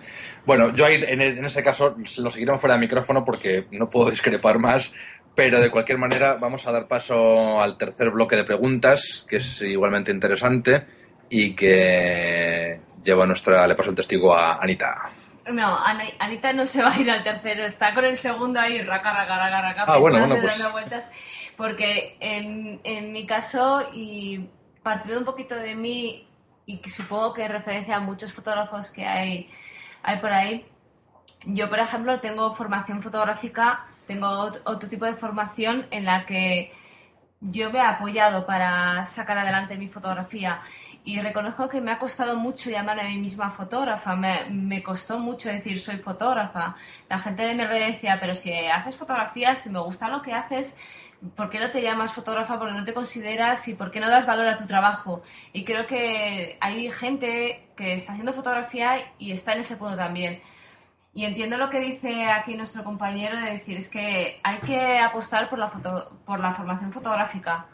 Bueno, 0.45 0.73
yo 0.73 0.85
ahí 0.85 0.95
en, 0.95 1.21
en, 1.21 1.45
ese 1.45 1.63
caso 1.63 1.95
lo 2.17 2.31
seguiremos 2.31 2.59
fuera 2.59 2.75
de 2.75 2.81
micrófono 2.81 3.23
porque 3.23 3.67
no 3.71 3.89
puedo 3.89 4.09
discrepar 4.11 4.59
más, 4.59 4.93
pero 5.35 5.59
de 5.59 5.69
cualquier 5.69 5.97
manera 5.97 6.35
vamos 6.35 6.65
a 6.67 6.71
dar 6.71 6.87
paso 6.87 7.61
al 7.61 7.77
tercer 7.77 8.09
bloque 8.09 8.35
de 8.35 8.43
preguntas, 8.43 9.25
que 9.29 9.37
es 9.37 9.61
igualmente 9.61 10.11
interesante 10.11 10.85
y 11.29 11.55
que 11.55 12.79
lleva 13.03 13.25
nuestra, 13.25 13.67
le 13.67 13.75
paso 13.75 13.91
el 13.91 13.95
testigo 13.95 14.35
a 14.35 14.59
Anita. 14.61 15.09
No, 15.51 15.77
Anita 16.19 16.51
no 16.51 16.65
se 16.65 16.81
va 16.81 16.93
a 16.93 16.99
ir 16.99 17.09
al 17.09 17.23
tercero, 17.23 17.65
está 17.65 17.93
con 17.93 18.03
el 18.03 18.17
segundo 18.17 18.59
ahí, 18.59 18.81
raca, 18.81 19.13
raca, 19.13 19.37
raca, 19.37 19.61
raca, 19.61 19.85
ah, 19.87 19.97
bueno, 19.97 20.19
bueno, 20.19 20.35
pues... 20.41 20.57
dando 20.57 20.73
vueltas, 20.73 21.11
porque 21.55 22.17
en, 22.19 22.81
en 22.83 23.11
mi 23.13 23.25
caso, 23.25 23.81
y 23.93 24.49
partido 24.83 25.19
un 25.19 25.25
poquito 25.25 25.55
de 25.55 25.75
mí 25.75 26.26
y 26.67 26.77
que 26.77 26.89
supongo 26.91 27.33
que 27.33 27.47
referencia 27.47 27.95
a 27.95 27.99
muchos 27.99 28.33
fotógrafos 28.33 28.91
que 28.91 29.07
hay, 29.07 29.49
hay 30.03 30.19
por 30.19 30.31
ahí. 30.31 30.67
Yo, 31.45 31.69
por 31.69 31.79
ejemplo, 31.79 32.19
tengo 32.19 32.53
formación 32.53 33.01
fotográfica, 33.01 33.87
tengo 34.05 34.27
otro 34.27 34.89
tipo 34.89 35.05
de 35.05 35.15
formación 35.15 35.87
en 35.91 36.05
la 36.05 36.25
que 36.25 36.71
yo 37.39 37.71
me 37.71 37.79
he 37.79 37.81
apoyado 37.81 38.45
para 38.45 39.03
sacar 39.05 39.37
adelante 39.37 39.77
mi 39.77 39.87
fotografía 39.87 40.59
y 41.05 41.21
reconozco 41.21 41.69
que 41.69 41.79
me 41.79 41.91
ha 41.91 41.99
costado 41.99 42.35
mucho 42.35 42.69
llamarme 42.69 43.03
a 43.03 43.05
mí 43.05 43.17
misma 43.17 43.49
fotógrafa, 43.49 44.17
me, 44.17 44.49
me, 44.49 44.83
costó 44.83 45.19
mucho 45.19 45.47
decir 45.47 45.79
soy 45.79 45.97
fotógrafa. 45.99 46.75
La 47.07 47.17
gente 47.17 47.43
de 47.43 47.55
mi 47.55 47.63
red 47.63 47.87
decía, 47.87 48.17
pero 48.19 48.35
si 48.35 48.53
haces 48.53 48.97
fotografías, 48.97 49.59
si 49.59 49.69
me 49.69 49.79
gusta 49.79 50.09
lo 50.09 50.21
que 50.21 50.33
haces, 50.33 50.77
¿por 51.35 51.49
qué 51.49 51.59
no 51.59 51.71
te 51.71 51.81
llamas 51.81 52.13
fotógrafa? 52.13 52.59
¿Por 52.59 52.69
qué 52.69 52.73
no 52.73 52.83
te 52.83 52.93
consideras? 52.93 53.67
¿Y 53.67 53.75
por 53.75 53.91
qué 53.91 53.99
no 53.99 54.09
das 54.09 54.25
valor 54.25 54.47
a 54.47 54.57
tu 54.57 54.65
trabajo? 54.65 55.23
Y 55.53 55.63
creo 55.63 55.87
que 55.87 56.57
hay 56.59 56.91
gente 56.91 57.69
que 57.75 57.93
está 57.93 58.13
haciendo 58.13 58.33
fotografía 58.33 59.13
y 59.17 59.31
está 59.31 59.53
en 59.53 59.59
ese 59.61 59.77
punto 59.77 59.95
también. 59.95 60.41
Y 61.13 61.25
entiendo 61.25 61.57
lo 61.57 61.69
que 61.69 61.79
dice 61.79 62.25
aquí 62.25 62.55
nuestro 62.55 62.83
compañero 62.83 63.39
de 63.39 63.53
decir, 63.53 63.77
es 63.77 63.89
que 63.89 64.39
hay 64.43 64.59
que 64.59 64.99
apostar 64.99 65.49
por 65.49 65.57
la, 65.57 65.69
por 66.25 66.39
la 66.39 66.53
formación 66.53 66.93
fotográfica, 66.93 67.65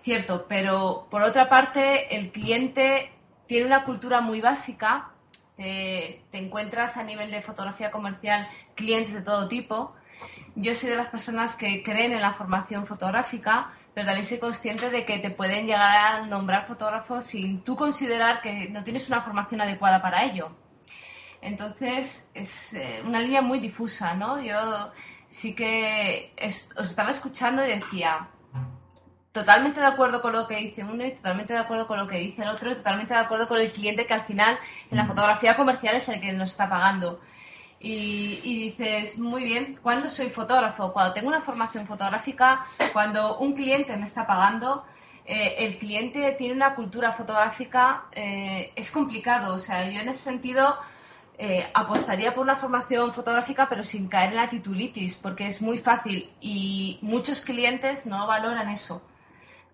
cierto, 0.00 0.46
pero 0.48 1.06
por 1.08 1.22
otra 1.22 1.48
parte 1.48 2.16
el 2.16 2.32
cliente 2.32 3.12
tiene 3.46 3.66
una 3.66 3.84
cultura 3.84 4.20
muy 4.20 4.40
básica, 4.40 5.10
te 5.56 6.22
encuentras 6.32 6.96
a 6.96 7.04
nivel 7.04 7.30
de 7.30 7.40
fotografía 7.40 7.90
comercial 7.90 8.48
clientes 8.74 9.14
de 9.14 9.22
todo 9.22 9.46
tipo, 9.48 9.94
yo 10.54 10.74
soy 10.74 10.90
de 10.90 10.96
las 10.96 11.08
personas 11.08 11.56
que 11.56 11.82
creen 11.82 12.12
en 12.12 12.20
la 12.20 12.32
formación 12.32 12.86
fotográfica, 12.86 13.72
pero 13.94 14.06
también 14.06 14.26
soy 14.26 14.38
consciente 14.38 14.90
de 14.90 15.04
que 15.04 15.18
te 15.18 15.30
pueden 15.30 15.66
llegar 15.66 15.96
a 15.96 16.26
nombrar 16.26 16.66
fotógrafos 16.66 17.24
sin 17.24 17.62
tú 17.62 17.76
considerar 17.76 18.40
que 18.40 18.68
no 18.70 18.84
tienes 18.84 19.08
una 19.08 19.22
formación 19.22 19.60
adecuada 19.60 20.00
para 20.02 20.24
ello. 20.24 20.50
Entonces, 21.40 22.30
es 22.34 22.74
eh, 22.74 23.02
una 23.04 23.20
línea 23.20 23.42
muy 23.42 23.60
difusa, 23.60 24.14
¿no? 24.14 24.40
Yo 24.42 24.92
sí 25.28 25.54
que 25.54 26.32
os 26.76 26.88
estaba 26.88 27.10
escuchando 27.10 27.64
y 27.64 27.70
decía, 27.70 28.28
totalmente 29.32 29.80
de 29.80 29.86
acuerdo 29.86 30.20
con 30.20 30.32
lo 30.32 30.48
que 30.48 30.56
dice 30.56 30.82
uno 30.82 31.04
totalmente 31.10 31.52
de 31.52 31.58
acuerdo 31.60 31.86
con 31.86 31.98
lo 31.98 32.08
que 32.08 32.18
dice 32.18 32.42
el 32.42 32.48
otro 32.48 32.74
totalmente 32.74 33.14
de 33.14 33.20
acuerdo 33.20 33.46
con 33.46 33.60
el 33.60 33.70
cliente 33.70 34.06
que 34.06 34.14
al 34.14 34.22
final 34.22 34.58
en 34.90 34.96
la 34.96 35.06
fotografía 35.06 35.56
comercial 35.56 35.94
es 35.96 36.08
el 36.08 36.20
que 36.20 36.32
nos 36.32 36.50
está 36.50 36.68
pagando. 36.68 37.20
Y, 37.80 38.40
y, 38.42 38.64
dices, 38.64 39.18
muy 39.18 39.44
bien, 39.44 39.78
¿cuándo 39.82 40.08
soy 40.08 40.28
fotógrafo? 40.28 40.92
Cuando 40.92 41.14
tengo 41.14 41.28
una 41.28 41.40
formación 41.40 41.86
fotográfica, 41.86 42.66
cuando 42.92 43.38
un 43.38 43.52
cliente 43.52 43.96
me 43.96 44.04
está 44.04 44.26
pagando, 44.26 44.84
eh, 45.30 45.66
el 45.66 45.76
cliente 45.76 46.32
tiene 46.38 46.54
una 46.54 46.74
cultura 46.74 47.12
fotográfica, 47.12 48.04
eh, 48.12 48.72
es 48.74 48.90
complicado. 48.90 49.54
O 49.54 49.58
sea, 49.58 49.88
yo 49.90 50.00
en 50.00 50.08
ese 50.08 50.20
sentido 50.20 50.74
eh, 51.36 51.66
apostaría 51.74 52.34
por 52.34 52.42
una 52.44 52.56
formación 52.56 53.12
fotográfica, 53.12 53.68
pero 53.68 53.84
sin 53.84 54.08
caer 54.08 54.30
en 54.30 54.36
la 54.36 54.48
titulitis, 54.48 55.16
porque 55.16 55.46
es 55.46 55.60
muy 55.60 55.76
fácil 55.76 56.30
y 56.40 56.98
muchos 57.02 57.42
clientes 57.42 58.06
no 58.06 58.26
valoran 58.26 58.70
eso. 58.70 59.02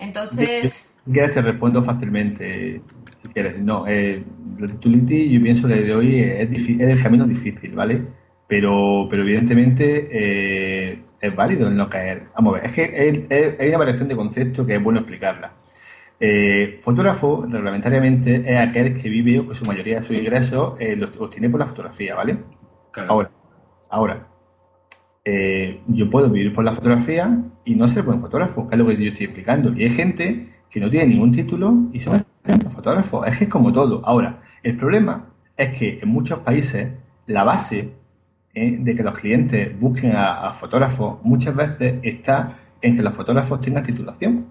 Entonces. 0.00 0.98
Quieres, 1.10 1.34
te 1.34 1.40
respondo 1.40 1.84
fácilmente. 1.84 2.82
Si 3.24 3.32
quieres. 3.32 3.58
No, 3.60 3.84
la 3.86 4.66
titulitis, 4.66 5.32
yo 5.32 5.42
pienso 5.42 5.66
que 5.66 5.74
de 5.74 5.94
hoy 5.94 6.20
es, 6.20 6.50
es 6.50 6.68
el 6.68 7.02
camino 7.02 7.26
difícil, 7.26 7.74
¿vale? 7.74 8.02
Pero, 8.46 9.08
pero 9.10 9.22
evidentemente 9.22 11.00
es 11.20 11.34
válido 11.34 11.68
en 11.68 11.76
no 11.76 11.88
caer. 11.88 12.24
Vamos 12.36 12.54
a 12.54 12.60
ver, 12.60 12.70
es 12.70 12.72
que 12.74 13.56
hay 13.58 13.68
una 13.68 13.78
variación 13.78 14.08
de 14.08 14.16
concepto 14.16 14.66
que 14.66 14.76
es 14.76 14.82
bueno 14.82 15.00
explicarla. 15.00 15.52
Eh, 16.20 16.78
fotógrafo, 16.80 17.44
reglamentariamente, 17.48 18.44
es 18.46 18.58
aquel 18.58 19.00
que 19.00 19.08
vive 19.08 19.40
o 19.40 19.48
que 19.48 19.54
su 19.54 19.64
mayoría 19.64 19.98
de 19.98 20.04
sus 20.06 20.16
ingresos 20.16 20.74
eh, 20.78 20.96
los 20.96 21.10
obtiene 21.18 21.50
por 21.50 21.60
la 21.60 21.66
fotografía, 21.66 22.14
¿vale? 22.14 22.38
Ahora, 23.08 23.30
ahora 23.90 24.28
eh, 25.24 25.80
yo 25.88 26.08
puedo 26.08 26.30
vivir 26.30 26.54
por 26.54 26.64
la 26.64 26.72
fotografía 26.72 27.44
y 27.64 27.74
no 27.74 27.88
ser 27.88 28.04
buen 28.04 28.20
fotógrafo, 28.20 28.68
que 28.68 28.74
es 28.74 28.78
lo 28.78 28.86
que 28.86 28.96
yo 28.96 29.10
estoy 29.10 29.26
explicando. 29.26 29.72
Y 29.74 29.84
hay 29.84 29.90
gente 29.90 30.53
que 30.74 30.80
no 30.80 30.90
tiene 30.90 31.06
ningún 31.06 31.30
título 31.30 31.72
y 31.92 32.00
son 32.00 32.20
fotógrafos. 32.68 33.28
Es 33.28 33.38
que 33.38 33.44
es 33.44 33.50
como 33.50 33.72
todo. 33.72 34.04
Ahora, 34.04 34.42
el 34.60 34.76
problema 34.76 35.26
es 35.56 35.78
que 35.78 36.00
en 36.02 36.08
muchos 36.08 36.40
países 36.40 36.90
la 37.28 37.44
base 37.44 37.92
¿eh? 38.52 38.76
de 38.80 38.94
que 38.96 39.04
los 39.04 39.14
clientes 39.14 39.78
busquen 39.78 40.16
a, 40.16 40.52
fotógrafos 40.52 41.20
muchas 41.22 41.54
veces 41.54 42.00
está 42.02 42.58
en 42.82 42.96
que 42.96 43.02
los 43.04 43.14
fotógrafos 43.14 43.60
tengan 43.60 43.84
titulación. 43.84 44.46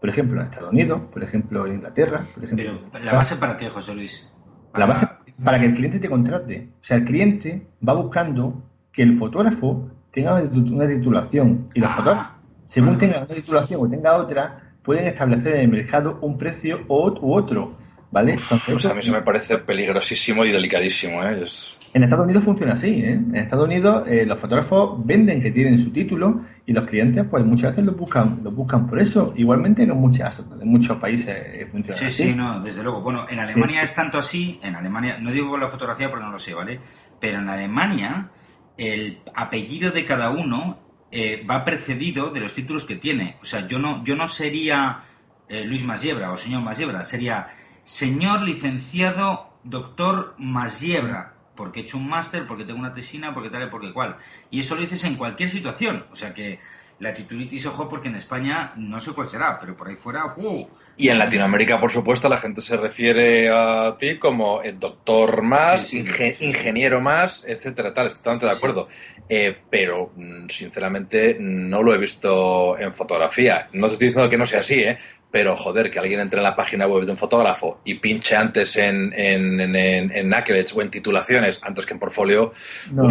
Por 0.00 0.10
ejemplo, 0.10 0.40
en 0.40 0.48
Estados 0.48 0.72
Unidos, 0.72 1.00
por 1.12 1.22
ejemplo, 1.22 1.64
en 1.64 1.74
Inglaterra. 1.74 2.26
Por 2.34 2.42
ejemplo, 2.42 2.80
Pero, 2.90 3.04
¿la 3.04 3.12
base 3.12 3.36
para 3.36 3.56
qué, 3.56 3.68
José 3.68 3.94
Luis? 3.94 4.34
La 4.74 4.86
base 4.86 5.06
para 5.44 5.60
que 5.60 5.66
el 5.66 5.74
cliente 5.74 6.00
te 6.00 6.10
contrate. 6.10 6.70
O 6.82 6.84
sea, 6.84 6.96
el 6.96 7.04
cliente 7.04 7.68
va 7.88 7.92
buscando 7.92 8.64
que 8.90 9.04
el 9.04 9.16
fotógrafo 9.16 9.92
tenga 10.10 10.34
una 10.34 10.88
titulación 10.88 11.68
y 11.72 11.78
los 11.78 11.88
ah. 11.88 11.94
fotógrafos, 11.94 12.32
según 12.66 12.94
ah. 12.96 12.98
tenga 12.98 13.18
una 13.18 13.26
titulación 13.28 13.80
o 13.80 13.88
tenga 13.88 14.16
otra, 14.16 14.67
pueden 14.88 15.06
establecer 15.06 15.56
en 15.56 15.60
el 15.60 15.68
mercado 15.68 16.18
un 16.22 16.38
precio 16.38 16.78
u 16.88 17.34
otro. 17.34 17.76
¿Vale? 18.10 18.38
pues 18.64 18.86
a 18.86 18.94
mí 18.94 19.00
eso 19.00 19.12
me 19.12 19.20
parece 19.20 19.58
peligrosísimo 19.58 20.42
y 20.46 20.50
delicadísimo. 20.50 21.22
¿eh? 21.24 21.44
En 21.92 22.04
Estados 22.04 22.24
Unidos 22.24 22.42
funciona 22.42 22.72
así. 22.72 23.02
¿eh? 23.04 23.10
En 23.10 23.36
Estados 23.36 23.66
Unidos 23.66 24.08
eh, 24.08 24.24
los 24.24 24.38
fotógrafos 24.38 25.04
venden 25.04 25.42
que 25.42 25.50
tienen 25.50 25.76
su 25.76 25.90
título 25.90 26.40
y 26.64 26.72
los 26.72 26.86
clientes 26.86 27.22
pues 27.30 27.44
muchas 27.44 27.72
veces 27.72 27.84
lo 27.84 27.92
buscan 27.92 28.40
lo 28.42 28.50
buscan 28.50 28.86
por 28.86 28.98
eso. 28.98 29.34
Igualmente 29.36 29.82
en, 29.82 29.90
muchas, 29.90 30.42
en 30.58 30.66
muchos 30.66 30.96
países 30.96 31.36
eh, 31.36 31.68
funciona 31.70 32.00
así. 32.00 32.10
Sí, 32.10 32.30
sí, 32.30 32.34
no, 32.34 32.60
desde 32.60 32.82
luego. 32.82 33.02
Bueno, 33.02 33.26
en 33.28 33.40
Alemania 33.40 33.82
es 33.82 33.94
tanto 33.94 34.16
así, 34.16 34.58
en 34.62 34.74
Alemania, 34.74 35.18
no 35.18 35.30
digo 35.30 35.50
con 35.50 35.60
la 35.60 35.68
fotografía 35.68 36.08
porque 36.08 36.24
no 36.24 36.32
lo 36.32 36.38
sé, 36.38 36.54
¿vale? 36.54 36.80
Pero 37.20 37.40
en 37.40 37.50
Alemania 37.50 38.30
el 38.78 39.18
apellido 39.34 39.90
de 39.90 40.06
cada 40.06 40.30
uno 40.30 40.87
va 41.12 41.64
precedido 41.64 42.30
de 42.30 42.40
los 42.40 42.54
títulos 42.54 42.84
que 42.84 42.96
tiene. 42.96 43.36
O 43.42 43.44
sea, 43.44 43.66
yo 43.66 43.78
no, 43.78 44.04
yo 44.04 44.16
no 44.16 44.28
sería 44.28 45.04
Luis 45.48 45.84
Masiebra 45.84 46.30
o 46.30 46.36
señor 46.36 46.62
Masiebra, 46.62 47.04
sería 47.04 47.48
señor 47.84 48.42
licenciado 48.42 49.58
doctor 49.64 50.34
Masiebra 50.38 51.34
porque 51.58 51.80
he 51.80 51.82
hecho 51.82 51.98
un 51.98 52.08
máster, 52.08 52.46
porque 52.46 52.64
tengo 52.64 52.78
una 52.78 52.94
tesina, 52.94 53.34
porque 53.34 53.50
tal 53.50 53.66
y 53.66 53.70
porque 53.70 53.92
cual. 53.92 54.16
Y 54.48 54.60
eso 54.60 54.76
lo 54.76 54.80
dices 54.80 55.02
en 55.04 55.16
cualquier 55.16 55.50
situación. 55.50 56.06
O 56.12 56.16
sea 56.16 56.32
que 56.32 56.60
la 57.00 57.14
titulitis, 57.14 57.66
ojo, 57.66 57.88
porque 57.88 58.08
en 58.08 58.16
España 58.16 58.72
no 58.76 59.00
sé 59.00 59.12
cuál 59.12 59.28
será, 59.28 59.58
pero 59.58 59.76
por 59.76 59.88
ahí 59.88 59.96
fuera, 59.96 60.34
¡uh! 60.36 60.68
Y 60.96 61.10
en 61.10 61.18
Latinoamérica, 61.18 61.80
por 61.80 61.92
supuesto, 61.92 62.28
la 62.28 62.38
gente 62.38 62.60
se 62.60 62.76
refiere 62.76 63.48
a 63.48 63.96
ti 63.96 64.18
como 64.18 64.62
el 64.62 64.80
doctor 64.80 65.42
más, 65.42 65.94
ingeniero 65.94 67.00
más, 67.00 67.44
etcétera, 67.46 67.94
tal. 67.94 68.08
Totalmente 68.08 68.46
de 68.46 68.52
acuerdo. 68.52 68.88
Eh, 69.28 69.56
pero, 69.70 70.10
mm, 70.16 70.48
sinceramente, 70.48 71.36
no 71.38 71.84
lo 71.84 71.94
he 71.94 71.98
visto 71.98 72.76
en 72.76 72.92
fotografía. 72.92 73.68
No 73.74 73.86
te 73.86 73.92
estoy 73.92 74.08
diciendo 74.08 74.28
que 74.28 74.38
no 74.38 74.46
sea 74.46 74.60
así, 74.60 74.80
¿eh? 74.80 74.98
Pero 75.30 75.56
joder, 75.56 75.90
que 75.90 75.98
alguien 75.98 76.20
entre 76.20 76.38
en 76.38 76.44
la 76.44 76.56
página 76.56 76.86
web 76.86 77.04
de 77.04 77.10
un 77.10 77.16
fotógrafo 77.16 77.80
y 77.84 77.96
pinche 77.96 78.34
antes 78.34 78.76
en, 78.76 79.12
en, 79.12 79.60
en, 79.60 80.10
en 80.10 80.32
o 80.32 80.82
en 80.82 80.90
titulaciones 80.90 81.60
antes 81.62 81.84
que 81.84 81.92
en 81.92 82.00
portfolio. 82.00 82.52
No, 82.94 83.02
no, 83.02 83.10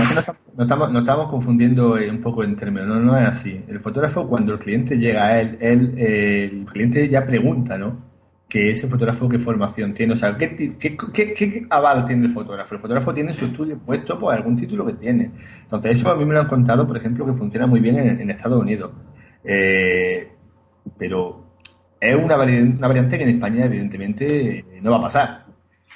estamos, 0.64 0.92
no, 0.92 1.00
estamos, 1.00 1.30
confundiendo 1.30 1.94
un 1.94 2.22
poco 2.22 2.44
en 2.44 2.56
términos, 2.56 2.88
no, 2.88 3.00
no 3.00 3.18
es 3.20 3.28
así. 3.28 3.64
El 3.68 3.80
fotógrafo, 3.80 4.28
cuando 4.28 4.54
el 4.54 4.60
cliente 4.60 4.98
llega 4.98 5.28
a 5.28 5.42
él, 5.42 5.58
él 5.62 5.94
el 5.98 6.66
cliente 6.66 7.08
ya 7.08 7.24
pregunta, 7.24 7.78
¿no? 7.78 8.08
Que 8.50 8.72
ese 8.72 8.88
fotógrafo 8.88 9.30
qué 9.30 9.38
formación 9.38 9.94
tiene, 9.94 10.14
o 10.14 10.16
sea, 10.16 10.36
¿qué, 10.38 10.56
qué, 10.80 10.98
qué, 10.98 11.34
qué 11.34 11.68
aval 11.70 12.06
tiene 12.06 12.26
el 12.26 12.32
fotógrafo. 12.32 12.74
El 12.74 12.82
fotógrafo 12.82 13.14
tiene 13.14 13.34
su 13.34 13.46
estudio 13.46 13.78
puesto 13.78 14.18
por 14.18 14.34
algún 14.34 14.56
título 14.56 14.86
que 14.88 14.94
tiene. 14.94 15.30
Entonces, 15.62 16.00
eso 16.00 16.10
a 16.10 16.16
mí 16.16 16.26
me 16.26 16.34
lo 16.34 16.40
han 16.40 16.48
contado, 16.48 16.88
por 16.88 16.98
ejemplo, 16.98 17.26
que 17.28 17.34
funciona 17.34 17.68
muy 17.68 17.80
bien 17.80 18.00
en, 18.00 18.32
Estados 18.32 18.60
Unidos. 18.60 18.92
Eh, 19.44 20.32
pero 20.98 21.47
es 22.00 22.16
una 22.16 22.36
variante, 22.36 22.78
una 22.78 22.88
variante 22.88 23.18
que 23.18 23.24
en 23.24 23.30
España, 23.30 23.66
evidentemente, 23.66 24.66
no 24.82 24.92
va 24.92 24.98
a 24.98 25.02
pasar. 25.02 25.46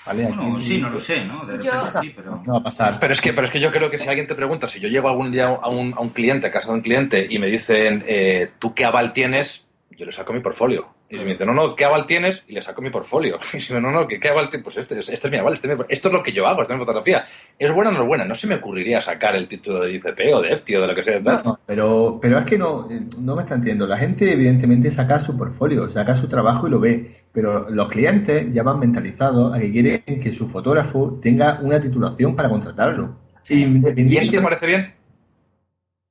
¿Vale? 0.06 0.24
Bueno, 0.24 0.60
sí, 0.60 0.80
no 0.80 0.90
lo 0.90 1.00
sé, 1.00 1.26
¿no? 1.26 1.46
De 1.46 1.58
repente 1.58 2.00
sí, 2.02 2.14
pero... 2.16 2.42
No 2.44 2.54
va 2.54 2.60
a 2.60 2.64
pasar. 2.64 2.98
Pero 3.00 3.14
es, 3.14 3.22
que, 3.22 3.34
pero 3.34 3.46
es 3.46 3.54
que 3.54 3.60
yo 3.60 3.72
creo 3.72 3.92
que 3.92 4.00
si 4.00 4.10
alguien 4.10 4.26
te 4.26 4.34
pregunta, 4.34 4.68
si 4.68 4.80
yo 4.80 4.88
llego 4.88 5.10
algún 5.10 5.32
día 5.32 5.46
a 5.46 5.70
un, 5.70 5.94
a 5.94 6.00
un 6.00 6.10
cliente, 6.10 6.48
a 6.48 6.52
casa 6.52 6.70
de 6.70 6.76
un 6.76 6.82
cliente, 6.82 7.28
y 7.30 7.38
me 7.38 7.48
dicen, 7.48 8.04
eh, 8.08 8.50
¿tú 8.58 8.74
qué 8.74 8.86
aval 8.86 9.14
tienes? 9.14 9.68
Yo 9.92 10.06
le 10.06 10.12
saco 10.12 10.34
mi 10.34 10.40
portfolio. 10.40 10.88
Y 11.12 11.18
si 11.18 11.26
me 11.26 11.32
dice, 11.32 11.46
no, 11.46 11.54
no, 11.54 11.76
¿qué 11.76 11.84
aval 11.84 12.06
tienes? 12.06 12.46
Y 12.48 12.54
le 12.54 12.62
saco 12.62 12.82
mi 12.82 12.90
portfolio. 12.90 13.38
Y 13.54 13.60
si 13.60 13.74
me 13.74 13.82
no, 13.82 13.92
no, 13.92 14.08
¿qué, 14.08 14.18
qué 14.18 14.30
aval 14.30 14.50
tienes? 14.50 14.64
Pues 14.64 14.78
este, 14.78 14.98
este, 14.98 15.14
es 15.14 15.32
mi 15.32 15.38
aval, 15.38 15.54
este 15.54 15.76
esto 15.90 16.08
es 16.08 16.14
lo 16.14 16.24
que 16.24 16.32
yo 16.32 16.48
hago, 16.48 16.62
esta 16.62 16.74
es 16.74 16.80
mi 16.80 16.86
fotografía. 16.86 17.26
¿Es 17.60 17.74
buena 17.74 17.92
o 17.92 17.94
no 17.94 18.02
es 18.02 18.08
buena? 18.08 18.24
No 18.24 18.34
se 18.34 18.48
me 18.48 18.56
ocurriría 18.56 19.02
sacar 19.02 19.36
el 19.36 19.46
título 19.50 19.82
de 19.82 19.94
ICP 19.94 20.20
o 20.34 20.42
de 20.42 20.54
EFTI 20.54 20.76
o 20.78 20.82
de 20.82 20.88
lo 20.88 20.96
que 20.96 21.04
sea. 21.04 21.20
pero, 21.66 22.18
pero 22.22 22.40
es 22.40 22.46
que 22.46 22.58
no, 22.58 22.88
no 23.20 23.36
me 23.36 23.42
está 23.42 23.56
entendiendo. 23.56 23.86
La 23.86 23.98
gente, 23.98 24.32
evidentemente, 24.32 24.90
saca 24.90 25.20
su 25.20 25.38
portfolio, 25.38 25.90
saca 25.90 26.16
su 26.16 26.30
trabajo 26.30 26.68
y 26.68 26.72
lo 26.72 26.80
ve. 26.80 27.12
Pero 27.34 27.70
los 27.70 27.90
clientes 27.90 28.54
ya 28.54 28.64
van 28.64 28.80
mentalizados 28.80 29.54
a 29.54 29.60
que 29.60 29.70
quieren 29.70 30.20
que 30.22 30.34
su 30.34 30.48
fotógrafo 30.48 31.20
tenga 31.22 31.60
una 31.62 31.82
titulación 31.82 32.38
para 32.38 32.48
contratarlo. 32.48 33.18
¿Y 33.50 34.16
eso 34.16 34.32
te 34.32 34.42
parece 34.42 34.68
bien? 34.68 34.94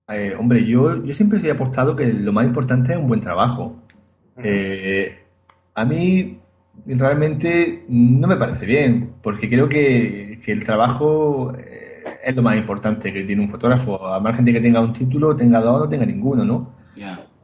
Eh, 0.09 0.35
hombre, 0.39 0.65
yo, 0.67 1.03
yo 1.05 1.15
siempre 1.15 1.41
he 1.43 1.51
apostado 1.51 1.95
que 1.97 2.05
lo 2.05 2.33
más 2.33 2.45
importante 2.45 2.93
es 2.93 2.99
un 2.99 3.09
buen 3.09 3.21
trabajo. 3.21 3.80
Eh, 4.42 5.18
a 5.74 5.85
mí 5.85 6.38
realmente 6.87 7.85
no 7.88 8.26
me 8.26 8.37
parece 8.37 8.66
bien, 8.66 9.14
porque 9.22 9.48
creo 9.48 9.68
que, 9.68 10.40
el 10.46 10.64
trabajo 10.64 11.53
eh, 11.57 12.03
es 12.24 12.35
lo 12.35 12.42
más 12.42 12.57
importante 12.57 13.12
que 13.12 13.22
tiene 13.22 13.42
un 13.42 13.48
fotógrafo, 13.48 14.05
a 14.07 14.18
margen 14.18 14.44
de 14.44 14.55
que 14.55 14.61
tenga 14.61 14.81
un 14.81 14.92
título, 14.92 15.37
tenga 15.37 15.61
dos 15.61 15.76
o 15.76 15.79
no 15.85 15.88
tenga 15.88 16.07
ninguno, 16.07 16.44
¿no? 16.44 16.74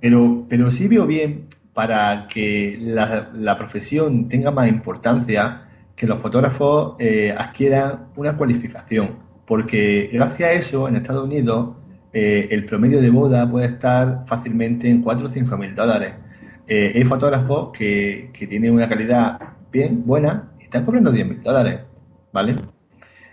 Pero, 0.00 0.44
pero 0.48 0.70
sí 0.70 0.88
veo 0.88 1.06
bien 1.06 1.46
para 1.72 2.26
que 2.28 2.76
la, 2.80 3.56
profesión 3.56 4.28
tenga 4.28 4.50
más 4.50 4.68
importancia 4.68 5.62
que 5.94 6.06
los 6.06 6.20
fotógrafos 6.20 6.96
eh, 6.98 7.32
adquieran 7.36 8.08
una 8.16 8.36
cualificación, 8.36 9.10
porque 9.46 10.10
gracias 10.12 10.48
a 10.48 10.52
eso 10.52 10.88
en 10.88 10.96
Estados 10.96 11.24
Unidos 11.24 11.76
el 12.12 12.64
promedio 12.64 13.02
de 13.02 13.10
boda 13.10 13.46
puede 13.48 13.66
estar 13.66 14.22
fácilmente 14.26 14.88
en 14.88 15.02
4 15.02 15.26
o 15.26 15.28
5 15.28 15.56
mil 15.58 15.74
dólares 15.74 16.14
eh, 16.66 16.92
hay 16.94 17.04
fotógrafos 17.04 17.70
que, 17.72 18.30
que, 18.32 18.46
tienen 18.46 18.72
una 18.72 18.88
calidad 18.88 19.38
bien, 19.70 20.04
buena, 20.04 20.52
y 20.58 20.64
están 20.64 20.84
cobrando 20.84 21.12
10 21.12 21.26
mil 21.26 21.42
dólares, 21.42 21.80
¿vale? 22.32 22.56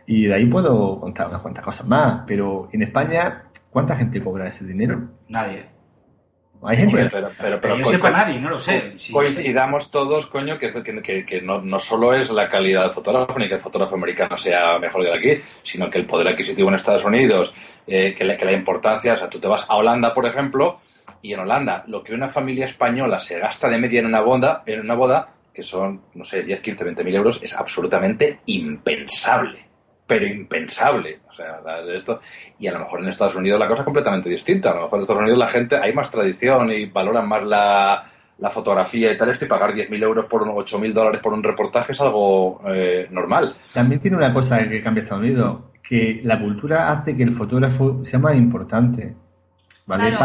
Y 0.06 0.26
de 0.26 0.34
ahí 0.36 0.46
puedo 0.46 1.00
contar 1.00 1.28
unas 1.28 1.42
cuantas 1.42 1.64
cosas 1.64 1.88
más, 1.88 2.24
pero 2.28 2.70
en 2.72 2.84
España, 2.84 3.42
¿cuánta 3.70 3.96
gente 3.96 4.22
cobra 4.22 4.48
ese 4.48 4.66
dinero? 4.66 5.02
Nadie. 5.30 5.74
Hay 6.66 6.78
gente 6.78 7.10
pero, 7.12 7.30
pero, 7.38 7.60
pero, 7.60 7.78
yo 7.78 7.86
sepa 7.86 8.10
nadie, 8.10 8.40
no 8.40 8.50
lo 8.50 8.60
sé. 8.60 8.96
coincidamos 9.12 9.92
todos, 9.92 10.28
coño, 10.28 10.58
que, 10.58 10.70
que, 11.02 11.26
que 11.26 11.42
no, 11.42 11.62
no, 11.62 11.78
solo 11.78 12.14
es 12.14 12.32
la 12.32 12.48
calidad 12.48 12.84
del 12.84 12.92
fotógrafo, 12.92 13.38
ni 13.38 13.50
que 13.50 13.56
el 13.56 13.60
fotógrafo 13.60 13.96
americano 13.96 14.38
sea 14.38 14.80
mejor 14.80 15.04
que 15.04 15.12
el 15.12 15.22
de 15.22 15.34
aquí, 15.34 15.44
sino 15.62 15.90
que 15.90 15.98
el 15.98 16.06
poder 16.06 16.30
adquisitivo 16.30 16.70
en 16.70 16.76
Estados 16.76 17.04
Unidos, 17.04 17.54
eh, 17.86 18.16
que, 18.18 18.24
la, 18.24 18.38
que 18.38 18.46
la 18.46 18.54
importancia, 18.54 19.14
o 19.14 19.18
sea, 19.18 19.30
tú 19.30 19.40
te 19.40 19.48
vas 19.48 19.66
a 19.68 19.76
Holanda, 19.76 20.14
por 20.14 20.26
ejemplo, 20.26 20.80
y 21.24 21.34
en 21.34 21.40
Holanda, 21.40 21.86
lo 21.88 22.04
que 22.04 22.14
una 22.14 22.28
familia 22.28 22.66
española 22.66 23.18
se 23.18 23.40
gasta 23.40 23.70
de 23.70 23.80
media 23.80 24.02
en 24.02 24.06
una 24.08 24.20
boda, 24.20 24.62
en 24.66 24.82
una 24.82 24.94
boda 24.94 25.30
que 25.54 25.64
son, 25.64 26.02
no 26.16 26.26
sé, 26.26 26.44
10, 26.44 26.60
15, 26.60 26.84
20 26.84 27.04
mil 27.04 27.16
euros, 27.16 27.42
es 27.42 27.56
absolutamente 27.56 28.42
impensable. 28.48 29.66
Pero 30.06 30.28
impensable. 30.28 31.22
O 31.30 31.34
sea, 31.34 31.62
esto. 31.96 32.20
Y 32.60 32.68
a 32.68 32.74
lo 32.74 32.80
mejor 32.80 33.00
en 33.00 33.08
Estados 33.08 33.36
Unidos 33.36 33.58
la 33.58 33.68
cosa 33.68 33.82
es 33.82 33.86
completamente 33.86 34.30
distinta. 34.30 34.72
A 34.72 34.76
lo 34.76 34.82
mejor 34.84 35.00
en 35.00 35.02
Estados 35.04 35.22
Unidos 35.22 35.40
la 35.40 35.48
gente 35.48 35.78
hay 35.78 35.94
más 35.94 36.12
tradición 36.12 36.70
y 36.72 36.88
valoran 36.88 37.28
más 37.28 37.44
la, 37.44 38.04
la 38.40 38.50
fotografía 38.50 39.14
y 39.14 39.18
tal 39.18 39.30
esto 39.30 39.46
y 39.46 39.48
pagar 39.48 39.74
10.000 39.74 40.04
euros 40.04 40.26
por 40.26 40.44
8.000 40.44 40.92
dólares 40.92 41.22
por 41.22 41.32
un 41.32 41.42
reportaje 41.42 41.94
es 41.94 42.02
algo 42.02 42.60
eh, 42.68 43.08
normal. 43.12 43.56
También 43.74 44.02
tiene 44.02 44.18
una 44.18 44.34
cosa 44.34 44.68
que 44.68 44.82
cambia 44.82 45.04
Estados 45.04 45.24
Unidos, 45.24 45.60
que 45.82 46.20
la 46.24 46.38
cultura 46.38 46.92
hace 46.92 47.16
que 47.16 47.24
el 47.24 47.32
fotógrafo 47.32 48.04
sea 48.04 48.20
más 48.20 48.36
importante. 48.36 49.16
¿Vale? 49.86 50.18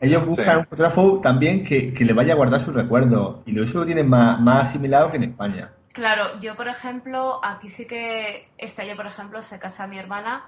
Ellos 0.00 0.26
buscan 0.26 0.58
un 0.58 0.66
fotógrafo 0.66 1.20
también 1.20 1.64
que, 1.64 1.92
le 1.98 2.12
vaya 2.12 2.32
a 2.32 2.36
guardar 2.36 2.60
sus 2.60 2.74
recuerdos 2.74 3.40
y 3.46 3.60
eso 3.60 3.80
lo 3.80 3.86
tienen 3.86 4.08
más, 4.08 4.40
más 4.40 4.68
asimilado 4.68 5.10
que 5.10 5.16
en 5.16 5.24
España. 5.24 5.72
Claro, 5.92 6.38
yo 6.40 6.54
por 6.56 6.68
ejemplo, 6.68 7.40
aquí 7.42 7.68
sí 7.68 7.86
que 7.86 8.50
este 8.58 8.82
año, 8.82 8.96
por 8.96 9.06
ejemplo, 9.06 9.40
se 9.42 9.58
casa 9.58 9.86
mi 9.86 9.98
hermana 9.98 10.44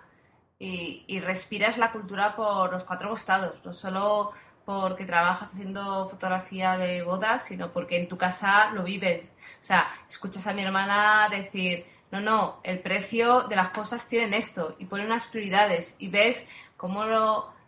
y, 0.59 1.05
y 1.07 1.21
respiras 1.21 1.79
la 1.79 1.93
cultura 1.93 2.37
por 2.37 2.71
los 2.71 2.85
cuatro 2.85 3.09
costados, 3.09 3.65
no 3.65 3.73
solo 3.73 4.33
porque 4.67 5.07
trabajas 5.07 5.55
haciendo 5.55 6.07
fotografía 6.11 6.77
de 6.77 7.03
bodas, 7.03 7.47
sino 7.47 7.73
porque 7.73 7.99
en 7.99 8.07
tu 8.07 8.19
casa 8.19 8.71
lo 8.73 8.83
vives. 8.83 9.35
O 9.59 9.65
sea, 9.65 9.89
escuchas 10.11 10.47
a 10.47 10.53
mi 10.53 10.63
hermana 10.63 11.27
decir, 11.31 11.87
no, 12.11 12.21
no, 12.21 12.61
el 12.63 12.81
precio 12.81 13.45
de 13.49 13.57
las 13.57 13.71
cosas 13.71 14.07
tienen 14.07 14.35
esto 14.35 14.77
y 14.79 14.85
pone 14.85 15.07
unas 15.07 15.27
prioridades 15.29 15.97
y 15.99 16.09
ves 16.09 16.51
cómo 16.77 17.07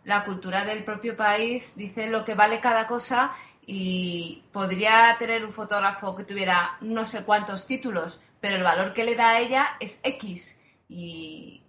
la 0.03 0.25
cultura 0.25 0.65
del 0.65 0.83
propio 0.83 1.15
país 1.15 1.75
dice 1.75 2.07
lo 2.07 2.25
que 2.25 2.33
vale 2.33 2.59
cada 2.59 2.87
cosa 2.87 3.31
y 3.65 4.43
podría 4.51 5.15
tener 5.19 5.45
un 5.45 5.51
fotógrafo 5.51 6.15
que 6.15 6.23
tuviera 6.23 6.77
no 6.81 7.05
sé 7.05 7.23
cuántos 7.23 7.67
títulos, 7.67 8.23
pero 8.39 8.55
el 8.55 8.63
valor 8.63 8.93
que 8.93 9.03
le 9.03 9.15
da 9.15 9.31
a 9.31 9.39
ella 9.39 9.77
es 9.79 10.01
X. 10.03 10.61
Y, 10.89 11.61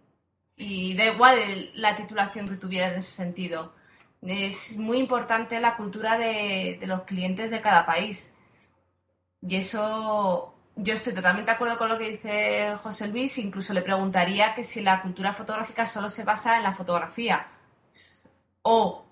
da 0.97 1.07
igual 1.07 1.71
la 1.75 1.97
titulación 1.97 2.49
que 2.49 2.57
tuviera 2.57 2.89
en 2.89 2.97
ese 2.97 3.11
sentido. 3.11 3.75
Es 4.23 4.77
muy 4.77 4.99
importante 4.99 5.61
la 5.61 5.77
cultura 5.77 6.17
de, 6.17 6.79
los 6.87 7.03
clientes 7.03 7.51
de 7.51 7.61
cada 7.61 7.85
país. 7.85 8.37
Y 9.43 9.57
eso 9.57 10.55
yo 10.77 10.95
estoy 10.95 11.15
totalmente 11.15 11.51
de 11.51 11.55
acuerdo 11.55 11.79
con 11.79 11.89
lo 11.89 11.99
que 11.99 12.11
dice 12.11 12.75
José 12.83 13.09
Luis, 13.09 13.39
incluso 13.39 13.75
le 13.75 13.83
preguntaría 13.83 14.55
que 14.55 14.63
si 14.63 14.81
la 14.83 15.03
cultura 15.03 15.33
fotográfica 15.33 15.85
solo 15.87 16.09
se 16.09 16.25
basa 16.25 16.57
en 16.57 16.63
la 16.63 16.73
fotografía 16.73 17.47
o 18.63 19.05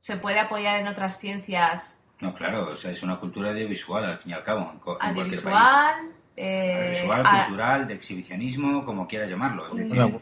se 0.00 0.16
puede 0.16 0.40
apoyar 0.40 0.80
en 0.80 0.88
otras 0.88 1.18
ciencias. 1.18 2.02
No, 2.20 2.34
claro, 2.34 2.68
o 2.68 2.72
sea, 2.72 2.90
es 2.90 3.02
una 3.02 3.18
cultura 3.18 3.50
audiovisual 3.50 4.04
al 4.04 4.18
fin 4.18 4.32
y 4.32 4.34
al 4.34 4.42
cabo. 4.42 4.72
En, 4.72 5.08
audiovisual, 5.08 6.12
eh, 6.36 7.02
cultural, 7.46 7.86
de 7.86 7.94
exhibicionismo, 7.94 8.84
como 8.84 9.06
quieras 9.06 9.28
llamarlo. 9.28 9.68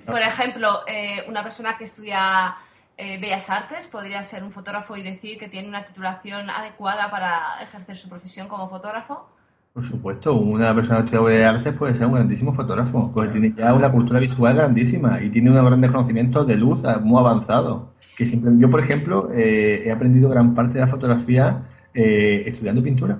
por 0.06 0.20
ejemplo, 0.20 0.80
eh, 0.86 1.24
una 1.28 1.42
persona 1.42 1.76
que 1.76 1.84
estudia 1.84 2.56
eh, 2.96 3.18
Bellas 3.20 3.50
Artes, 3.50 3.86
podría 3.88 4.22
ser 4.22 4.44
un 4.44 4.52
fotógrafo 4.52 4.96
y 4.96 5.02
decir 5.02 5.38
que 5.38 5.48
tiene 5.48 5.68
una 5.68 5.84
titulación 5.84 6.48
adecuada 6.50 7.10
para 7.10 7.60
ejercer 7.60 7.96
su 7.96 8.08
profesión 8.08 8.48
como 8.48 8.68
fotógrafo. 8.70 9.28
Por 9.72 9.84
supuesto, 9.84 10.34
una 10.34 10.72
persona 10.72 11.00
que 11.00 11.06
estudia 11.06 11.24
Bellas 11.24 11.56
Artes 11.56 11.74
puede 11.76 11.94
ser 11.94 12.06
un 12.06 12.14
grandísimo 12.14 12.54
fotógrafo, 12.54 13.10
porque 13.12 13.32
tiene 13.32 13.52
ya 13.56 13.74
una 13.74 13.90
cultura 13.90 14.20
visual 14.20 14.54
grandísima 14.54 15.20
y 15.20 15.30
tiene 15.30 15.50
un 15.50 15.56
gran 15.56 15.80
desconocimiento 15.80 16.44
de 16.44 16.56
luz 16.56 16.82
muy 17.02 17.18
avanzado. 17.18 17.93
Que 18.16 18.26
siempre, 18.26 18.52
yo, 18.56 18.70
por 18.70 18.80
ejemplo, 18.80 19.30
eh, 19.32 19.82
he 19.86 19.90
aprendido 19.90 20.28
gran 20.28 20.54
parte 20.54 20.74
de 20.74 20.80
la 20.80 20.86
fotografía 20.86 21.68
eh, 21.92 22.44
estudiando 22.46 22.82
pintura. 22.82 23.18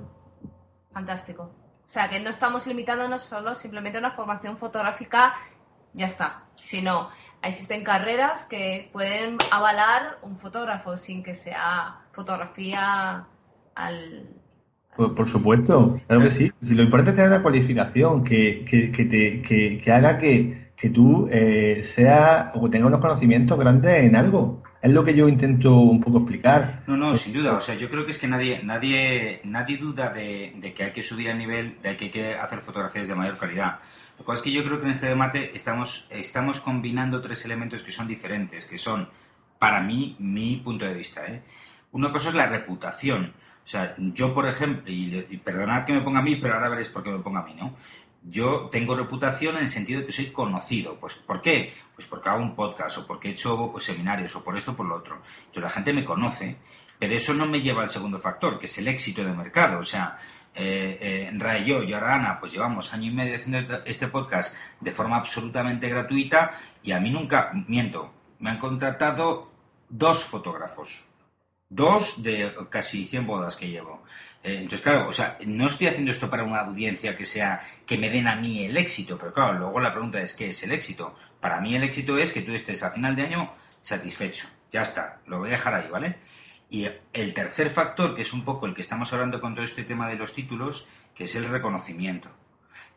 Fantástico. 0.93 1.43
O 1.43 1.87
sea, 1.87 2.09
que 2.09 2.19
no 2.19 2.29
estamos 2.29 2.65
limitándonos 2.65 3.21
solo 3.21 3.53
simplemente 3.53 3.97
a 3.97 4.01
una 4.01 4.11
formación 4.11 4.57
fotográfica, 4.57 5.33
ya 5.93 6.07
está, 6.07 6.45
sino 6.55 7.09
existen 7.43 7.83
carreras 7.83 8.45
que 8.45 8.89
pueden 8.91 9.37
avalar 9.51 10.17
un 10.23 10.35
fotógrafo 10.35 10.97
sin 10.97 11.21
que 11.21 11.33
sea 11.33 12.01
fotografía 12.11 13.27
al... 13.75 14.29
Por, 14.95 15.27
supuesto, 15.27 15.99
claro 16.07 16.23
que 16.23 16.31
sí. 16.31 16.51
Si 16.61 16.73
lo 16.73 16.81
importante 16.81 17.11
es 17.11 17.15
tener 17.17 17.31
la 17.31 17.41
cualificación 17.41 18.23
que, 18.23 18.63
que, 18.63 18.91
que, 18.91 19.77
que 19.83 19.91
haga 19.91 20.17
que, 20.17 20.71
tú 20.93 21.27
eh, 21.31 21.81
sea 21.83 22.53
o 22.55 22.69
tengas 22.69 22.87
unos 22.87 23.01
conocimientos 23.01 23.59
grandes 23.59 24.05
en 24.05 24.15
algo. 24.15 24.63
Es 24.85 24.91
lo 24.91 25.03
que 25.03 25.15
yo 25.15 25.27
intento 25.27 25.73
un 25.77 25.99
poco 25.99 26.19
explicar. 26.19 26.83
No, 26.85 26.95
no, 26.95 27.15
sin 27.15 27.33
duda. 27.33 27.53
O 27.53 27.59
sea, 27.59 27.73
yo 27.73 27.89
creo 27.89 28.05
que 28.05 28.11
es 28.11 28.19
que 28.19 28.27
nadie, 28.27 28.61
nadie, 28.61 29.41
nadie 29.43 29.77
duda 29.77 30.11
de, 30.11 30.53
de 30.57 30.75
que 30.75 30.83
hay 30.83 30.91
que 30.91 31.01
subir 31.01 31.27
el 31.29 31.39
nivel, 31.39 31.79
de 31.81 31.97
que 31.97 32.05
hay 32.05 32.11
que 32.11 32.35
hacer 32.35 32.59
fotografías 32.59 33.07
de 33.07 33.15
mayor 33.15 33.35
calidad. 33.35 33.79
Lo 34.19 34.23
cual 34.23 34.37
es 34.37 34.43
que 34.43 34.51
yo 34.51 34.63
creo 34.63 34.77
que 34.77 34.85
en 34.85 34.91
este 34.91 35.07
debate 35.07 35.49
estamos, 35.55 36.07
estamos 36.11 36.59
combinando 36.59 37.19
tres 37.19 37.43
elementos 37.45 37.81
que 37.81 37.91
son 37.91 38.07
diferentes, 38.07 38.67
que 38.67 38.77
son, 38.77 39.09
para 39.57 39.81
mí, 39.81 40.17
mi 40.19 40.57
punto 40.57 40.85
de 40.85 40.93
vista. 40.93 41.25
¿eh? 41.25 41.41
Una 41.91 42.11
cosa 42.11 42.29
es 42.29 42.35
la 42.35 42.45
reputación. 42.45 43.33
O 43.63 43.67
sea, 43.67 43.95
yo, 43.97 44.35
por 44.35 44.45
ejemplo, 44.45 44.83
y, 44.85 45.41
perdonad 45.43 45.85
que 45.85 45.93
me 45.93 46.01
ponga 46.01 46.19
a 46.19 46.21
mí, 46.21 46.35
pero 46.35 46.53
ahora 46.53 46.69
veréis 46.69 46.89
por 46.89 47.01
qué 47.01 47.09
me 47.09 47.17
ponga 47.17 47.39
a 47.39 47.45
mí, 47.45 47.55
¿no? 47.55 47.75
Yo 48.27 48.69
tengo 48.71 48.95
reputación 48.95 49.55
en 49.57 49.63
el 49.63 49.69
sentido 49.69 50.01
de 50.01 50.07
que 50.07 50.11
soy 50.11 50.31
conocido. 50.31 50.95
Pues, 50.99 51.15
¿Por 51.15 51.41
qué? 51.41 51.73
Pues 51.93 52.07
porque 52.07 52.29
hago 52.29 52.41
un 52.41 52.55
podcast, 52.55 52.97
o 52.97 53.07
porque 53.07 53.29
he 53.29 53.31
hecho 53.31 53.73
seminarios, 53.79 54.35
o 54.35 54.43
por 54.43 54.57
esto, 54.57 54.71
o 54.71 54.75
por 54.75 54.87
lo 54.87 54.95
otro. 54.95 55.21
Entonces 55.47 55.63
la 55.63 55.69
gente 55.69 55.93
me 55.93 56.03
conoce, 56.03 56.57
pero 56.97 57.13
eso 57.13 57.33
no 57.35 57.45
me 57.45 57.61
lleva 57.61 57.83
al 57.83 57.89
segundo 57.89 58.19
factor, 58.19 58.57
que 58.57 58.65
es 58.65 58.77
el 58.79 58.87
éxito 58.87 59.23
de 59.23 59.31
mercado. 59.31 59.79
O 59.79 59.85
sea, 59.85 60.17
eh, 60.55 61.29
eh, 61.31 61.63
yo, 61.65 61.83
y 61.83 61.93
ahora 61.93 62.15
Ana, 62.15 62.39
pues 62.39 62.53
llevamos 62.53 62.93
año 62.93 63.11
y 63.11 63.13
medio 63.13 63.35
haciendo 63.35 63.83
este 63.85 64.07
podcast 64.07 64.55
de 64.79 64.91
forma 64.91 65.17
absolutamente 65.17 65.89
gratuita 65.89 66.53
y 66.81 66.93
a 66.93 66.99
mí 66.99 67.11
nunca, 67.11 67.51
miento, 67.67 68.13
me 68.39 68.51
han 68.51 68.57
contratado 68.57 69.51
dos 69.89 70.23
fotógrafos, 70.23 71.05
dos 71.69 72.23
de 72.23 72.53
casi 72.69 73.05
100 73.05 73.27
bodas 73.27 73.57
que 73.57 73.69
llevo. 73.69 74.03
Eh, 74.43 74.55
entonces, 74.55 74.81
claro, 74.81 75.07
o 75.07 75.13
sea, 75.13 75.37
no 75.45 75.67
estoy 75.67 75.87
haciendo 75.87 76.11
esto 76.11 76.29
para 76.29 76.43
una 76.43 76.59
audiencia 76.59 77.17
que 77.17 77.25
sea, 77.25 77.63
que 77.85 77.97
me 77.97 78.09
den 78.09 78.27
a 78.27 78.35
mí 78.35 78.63
el 78.65 78.77
éxito, 78.77 79.17
pero 79.17 79.33
claro, 79.33 79.57
luego 79.57 79.79
la 79.79 79.91
pregunta 79.91 80.21
es, 80.21 80.35
¿qué 80.35 80.49
es 80.49 80.63
el 80.63 80.71
éxito? 80.71 81.15
Para 81.39 81.59
mí 81.61 81.75
el 81.75 81.83
éxito 81.83 82.17
es 82.17 82.31
que 82.31 82.41
tú 82.41 82.53
estés 82.53 82.83
a 82.83 82.91
final 82.91 83.15
de 83.15 83.23
año 83.23 83.53
satisfecho. 83.81 84.47
Ya 84.71 84.81
está, 84.81 85.21
lo 85.25 85.39
voy 85.39 85.49
a 85.49 85.53
dejar 85.53 85.73
ahí, 85.73 85.89
¿vale? 85.89 86.17
Y 86.69 86.87
el 87.13 87.33
tercer 87.33 87.69
factor, 87.69 88.15
que 88.15 88.23
es 88.23 88.33
un 88.33 88.43
poco 88.43 88.65
el 88.65 88.73
que 88.73 88.81
estamos 88.81 89.13
hablando 89.13 89.39
con 89.39 89.55
todo 89.55 89.63
este 89.63 89.83
tema 89.83 90.09
de 90.09 90.15
los 90.15 90.33
títulos, 90.33 90.87
que 91.13 91.23
es 91.25 91.35
el 91.35 91.45
reconocimiento. 91.45 92.29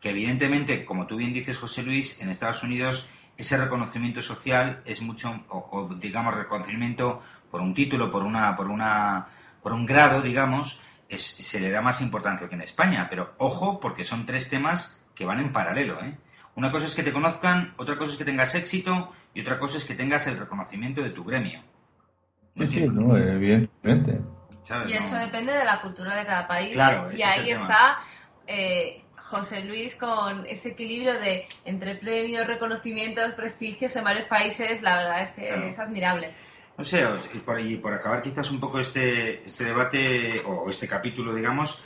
Que 0.01 0.09
evidentemente, 0.09 0.85
como 0.85 1.07
tú 1.07 1.17
bien 1.17 1.33
dices, 1.33 1.57
José 1.57 1.83
Luis, 1.83 2.21
en 2.21 2.29
Estados 2.29 2.63
Unidos 2.63 3.09
ese 3.41 3.57
reconocimiento 3.57 4.21
social 4.21 4.81
es 4.85 5.01
mucho, 5.01 5.43
o, 5.47 5.89
digamos, 5.99 6.35
reconocimiento 6.35 7.21
por 7.49 7.61
un 7.61 7.73
título, 7.73 8.11
por 8.11 8.23
una, 8.23 8.55
por 8.55 8.69
una, 8.69 9.27
por 9.63 9.73
un 9.73 9.85
grado, 9.85 10.21
digamos, 10.21 10.81
se 11.09 11.59
le 11.59 11.71
da 11.71 11.81
más 11.81 12.01
importancia 12.01 12.49
que 12.49 12.55
en 12.55 12.61
España. 12.61 13.07
Pero 13.09 13.33
ojo, 13.37 13.79
porque 13.79 14.03
son 14.03 14.25
tres 14.25 14.49
temas 14.49 15.03
que 15.15 15.25
van 15.25 15.39
en 15.39 15.53
paralelo, 15.53 16.01
¿eh? 16.03 16.17
Una 16.55 16.71
cosa 16.71 16.87
es 16.87 16.95
que 16.95 17.03
te 17.03 17.13
conozcan, 17.13 17.73
otra 17.77 17.97
cosa 17.97 18.11
es 18.11 18.17
que 18.17 18.25
tengas 18.25 18.53
éxito 18.55 19.13
y 19.33 19.41
otra 19.41 19.57
cosa 19.57 19.77
es 19.77 19.85
que 19.85 19.95
tengas 19.95 20.27
el 20.27 20.37
reconocimiento 20.37 21.01
de 21.01 21.11
tu 21.11 21.23
gremio. 21.23 21.63
Sí, 22.57 22.67
sí, 22.67 22.87
no, 22.87 23.15
evidentemente. 23.15 24.19
Y 24.87 24.93
eso 24.93 25.15
depende 25.15 25.53
de 25.53 25.63
la 25.63 25.81
cultura 25.81 26.15
de 26.15 26.25
cada 26.25 26.47
país. 26.47 26.73
Claro, 26.73 27.09
y 27.15 27.21
ahí 27.21 27.51
está 27.51 27.97
eh, 28.45 29.01
José 29.29 29.63
Luis 29.63 29.95
con 29.95 30.45
ese 30.47 30.69
equilibrio 30.69 31.19
de 31.19 31.45
entre 31.65 31.95
premios, 31.95 32.47
reconocimientos, 32.47 33.33
prestigios 33.33 33.95
en 33.95 34.03
varios 34.03 34.27
países, 34.27 34.81
la 34.81 34.97
verdad 34.97 35.21
es 35.21 35.31
que 35.31 35.67
es 35.67 35.79
admirable. 35.79 36.31
No 36.77 36.83
sé, 36.83 37.05
y 37.33 37.39
por, 37.39 37.59
y 37.59 37.75
por, 37.75 37.93
acabar 37.93 38.21
quizás 38.21 38.49
un 38.51 38.59
poco 38.59 38.79
este, 38.79 39.45
este 39.45 39.65
debate 39.65 40.41
o 40.45 40.69
este 40.69 40.87
capítulo, 40.87 41.35
digamos, 41.35 41.83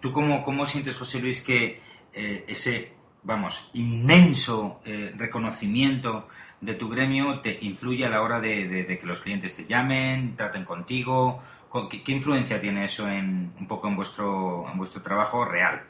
¿tú 0.00 0.10
cómo, 0.10 0.42
cómo, 0.42 0.66
sientes, 0.66 0.96
José 0.96 1.20
Luis, 1.20 1.42
que 1.42 1.80
eh, 2.12 2.44
ese, 2.48 2.92
vamos, 3.22 3.70
inmenso 3.74 4.80
eh, 4.84 5.12
reconocimiento 5.16 6.28
de 6.60 6.74
tu 6.74 6.88
gremio 6.88 7.40
te 7.40 7.58
influye 7.60 8.06
a 8.06 8.08
la 8.08 8.22
hora 8.22 8.40
de, 8.40 8.98
que 8.98 9.06
los 9.06 9.20
clientes 9.20 9.54
te 9.54 9.66
llamen, 9.66 10.34
traten 10.36 10.64
contigo? 10.64 11.42
¿Qué, 11.90 12.12
influencia 12.12 12.58
tiene 12.58 12.86
eso 12.86 13.06
en 13.06 13.52
un 13.60 13.66
poco 13.68 13.86
en 13.88 13.96
vuestro, 13.96 14.66
en 14.70 14.78
vuestro 14.78 15.02
trabajo 15.02 15.44
real? 15.44 15.82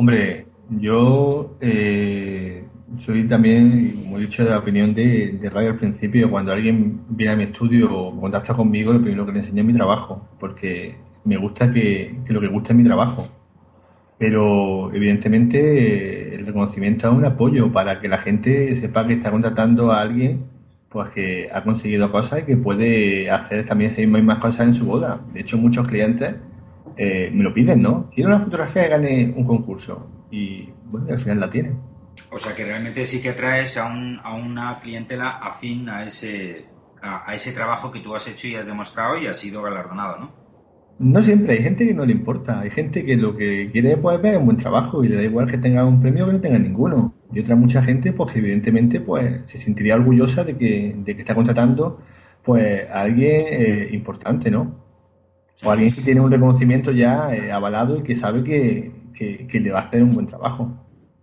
Hombre, 0.00 0.46
yo 0.70 1.56
eh, 1.60 2.62
soy 3.00 3.26
también, 3.26 4.00
como 4.04 4.16
he 4.16 4.20
dicho, 4.20 4.44
de 4.44 4.50
la 4.50 4.58
opinión 4.58 4.94
de, 4.94 5.32
de 5.32 5.50
Radio 5.50 5.70
al 5.70 5.76
principio. 5.76 6.30
Cuando 6.30 6.52
alguien 6.52 7.00
viene 7.08 7.32
a 7.32 7.36
mi 7.36 7.42
estudio 7.42 7.92
o 7.92 8.20
contacta 8.20 8.54
conmigo, 8.54 8.92
lo 8.92 9.02
primero 9.02 9.26
que 9.26 9.32
le 9.32 9.38
enseño 9.40 9.62
es 9.62 9.66
mi 9.66 9.74
trabajo, 9.74 10.28
porque 10.38 10.94
me 11.24 11.36
gusta 11.36 11.72
que, 11.72 12.20
que 12.24 12.32
lo 12.32 12.40
que 12.40 12.46
gusta 12.46 12.72
es 12.72 12.76
mi 12.76 12.84
trabajo 12.84 13.26
pero 14.18 14.92
evidentemente 14.92 16.34
el 16.34 16.44
reconocimiento 16.44 17.08
es 17.08 17.14
un 17.14 17.24
apoyo 17.24 17.72
para 17.72 18.00
que 18.00 18.08
la 18.08 18.18
gente 18.18 18.74
sepa 18.74 19.06
que 19.06 19.14
está 19.14 19.30
contratando 19.30 19.92
a 19.92 20.00
alguien 20.00 20.40
pues 20.88 21.10
que 21.10 21.48
ha 21.52 21.62
conseguido 21.62 22.10
cosas 22.10 22.40
y 22.40 22.42
que 22.42 22.56
puede 22.56 23.30
hacer 23.30 23.64
también 23.64 23.90
esas 23.92 24.06
mismas 24.06 24.38
cosas 24.38 24.66
en 24.66 24.74
su 24.74 24.86
boda. 24.86 25.20
De 25.32 25.40
hecho, 25.40 25.56
muchos 25.56 25.86
clientes 25.86 26.34
eh, 26.98 27.30
me 27.32 27.44
lo 27.44 27.54
piden, 27.54 27.80
¿no? 27.80 28.10
Quiero 28.12 28.30
una 28.30 28.40
fotografía 28.40 28.82
que 28.82 28.88
gane 28.88 29.34
un 29.36 29.44
concurso 29.44 30.04
y 30.30 30.68
bueno, 30.84 31.06
al 31.10 31.18
final 31.18 31.40
la 31.40 31.50
tiene. 31.50 31.72
O 32.30 32.38
sea 32.38 32.54
que 32.54 32.64
realmente 32.64 33.06
sí 33.06 33.22
que 33.22 33.32
traes 33.32 33.78
a, 33.78 33.86
un, 33.86 34.20
a 34.22 34.34
una 34.34 34.80
clientela 34.80 35.38
afín 35.38 35.88
a 35.88 36.04
ese, 36.04 36.66
a, 37.00 37.30
a 37.30 37.34
ese 37.34 37.52
trabajo 37.52 37.92
que 37.92 38.00
tú 38.00 38.14
has 38.14 38.26
hecho 38.26 38.48
y 38.48 38.56
has 38.56 38.66
demostrado 38.66 39.16
y 39.16 39.28
has 39.28 39.38
sido 39.38 39.62
galardonado, 39.62 40.18
¿no? 40.18 40.48
No 40.98 41.22
siempre, 41.22 41.52
hay 41.54 41.62
gente 41.62 41.86
que 41.86 41.94
no 41.94 42.04
le 42.04 42.10
importa, 42.10 42.58
hay 42.58 42.70
gente 42.70 43.04
que 43.04 43.16
lo 43.16 43.36
que 43.36 43.70
quiere 43.70 43.96
pues, 43.96 44.20
ver 44.20 44.36
un 44.36 44.46
buen 44.46 44.56
trabajo 44.56 45.04
y 45.04 45.08
le 45.08 45.14
da 45.14 45.22
igual 45.22 45.48
que 45.48 45.56
tenga 45.56 45.84
un 45.84 46.00
premio 46.00 46.26
que 46.26 46.32
no 46.32 46.40
tenga 46.40 46.58
ninguno. 46.58 47.14
Y 47.32 47.38
otra 47.38 47.54
mucha 47.54 47.82
gente 47.84 48.12
pues 48.12 48.32
que 48.32 48.40
evidentemente 48.40 49.00
pues 49.00 49.42
se 49.44 49.58
sentiría 49.58 49.94
orgullosa 49.94 50.42
de 50.42 50.56
que, 50.56 50.96
de 50.98 51.14
que 51.14 51.22
está 51.22 51.36
contratando 51.36 52.00
pues 52.42 52.90
a 52.90 53.02
alguien 53.02 53.46
eh, 53.48 53.88
importante, 53.92 54.50
¿no? 54.50 54.87
O 55.62 55.70
alguien 55.70 55.92
que 55.92 56.02
tiene 56.02 56.20
un 56.20 56.30
reconocimiento 56.30 56.92
ya 56.92 57.34
eh, 57.34 57.50
avalado 57.50 57.98
y 57.98 58.02
que 58.02 58.14
sabe 58.14 58.44
que, 58.44 58.92
que 59.14 59.60
le 59.60 59.70
va 59.70 59.80
a 59.80 59.82
hacer 59.84 60.02
un 60.02 60.14
buen 60.14 60.26
trabajo. 60.26 60.72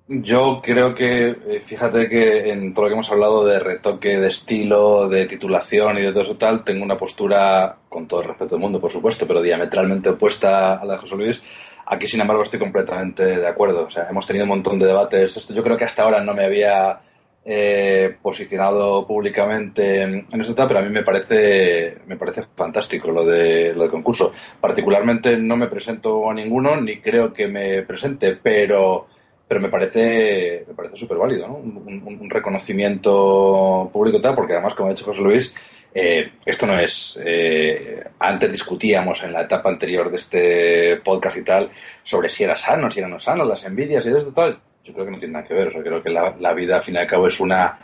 Yo 0.07 0.61
creo 0.63 0.93
que, 0.93 1.29
eh, 1.29 1.61
fíjate 1.61 2.07
que 2.07 2.51
en 2.51 2.73
todo 2.73 2.85
lo 2.85 2.89
que 2.89 2.93
hemos 2.93 3.11
hablado 3.11 3.43
de 3.43 3.57
retoque 3.57 4.19
de 4.19 4.27
estilo, 4.27 5.09
de 5.09 5.25
titulación 5.25 5.97
y 5.97 6.01
de 6.01 6.11
todo 6.11 6.21
eso 6.21 6.37
tal, 6.37 6.63
tengo 6.63 6.83
una 6.83 6.95
postura, 6.95 7.75
con 7.89 8.07
todo 8.07 8.21
el 8.21 8.27
respeto 8.27 8.51
del 8.51 8.61
mundo, 8.61 8.79
por 8.79 8.91
supuesto, 8.91 9.25
pero 9.25 9.41
diametralmente 9.41 10.09
opuesta 10.09 10.75
a 10.75 10.85
la 10.85 10.93
de 10.93 10.99
José 10.99 11.15
Luis. 11.15 11.41
Aquí, 11.87 12.05
sin 12.05 12.21
embargo, 12.21 12.43
estoy 12.43 12.59
completamente 12.59 13.23
de 13.25 13.47
acuerdo. 13.47 13.85
O 13.85 13.89
sea, 13.89 14.07
hemos 14.07 14.27
tenido 14.27 14.45
un 14.45 14.49
montón 14.49 14.77
de 14.77 14.85
debates. 14.85 15.37
Esto 15.37 15.55
yo 15.55 15.63
creo 15.63 15.77
que 15.77 15.85
hasta 15.85 16.03
ahora 16.03 16.21
no 16.21 16.35
me 16.35 16.45
había 16.45 16.99
eh, 17.47 18.17
posicionado 18.23 19.05
públicamente 19.05 20.01
en, 20.01 20.41
esto 20.41 20.55
tal, 20.55 20.67
pero 20.67 20.79
a 20.79 20.83
mí 20.83 20.89
me 20.89 21.03
parece, 21.03 21.99
me 22.07 22.17
parece 22.17 22.43
fantástico 22.55 23.11
lo 23.11 23.23
de, 23.23 23.71
lo 23.73 23.83
de 23.83 23.89
concurso. 23.89 24.33
Particularmente 24.59 25.37
no 25.37 25.55
me 25.55 25.67
presento 25.67 26.27
a 26.27 26.33
ninguno, 26.33 26.81
ni 26.81 26.99
creo 26.99 27.31
que 27.31 27.47
me 27.47 27.83
presente, 27.83 28.35
pero 28.41 29.07
pero 29.47 29.61
me 29.61 29.69
parece 29.69 30.65
me 30.67 30.73
parece 30.73 30.97
súper 30.97 31.17
válido, 31.17 31.47
¿no? 31.47 31.57
Un, 31.57 32.29
reconocimiento 32.29 33.89
público 33.93 34.19
tal, 34.19 34.33
porque 34.33 34.53
además, 34.53 34.73
como 34.73 34.89
ha 34.89 34.93
dicho 34.93 35.05
José 35.05 35.21
Luis, 35.21 35.55
eh, 35.93 36.31
esto 36.45 36.65
no 36.65 36.77
es... 36.77 37.19
Eh, 37.23 38.03
antes 38.19 38.51
discutíamos 38.51 39.23
en 39.23 39.31
la 39.31 39.43
etapa 39.43 39.69
anterior 39.69 40.09
de 40.09 40.17
este 40.17 40.97
podcast 40.97 41.37
y 41.37 41.43
tal 41.43 41.69
sobre 42.03 42.27
si 42.27 42.43
era 42.43 42.55
sano, 42.55 42.89
si 42.89 42.99
era 42.99 43.07
no 43.07 43.19
sano, 43.19 43.45
las 43.45 43.63
envidias 43.65 44.05
y 44.05 44.09
esto 44.09 44.33
tal. 44.33 44.59
Yo 44.85 44.93
creo 44.93 45.05
que 45.05 45.11
no 45.11 45.17
tiene 45.17 45.33
nada 45.33 45.45
que 45.45 45.53
ver. 45.53 45.67
O 45.67 45.71
sea, 45.71 45.81
creo 45.81 46.01
que 46.01 46.09
la, 46.09 46.53
vida, 46.53 46.77
al 46.77 46.83
fin 46.83 46.95
y 46.95 46.99
al 46.99 47.07
cabo, 47.07 47.27
es 47.27 47.39
una 47.39 47.77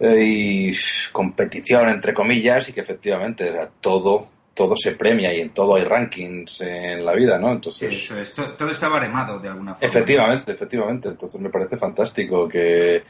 eh, 0.00 0.70
competición, 1.12 1.88
entre 1.88 2.12
comillas, 2.12 2.68
y 2.68 2.72
que 2.72 2.80
efectivamente 2.80 3.52
todo 3.80 4.28
todo 4.58 4.74
se 4.74 4.96
premia 4.96 5.32
y 5.32 5.40
en 5.40 5.50
todo 5.50 5.76
hay 5.76 5.84
rankings 5.84 6.62
en 6.62 7.04
la 7.06 7.14
vida, 7.14 7.38
¿no? 7.38 7.52
Entonces... 7.52 7.92
Eso 7.92 8.18
es, 8.18 8.34
todo, 8.34 8.68
está 8.68 8.88
baremado 8.88 9.38
de 9.38 9.48
alguna 9.48 9.74
forma. 9.74 9.86
Efectivamente, 9.86 10.50
efectivamente. 10.50 11.10
Entonces 11.10 11.40
me 11.40 11.48
parece 11.48 11.76
fantástico 11.76 12.48
que, 12.48 13.04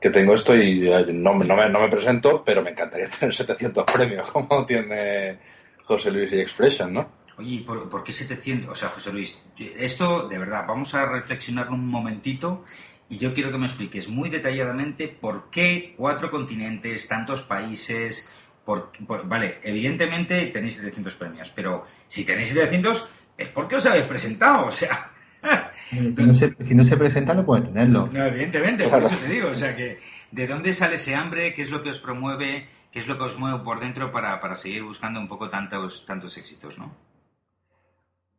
tengo 0.00 0.34
esto 0.34 0.56
y 0.56 0.90
eh, 0.90 1.06
no, 1.12 1.34
no, 1.34 1.54
me, 1.54 1.70
no 1.70 1.80
me 1.80 1.88
presento, 1.88 2.42
pero 2.44 2.62
me 2.62 2.70
encantaría 2.70 3.08
tener 3.20 3.32
700 3.32 3.84
premios 3.84 4.28
como 4.32 4.66
tiene 4.66 5.38
José 5.84 6.10
Luis 6.10 6.32
y 6.32 6.40
Expression, 6.40 6.92
¿no? 6.92 7.17
Oye, 7.38 7.62
¿por, 7.64 7.88
¿por, 7.88 8.02
qué 8.02 8.12
700? 8.12 8.70
O 8.70 8.74
sea, 8.74 8.88
José 8.88 9.12
Luis, 9.12 9.42
esto 9.56 10.28
de 10.28 10.38
verdad, 10.38 10.64
vamos 10.66 10.94
a 10.94 11.06
reflexionar 11.06 11.70
un 11.70 11.86
momentito 11.86 12.64
y 13.08 13.18
yo 13.18 13.32
quiero 13.32 13.50
que 13.52 13.58
me 13.58 13.66
expliques 13.66 14.08
muy 14.08 14.28
detalladamente 14.28 15.08
por 15.08 15.48
qué 15.50 15.94
cuatro 15.96 16.30
continentes, 16.30 17.06
tantos 17.08 17.42
países, 17.42 18.32
vale, 19.24 19.60
evidentemente 19.62 20.46
tenéis 20.46 20.76
700 20.76 21.14
premios, 21.14 21.52
pero 21.54 21.86
si 22.06 22.24
tenéis 22.24 22.50
700 22.50 23.08
es 23.38 23.48
porque 23.48 23.76
os 23.76 23.86
habéis 23.86 24.04
presentado, 24.04 24.66
o 24.66 24.70
sea... 24.70 25.12
si, 25.90 26.00
no 26.74 26.84
se, 26.84 26.96
presenta 26.96 27.32
no 27.32 27.46
puede 27.46 27.62
tenerlo. 27.62 28.10
No, 28.12 28.26
evidentemente, 28.26 28.88
por 28.88 29.04
eso 29.04 29.16
te 29.16 29.28
digo, 29.28 29.50
o 29.50 29.54
sea 29.54 29.76
que 29.76 30.00
¿de 30.32 30.46
dónde 30.46 30.74
sale 30.74 30.96
ese 30.96 31.14
hambre? 31.14 31.54
¿Qué 31.54 31.62
es 31.62 31.70
lo 31.70 31.82
que 31.82 31.90
os 31.90 32.00
promueve? 32.00 32.68
¿Qué 32.90 32.98
es 32.98 33.06
lo 33.06 33.16
que 33.16 33.24
os 33.24 33.38
mueve 33.38 33.60
por 33.60 33.80
dentro 33.80 34.10
para, 34.10 34.40
para 34.40 34.56
seguir 34.56 34.82
buscando 34.82 35.20
un 35.20 35.28
poco 35.28 35.48
tantos, 35.48 36.04
tantos 36.04 36.36
éxitos, 36.36 36.78
no? 36.78 37.07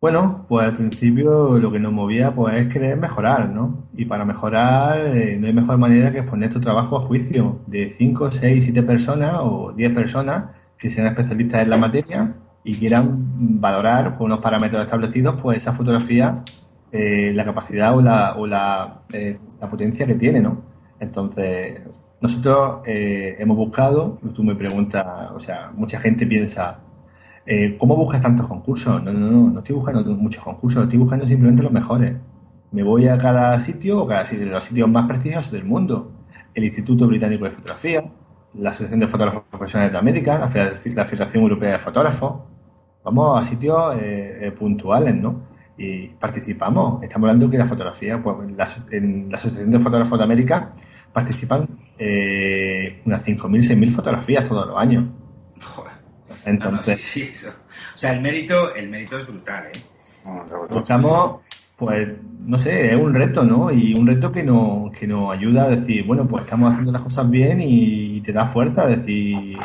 Bueno, 0.02 0.45
pues 0.47 0.66
al 0.66 0.78
principio 0.78 1.58
lo 1.60 1.72
que 1.74 1.80
nos 1.80 1.91
movía 1.91 2.34
pues 2.34 2.56
es 2.56 2.72
querer 2.72 2.95
mejorar, 2.95 3.50
¿no? 3.50 3.89
Y 3.93 4.06
para 4.06 4.24
mejorar 4.24 5.08
eh, 5.08 5.38
no 5.38 5.47
hay 5.47 5.52
mejor 5.54 5.78
manera 5.78 6.10
que 6.10 6.20
exponer 6.20 6.50
tu 6.54 6.62
trabajo 6.62 6.95
a 6.97 7.02
juicio 7.02 7.60
de 7.68 7.89
5, 7.89 8.32
6, 8.32 8.64
7 8.64 8.84
personas 8.84 9.36
o 9.41 9.74
10 9.76 9.93
personas 9.93 10.56
que 10.78 10.89
sean 10.89 11.08
especialistas 11.08 11.64
en 11.64 11.70
la 11.70 11.76
materia 11.78 12.34
y 12.64 12.76
quieran 12.78 13.10
valorar 13.60 14.16
con 14.18 14.28
unos 14.28 14.39
parámetros 14.39 14.84
establecidos 14.84 15.36
pues 15.41 15.58
esa 15.58 15.74
fotografía, 15.74 16.43
eh, 16.93 17.34
la 17.36 17.43
capacidad 17.43 17.93
o 17.97 18.02
la, 18.02 18.36
o 18.38 18.47
la, 18.47 19.02
eh, 19.12 19.38
la, 19.60 19.70
potencia 19.70 20.06
que 20.08 20.16
tiene, 20.16 20.39
¿no? 20.39 20.60
Entonces, 21.00 21.82
nosotros 22.22 22.82
hemos 22.86 23.58
buscado, 23.58 24.18
tú 24.34 24.43
me 24.43 24.56
preguntas, 24.56 25.06
o 25.36 25.39
sea, 25.39 25.72
mucha 25.74 26.00
gente 26.00 26.26
piensa, 26.26 26.80
eh, 27.52 27.76
¿cómo 27.80 27.95
buscas 27.95 28.22
tantos 28.22 28.45
concursos? 28.45 29.04
No, 29.04 29.12
no, 29.12 29.32
no, 29.32 29.50
no 29.50 29.60
estoy 29.60 29.76
buscando 29.76 30.04
muchos 30.16 30.43
concursos, 30.43 30.84
estoy 30.84 31.00
buscando 31.00 31.26
simplemente 31.26 31.64
los 31.64 31.72
mejores. 31.72 32.16
Me 32.72 32.84
voy 32.84 33.08
a 33.08 33.18
cada 33.18 33.60
sitio, 33.60 34.04
o 34.04 34.08
cada 34.08 34.28
sitio, 34.28 34.45
los 34.45 34.64
sitios 34.64 34.88
más 34.88 35.08
prestigiosos 35.08 35.52
del 35.52 35.66
mundo. 35.66 36.12
El 36.54 36.66
Instituto 36.66 37.08
Británico 37.08 37.45
de 37.45 37.52
Fotografía, 37.52 38.04
la 38.54 38.70
Asociación 38.70 39.00
de 39.00 39.08
Fotógrafos 39.08 39.43
Profesionales 39.50 39.91
de 39.91 39.97
América, 39.97 40.38
la 40.38 40.47
Federación 41.06 41.41
Europea 41.41 41.72
de 41.72 41.80
Fotógrafos. 41.80 42.34
Vamos 43.04 43.41
a 43.41 43.50
sitios 43.50 43.95
eh, 43.95 44.39
eh, 44.41 44.52
puntuales, 44.52 45.16
¿no? 45.16 45.47
Y 45.76 46.10
participamos. 46.10 47.02
Estamos 47.02 47.30
hablando 47.30 47.50
que 47.50 47.58
la 47.58 47.66
fotografía, 47.66 48.22
pues 48.22 48.38
en 48.91 49.32
la 49.32 49.38
Asociación 49.38 49.72
de 49.72 49.80
Fotógrafos 49.80 50.20
de 50.20 50.24
América 50.24 50.74
participan 51.12 51.68
unas 53.06 53.26
5.000, 53.26 53.39
6.000 53.39 53.91
fotografías 53.91 54.47
todos 54.47 54.68
los 54.68 54.78
años. 54.78 55.06
Joder. 55.64 55.89
Entonces, 56.46 57.02
sí, 57.02 57.30
eso. 57.34 57.50
O 57.96 57.98
sea, 57.98 58.14
el 58.14 58.22
mérito, 58.22 58.74
el 58.76 58.90
mérito 58.90 59.18
es 59.18 59.28
brutal, 59.28 59.68
¿eh? 59.68 59.72
Estamos, 60.76 61.40
pues, 61.76 62.08
no 62.42 62.58
sé, 62.58 62.94
es 62.94 63.00
un 63.00 63.14
reto, 63.14 63.44
¿no? 63.44 63.72
Y 63.72 63.94
un 63.94 64.08
reto 64.08 64.32
que 64.32 64.44
nos, 64.44 64.92
que 64.92 65.08
nos 65.08 65.32
ayuda 65.32 65.64
a 65.64 65.70
decir, 65.70 66.06
bueno, 66.06 66.28
pues 66.28 66.44
estamos 66.44 66.72
haciendo 66.72 66.92
las 66.92 67.04
cosas 67.04 67.30
bien 67.30 67.62
y 67.62 68.22
te 68.22 68.32
da 68.32 68.46
fuerza 68.46 68.84
a 68.84 68.88
decir, 68.88 69.58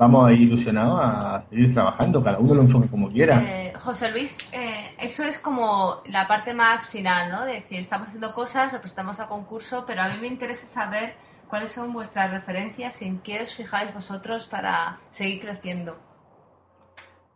vamos 0.00 0.26
a 0.26 0.32
ir 0.32 0.40
ilusionados 0.40 0.98
a 0.98 1.44
seguir 1.50 1.74
trabajando, 1.74 2.24
cada 2.24 2.38
uno 2.38 2.54
lo 2.54 2.62
enfoque 2.62 2.88
como 2.88 3.10
quiera. 3.10 3.42
Eh, 3.42 3.74
José 3.78 4.10
Luis, 4.10 4.50
eh, 4.54 4.94
eso 4.98 5.24
es 5.24 5.38
como 5.38 6.00
la 6.06 6.26
parte 6.26 6.54
más 6.54 6.88
final, 6.88 7.30
¿no? 7.30 7.44
De 7.44 7.52
decir, 7.52 7.78
estamos 7.78 8.08
haciendo 8.08 8.32
cosas, 8.32 8.72
representamos 8.72 9.20
a 9.20 9.28
concurso, 9.28 9.84
pero 9.86 10.00
a 10.00 10.08
mí 10.08 10.14
me 10.18 10.28
interesa 10.28 10.66
saber 10.66 11.16
cuáles 11.48 11.72
son 11.72 11.92
vuestras 11.92 12.30
referencias 12.30 13.02
y 13.02 13.08
en 13.08 13.18
qué 13.18 13.42
os 13.42 13.54
fijáis 13.54 13.92
vosotros 13.92 14.46
para 14.46 15.00
seguir 15.10 15.40
creciendo. 15.40 15.98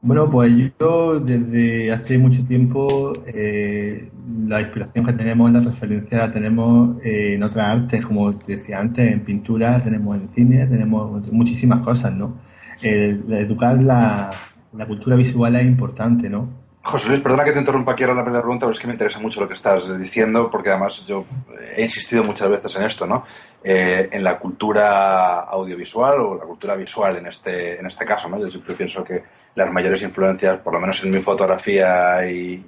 Bueno, 0.07 0.31
pues 0.31 0.53
yo 0.79 1.19
desde 1.19 1.91
hace 1.91 2.19
mucho 2.19 2.45
tiempo 2.45 3.15
eh, 3.27 4.11
la 4.47 4.61
inspiración 4.61 5.07
que 5.07 5.15
tenemos, 5.15 5.51
la 5.51 5.61
referencia 5.61 6.19
la 6.19 6.31
tenemos 6.31 7.03
eh, 7.03 7.37
en 7.37 7.43
otras 7.43 7.69
artes, 7.69 8.05
como 8.05 8.31
decía 8.31 8.81
antes, 8.81 9.11
en 9.11 9.25
pintura, 9.25 9.83
tenemos 9.83 10.15
en 10.17 10.29
cine, 10.29 10.67
tenemos 10.67 11.33
muchísimas 11.33 11.83
cosas, 11.83 12.13
¿no? 12.13 12.37
educar 12.83 13.81
la, 13.81 14.31
cultura 14.87 15.17
visual 15.17 15.57
es 15.57 15.65
importante, 15.65 16.29
¿no? 16.29 16.51
José 16.83 17.09
Luis, 17.09 17.21
perdona 17.21 17.45
que 17.45 17.53
te 17.53 17.61
interrumpa 17.61 17.93
aquí 17.93 18.03
ahora 18.03 18.17
la 18.17 18.25
primera 18.25 18.43
pregunta, 18.43 18.67
pero 18.67 18.75
es 18.75 18.81
que 18.81 18.87
me 18.87 18.93
interesa 18.93 19.21
mucho 19.21 19.41
lo 19.41 19.49
que 19.49 19.55
estás 19.55 19.99
diciendo, 19.99 20.51
porque 20.51 20.69
además 20.69 21.07
yo 21.07 21.25
he 21.79 21.83
insistido 21.83 22.23
muchas 22.25 22.51
veces 22.51 22.77
en 22.77 22.85
esto, 22.85 23.07
¿no? 23.07 23.25
Eh, 23.63 24.11
en 24.13 24.23
la 24.23 24.39
cultura 24.39 25.41
audiovisual 25.45 26.21
o 26.21 26.35
la 26.35 26.45
cultura 26.45 26.77
visual 26.77 27.17
en 27.17 27.27
este, 27.29 27.81
en 27.81 27.87
este 27.87 28.05
caso, 28.05 28.29
¿no? 28.29 28.39
Yo 28.39 28.51
siempre 28.51 28.75
pienso 28.75 29.03
que 29.03 29.23
las 29.55 29.73
mayores 29.73 30.03
influencias, 30.03 30.59
por 30.59 30.73
lo 30.75 30.81
menos 30.81 31.03
en 31.05 31.11
mi 31.11 31.23
fotografía 31.23 32.29
y, 32.29 32.65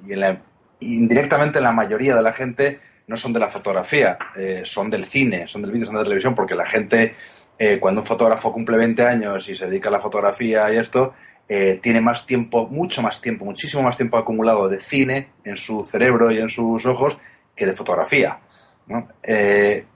indirectamente 0.79 1.57
en 1.57 1.63
la 1.63 1.71
mayoría 1.71 2.15
de 2.15 2.21
la 2.21 2.33
gente, 2.33 2.79
no 3.07 3.17
son 3.17 3.33
de 3.33 3.39
la 3.39 3.49
fotografía, 3.49 4.17
eh, 4.35 4.61
son 4.65 4.89
del 4.89 5.05
cine, 5.05 5.47
son 5.47 5.61
del 5.61 5.71
vídeo, 5.71 5.85
son 5.85 5.95
de 5.95 5.99
la 5.99 6.05
televisión, 6.05 6.35
porque 6.35 6.55
la 6.55 6.65
gente, 6.65 7.15
eh, 7.57 7.79
cuando 7.79 8.01
un 8.01 8.07
fotógrafo 8.07 8.51
cumple 8.51 8.77
20 8.77 9.03
años 9.05 9.47
y 9.49 9.55
se 9.55 9.67
dedica 9.67 9.89
a 9.89 9.93
la 9.93 9.99
fotografía 9.99 10.71
y 10.73 10.77
esto, 10.77 11.13
eh, 11.49 11.79
tiene 11.81 12.01
más 12.01 12.25
tiempo, 12.25 12.67
mucho 12.67 13.01
más 13.01 13.21
tiempo, 13.21 13.45
muchísimo 13.45 13.81
más 13.81 13.95
tiempo 13.95 14.17
acumulado 14.17 14.67
de 14.67 14.79
cine 14.79 15.29
en 15.45 15.55
su 15.55 15.85
cerebro 15.85 16.31
y 16.31 16.37
en 16.37 16.49
sus 16.49 16.85
ojos 16.85 17.17
que 17.55 17.65
de 17.65 17.73
fotografía. 17.73 18.39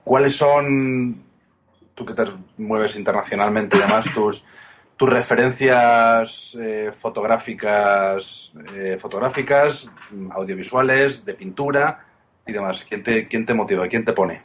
¿Cuáles 0.04 0.36
son, 0.36 1.24
tú 1.94 2.06
que 2.06 2.14
te 2.14 2.24
mueves 2.58 2.96
internacionalmente 2.96 3.78
y 3.78 3.80
demás, 3.80 4.06
tus 4.14 4.46
tus 5.02 5.10
referencias 5.10 6.56
eh, 6.62 6.92
fotográficas, 6.94 8.54
eh, 8.76 9.00
fotográficas, 9.02 9.92
audiovisuales, 10.30 11.26
de 11.26 11.34
pintura 11.34 12.06
y 12.46 12.54
demás. 12.54 12.86
¿Quién 12.88 13.02
te, 13.02 13.28
quién 13.28 13.44
te 13.44 13.56
motiva? 13.56 13.88
¿Quién 13.88 14.06
te 14.06 14.14
pone? 14.14 14.44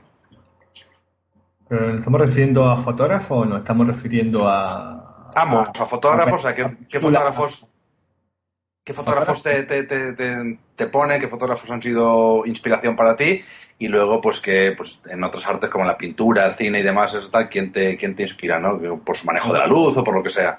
¿Nos 1.69 1.99
estamos 1.99 2.19
refiriendo 2.23 2.65
a 2.65 2.79
fotógrafos 2.79 3.43
o 3.43 3.45
nos 3.45 3.59
estamos 3.59 3.87
refiriendo 3.87 4.49
a...? 4.49 5.29
Ambos, 5.35 5.69
a, 5.79 5.85
fotógrafos, 5.85 6.47
a 6.47 6.55
qué, 6.55 7.01
fotógrafos... 7.01 7.69
¿Qué 8.87 8.95
fotógrafos 8.95 9.43
te, 9.43 9.65
te, 9.65 9.83
te, 9.83 10.59
te, 10.77 10.87
pone? 10.87 11.19
¿Qué 11.19 11.27
fotógrafos 11.27 11.69
han 11.73 11.83
sido 11.83 12.47
inspiración 12.47 12.95
para 12.95 13.17
ti? 13.17 13.43
y 13.79 13.89
luego 13.89 14.21
pues 14.21 14.41
que 14.41 14.73
pues 14.77 15.03
en 15.09 15.23
otras 15.23 15.47
artes 15.47 15.69
como 15.69 15.85
la 15.85 15.99
pintura, 15.99 16.47
el 16.47 16.53
cine 16.53 16.81
y 16.81 16.83
demás, 16.83 17.15
eso 17.15 17.31
tal, 17.31 17.49
¿quién 17.49 17.73
te, 17.73 17.97
quién 17.97 18.15
te 18.15 18.23
inspira, 18.23 18.59
¿no? 18.59 18.79
Por 19.05 19.17
su 19.17 19.27
manejo 19.27 19.53
de 19.53 19.59
la 19.59 19.67
luz 19.67 19.97
o 19.97 20.05
por 20.05 20.15
lo 20.15 20.23
que 20.23 20.31
sea. 20.31 20.59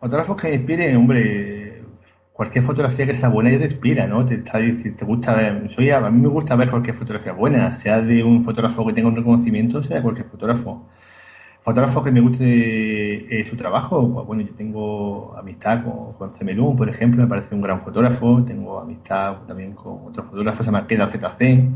Fotógrafos 0.00 0.40
que 0.40 0.54
inspiren, 0.54 0.96
hombre, 0.96 1.82
cualquier 2.32 2.64
fotografía 2.64 3.06
que 3.06 3.14
sea 3.14 3.28
buena 3.28 3.50
ya 3.50 3.58
te 3.58 3.64
inspira, 3.64 4.06
¿no? 4.06 4.24
Te, 4.24 4.38
te 4.38 5.04
gusta 5.04 5.34
ver, 5.34 5.70
soy, 5.70 5.90
a 5.90 6.00
mí 6.00 6.22
me 6.22 6.28
gusta 6.28 6.56
ver 6.56 6.70
cualquier 6.70 6.96
fotografía 6.96 7.32
buena, 7.32 7.76
sea 7.76 8.00
de 8.00 8.24
un 8.24 8.42
fotógrafo 8.44 8.86
que 8.86 8.94
tenga 8.94 9.08
un 9.08 9.16
reconocimiento, 9.16 9.82
sea 9.82 9.96
de 9.96 10.02
cualquier 10.02 10.28
fotógrafo. 10.28 10.88
Fotógrafos 11.64 12.04
que 12.04 12.12
me 12.12 12.20
guste 12.20 13.40
eh, 13.40 13.46
su 13.46 13.56
trabajo, 13.56 14.12
pues 14.12 14.26
bueno, 14.26 14.42
yo 14.42 14.54
tengo 14.54 15.34
amistad 15.34 15.82
con, 15.82 16.12
con 16.12 16.34
Cemelún, 16.34 16.76
por 16.76 16.90
ejemplo, 16.90 17.22
me 17.22 17.26
parece 17.26 17.54
un 17.54 17.62
gran 17.62 17.80
fotógrafo, 17.80 18.44
tengo 18.44 18.78
amistad 18.80 19.38
también 19.46 19.72
con 19.72 20.08
otro 20.08 20.24
fotógrafo, 20.24 20.62
se 20.62 20.66
llama 20.66 20.86
Keda 20.86 21.08
ZC, 21.08 21.70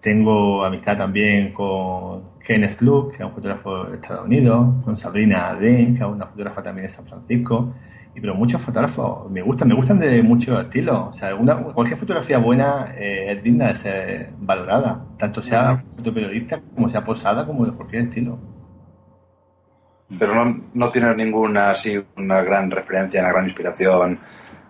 tengo 0.00 0.64
amistad 0.64 0.96
también 0.98 1.52
con 1.52 2.38
Kenneth 2.38 2.80
Luke, 2.80 3.16
que 3.16 3.24
es 3.24 3.28
un 3.28 3.34
fotógrafo 3.34 3.86
de 3.86 3.96
Estados 3.96 4.24
Unidos, 4.24 4.84
con 4.84 4.96
Sabrina 4.96 5.52
Den, 5.52 5.96
que 5.96 6.04
es 6.04 6.08
una 6.08 6.26
fotógrafa 6.26 6.62
también 6.62 6.86
de 6.86 6.92
San 6.92 7.04
Francisco, 7.04 7.74
y 8.14 8.20
pero 8.20 8.36
muchos 8.36 8.60
fotógrafos 8.60 9.28
me 9.32 9.42
gustan, 9.42 9.66
me 9.66 9.74
gustan 9.74 9.98
de 9.98 10.22
muchos 10.22 10.62
estilos. 10.62 11.08
O 11.10 11.14
sea, 11.14 11.36
cualquier 11.74 11.98
fotografía 11.98 12.38
buena 12.38 12.94
eh, 12.96 13.32
es 13.32 13.42
digna 13.42 13.66
de 13.66 13.74
ser 13.74 14.30
valorada, 14.38 15.04
tanto 15.18 15.42
sea 15.42 15.76
fotoperiodista 15.96 16.60
como 16.72 16.88
sea 16.88 17.04
posada, 17.04 17.44
como 17.44 17.66
de 17.66 17.72
cualquier 17.72 18.02
estilo. 18.02 18.47
Pero 20.16 20.34
no, 20.34 20.60
no 20.74 20.90
tienes 20.90 21.16
ninguna 21.16 21.70
así, 21.70 22.00
una 22.16 22.40
gran 22.42 22.70
referencia, 22.70 23.20
una 23.20 23.32
gran 23.32 23.44
inspiración. 23.44 24.18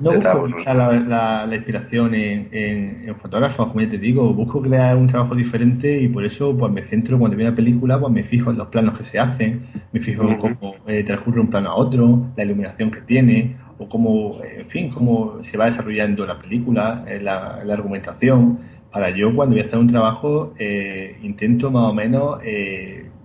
No 0.01 0.13
busco 0.13 0.73
la, 0.75 1.47
la, 1.47 1.55
inspiración 1.57 2.15
en, 2.15 2.49
en, 2.53 3.17
fotógrafos, 3.17 3.67
como 3.69 3.81
ya 3.81 3.91
te 3.91 3.99
digo, 3.99 4.33
busco 4.33 4.63
crear 4.63 4.97
un 4.97 5.09
trabajo 5.09 5.35
diferente 5.35 6.01
y 6.01 6.07
por 6.09 6.25
eso 6.25 6.57
pues 6.57 6.73
me 6.73 6.85
centro 6.85 7.19
cuando 7.19 7.37
veo 7.37 7.49
una 7.49 7.57
película, 7.57 7.99
pues 7.99 8.13
me 8.13 8.23
fijo 8.23 8.51
en 8.53 8.59
los 8.59 8.69
planos 8.69 8.97
que 8.97 9.05
se 9.05 9.19
hacen, 9.19 9.67
me 9.93 9.99
fijo 9.99 10.23
en 10.23 10.37
cómo 10.37 10.77
eh, 10.87 11.03
transcurre 11.03 11.41
un 11.41 11.49
plano 11.49 11.71
a 11.71 11.75
otro, 11.75 12.27
la 12.37 12.45
iluminación 12.45 12.93
que 12.93 13.01
tiene, 13.01 13.57
o 13.77 13.89
cómo, 13.89 14.39
en 14.45 14.69
fin, 14.69 14.89
cómo 14.89 15.43
se 15.43 15.57
va 15.57 15.65
desarrollando 15.65 16.25
la 16.25 16.39
película, 16.39 17.05
eh, 17.09 17.19
la, 17.21 17.65
la, 17.65 17.75
argumentación. 17.75 18.59
Para 18.93 19.11
yo 19.11 19.35
cuando 19.35 19.55
voy 19.57 19.63
a 19.63 19.67
hacer 19.67 19.81
un 19.81 19.89
trabajo 19.89 20.55
eh, 20.59 21.19
intento 21.23 21.73
más 21.73 21.91
o 21.91 21.93
menos 21.93 22.39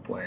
pues 0.05 0.26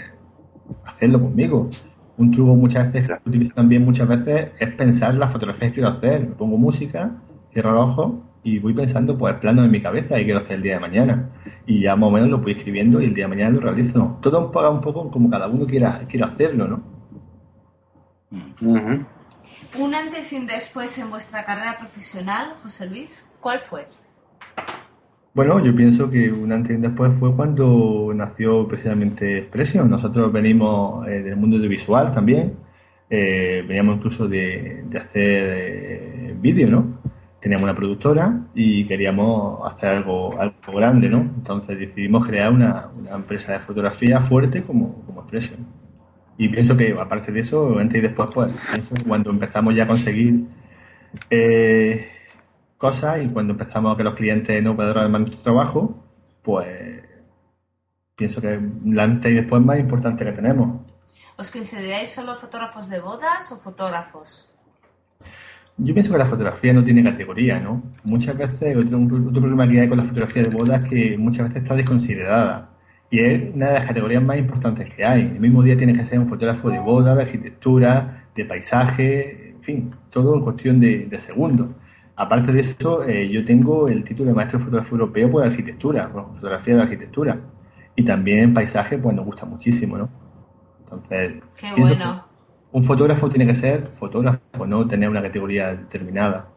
hacerlo 0.85 1.21
conmigo 1.21 1.69
un 2.17 2.31
truco 2.31 2.55
muchas 2.55 2.91
veces 2.91 3.07
que 3.07 3.29
utilizo 3.29 3.53
también 3.53 3.85
muchas 3.85 4.07
veces 4.07 4.51
es 4.59 4.73
pensar 4.73 5.13
las 5.15 5.31
fotografías 5.31 5.71
que 5.71 5.75
quiero 5.75 5.89
hacer. 5.89 6.21
Me 6.21 6.35
pongo 6.35 6.57
música, 6.57 7.11
cierro 7.51 7.71
los 7.73 7.91
ojos 7.91 8.15
y 8.43 8.59
voy 8.59 8.73
pensando 8.73 9.17
pues 9.17 9.35
planos 9.35 9.65
en 9.65 9.71
mi 9.71 9.81
cabeza 9.81 10.19
y 10.19 10.25
quiero 10.25 10.39
hacer 10.39 10.53
el 10.53 10.63
día 10.63 10.73
de 10.75 10.79
mañana. 10.79 11.29
Y 11.67 11.81
ya 11.81 11.95
más 11.95 12.07
o 12.07 12.11
menos 12.11 12.29
lo 12.29 12.39
voy 12.39 12.53
escribiendo 12.53 12.99
y 13.01 13.05
el 13.05 13.13
día 13.13 13.25
de 13.25 13.29
mañana 13.29 13.51
lo 13.51 13.61
realizo. 13.61 14.17
Todo 14.21 14.45
un 14.45 14.51
poco, 14.51 14.71
un 14.71 14.81
poco 14.81 15.11
como 15.11 15.29
cada 15.29 15.47
uno 15.47 15.67
quiera, 15.67 16.01
quiera 16.09 16.27
hacerlo, 16.27 16.67
¿no? 16.67 16.83
Un 19.79 19.95
antes 19.95 20.33
y 20.33 20.37
un 20.37 20.47
después 20.47 20.97
en 20.97 21.11
vuestra 21.11 21.45
carrera 21.45 21.77
profesional, 21.77 22.53
José 22.63 22.87
Luis, 22.87 23.31
¿cuál 23.39 23.59
fue? 23.59 23.87
Bueno, 25.37 25.63
yo 25.63 25.75
pienso 25.75 26.09
que 26.09 26.31
un 26.31 26.51
antes 26.51 26.71
y 26.71 26.75
un 26.77 26.81
después 26.81 27.15
fue 27.15 27.31
cuando 27.35 28.11
nació 28.11 28.67
precisamente 28.67 29.37
Expression. 29.37 29.87
Nosotros 29.87 30.33
venimos 30.33 31.07
eh, 31.07 31.21
del 31.21 31.35
mundo 31.35 31.57
audiovisual 31.57 32.11
también, 32.11 32.55
eh, 33.07 33.63
veníamos 33.67 33.97
incluso 33.97 34.27
de, 34.27 34.83
hacer 34.99 35.13
eh, 35.21 36.35
vídeo, 36.41 36.71
¿no? 36.71 37.01
Teníamos 37.39 37.65
una 37.65 37.75
productora 37.75 38.41
y 38.55 38.87
queríamos 38.87 39.59
hacer 39.71 39.89
algo, 39.89 40.41
algo 40.41 40.73
grande, 40.73 41.07
¿no? 41.07 41.19
Entonces 41.19 41.77
decidimos 41.77 42.25
crear 42.25 42.51
una, 42.51 42.89
empresa 43.13 43.53
de 43.53 43.59
fotografía 43.59 44.19
fuerte 44.19 44.63
como, 44.63 45.03
como 45.05 45.21
Expression. 45.21 45.59
Y 46.39 46.49
pienso 46.49 46.75
que, 46.75 46.93
aparte 46.99 47.31
de 47.31 47.41
eso, 47.41 47.77
antes 47.77 47.99
y 47.99 48.01
después, 48.01 48.31
pues, 48.33 48.89
cuando 49.07 49.29
empezamos 49.29 49.75
ya 49.75 49.83
a 49.83 49.87
conseguir 49.87 50.45
cosas 52.77 53.23
y 53.23 53.27
cuando 53.27 53.53
empezamos 53.53 53.93
a 53.93 53.97
que 53.97 54.03
los 54.03 54.15
clientes 54.15 54.61
no 54.63 54.75
puedan 54.75 55.11
más 55.11 55.21
nuestro 55.21 55.41
trabajo, 55.41 56.03
pues 56.43 57.03
pienso 58.15 58.41
que 58.41 58.59
la 58.85 59.03
antes 59.03 59.31
y 59.31 59.35
después 59.35 59.61
más 59.61 59.79
importante 59.79 60.25
que 60.25 60.31
tenemos. 60.31 60.81
¿Os 61.37 61.51
consideráis 61.51 62.09
solo 62.09 62.35
fotógrafos 62.35 62.89
de 62.89 62.99
bodas 62.99 63.51
o 63.51 63.57
fotógrafos? 63.57 64.51
Yo 65.77 65.93
pienso 65.93 66.11
que 66.11 66.17
la 66.17 66.25
fotografía 66.25 66.73
no 66.73 66.83
tiene 66.83 67.03
categoría, 67.03 67.59
¿no? 67.59 67.83
Muchas 68.03 68.37
veces, 68.37 68.75
otro, 68.75 68.99
otro 68.99 69.41
problema 69.41 69.67
que 69.67 69.81
hay 69.81 69.87
con 69.87 69.99
la 69.99 70.03
fotografía 70.03 70.41
de 70.41 70.49
bodas 70.49 70.83
es 70.83 70.89
que 70.89 71.17
muchas 71.17 71.47
veces 71.47 71.61
está 71.61 71.75
desconsiderada. 71.75 72.71
Y 73.11 73.19
es 73.19 73.53
una 73.53 73.67
de 73.67 73.73
las 73.75 73.85
categorías 73.85 74.23
más 74.23 74.37
importantes 74.37 74.91
que 74.93 75.05
hay. 75.05 75.21
El 75.21 75.39
mismo 75.39 75.61
día 75.61 75.77
tiene 75.77 75.93
que 75.93 76.03
ser 76.05 76.19
un 76.19 76.27
fotógrafo 76.27 76.71
de 76.71 76.79
boda, 76.79 77.13
de 77.13 77.21
arquitectura, 77.21 78.29
de 78.35 78.45
paisaje, 78.45 79.51
en 79.51 79.61
fin, 79.61 79.91
todo 80.09 80.35
en 80.35 80.41
cuestión 80.41 80.79
de, 80.79 81.05
de 81.05 81.19
segundos. 81.19 81.69
Aparte 82.19 82.51
de 82.51 82.61
eso, 82.61 83.03
eh, 83.03 83.29
yo 83.29 83.45
tengo 83.45 83.87
el 83.87 84.03
título 84.03 84.29
de 84.29 84.35
maestro 84.35 84.57
de 84.57 84.65
fotografía 84.65 84.91
europeo 84.93 85.29
por 85.29 85.43
arquitectura, 85.45 86.11
por 86.11 86.33
fotografía 86.33 86.75
de 86.75 86.81
arquitectura. 86.81 87.39
Y 87.95 88.03
también 88.03 88.55
paisaje, 88.55 88.97
pues 88.97 89.15
nos 89.15 89.23
gusta 89.23 89.45
muchísimo, 89.45 89.99
¿no? 89.99 90.09
Entonces, 90.79 91.35
Qué 91.55 91.67
bueno. 91.77 92.25
un 92.71 92.83
fotógrafo 92.83 93.29
tiene 93.29 93.45
que 93.45 93.53
ser 93.53 93.87
fotógrafo, 93.99 94.65
no 94.65 94.87
tener 94.87 95.09
una 95.09 95.21
categoría 95.21 95.75
determinada. 95.75 96.47